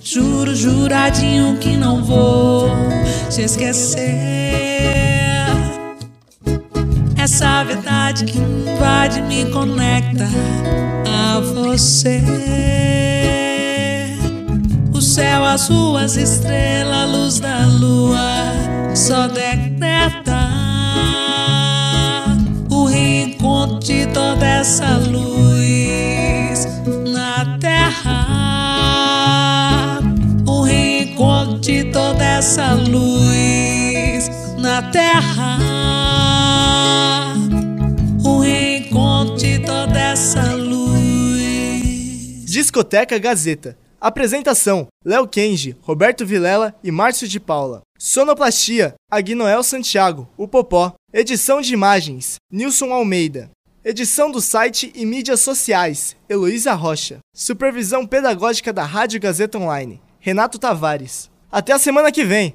Juro, 0.03 0.57
juradinho 0.57 1.59
que 1.59 1.77
não 1.77 2.03
vou 2.03 2.71
te 3.29 3.43
esquecer. 3.43 4.01
Essa 7.19 7.65
verdade 7.65 8.25
que 8.25 8.39
invade 8.39 9.21
me 9.21 9.45
conecta 9.51 10.27
a 11.07 11.39
você. 11.41 12.23
Céu 15.11 15.45
as 15.45 15.69
estrelas, 16.17 16.95
a 16.95 17.05
luz 17.05 17.41
da 17.41 17.67
lua 17.67 18.95
só 18.95 19.27
decreta 19.27 20.49
o 22.71 22.85
reencontro 22.85 23.81
de 23.81 24.07
toda 24.07 24.47
essa 24.47 24.99
luz 24.99 26.65
na 27.13 27.59
terra. 27.59 28.29
O 30.47 30.63
reencontro 30.63 31.59
de 31.59 31.87
toda 31.91 32.25
essa 32.25 32.75
luz 32.75 34.31
na 34.59 34.81
terra. 34.93 35.59
O 38.25 38.39
reencontro 38.39 39.37
de 39.39 39.59
toda 39.59 39.99
essa 39.99 40.55
luz. 40.55 41.01
Discoteca 42.45 43.19
Gazeta. 43.19 43.90
Apresentação: 44.01 44.87
Léo 45.05 45.29
Kenji, 45.29 45.77
Roberto 45.83 46.25
Vilela 46.25 46.75
e 46.83 46.91
Márcio 46.91 47.29
de 47.29 47.39
Paula. 47.39 47.83
Sonoplastia: 47.99 48.95
Aguinoel 49.11 49.63
Santiago, 49.63 50.27
o 50.39 50.49
Popó. 50.49 50.95
Edição 51.13 51.61
de 51.61 51.75
imagens: 51.75 52.37
Nilson 52.51 52.93
Almeida. 52.93 53.51
Edição 53.85 54.31
do 54.31 54.41
site 54.41 54.91
e 54.95 55.05
mídias 55.05 55.41
sociais: 55.41 56.17
Heloísa 56.29 56.73
Rocha. 56.73 57.19
Supervisão 57.35 58.07
pedagógica 58.07 58.73
da 58.73 58.85
Rádio 58.85 59.21
Gazeta 59.21 59.59
Online: 59.59 60.01
Renato 60.19 60.59
Tavares. 60.59 61.31
Até 61.53 61.75
a 61.75 61.79
semana 61.79 62.11
que 62.11 62.25
vem! 62.25 62.55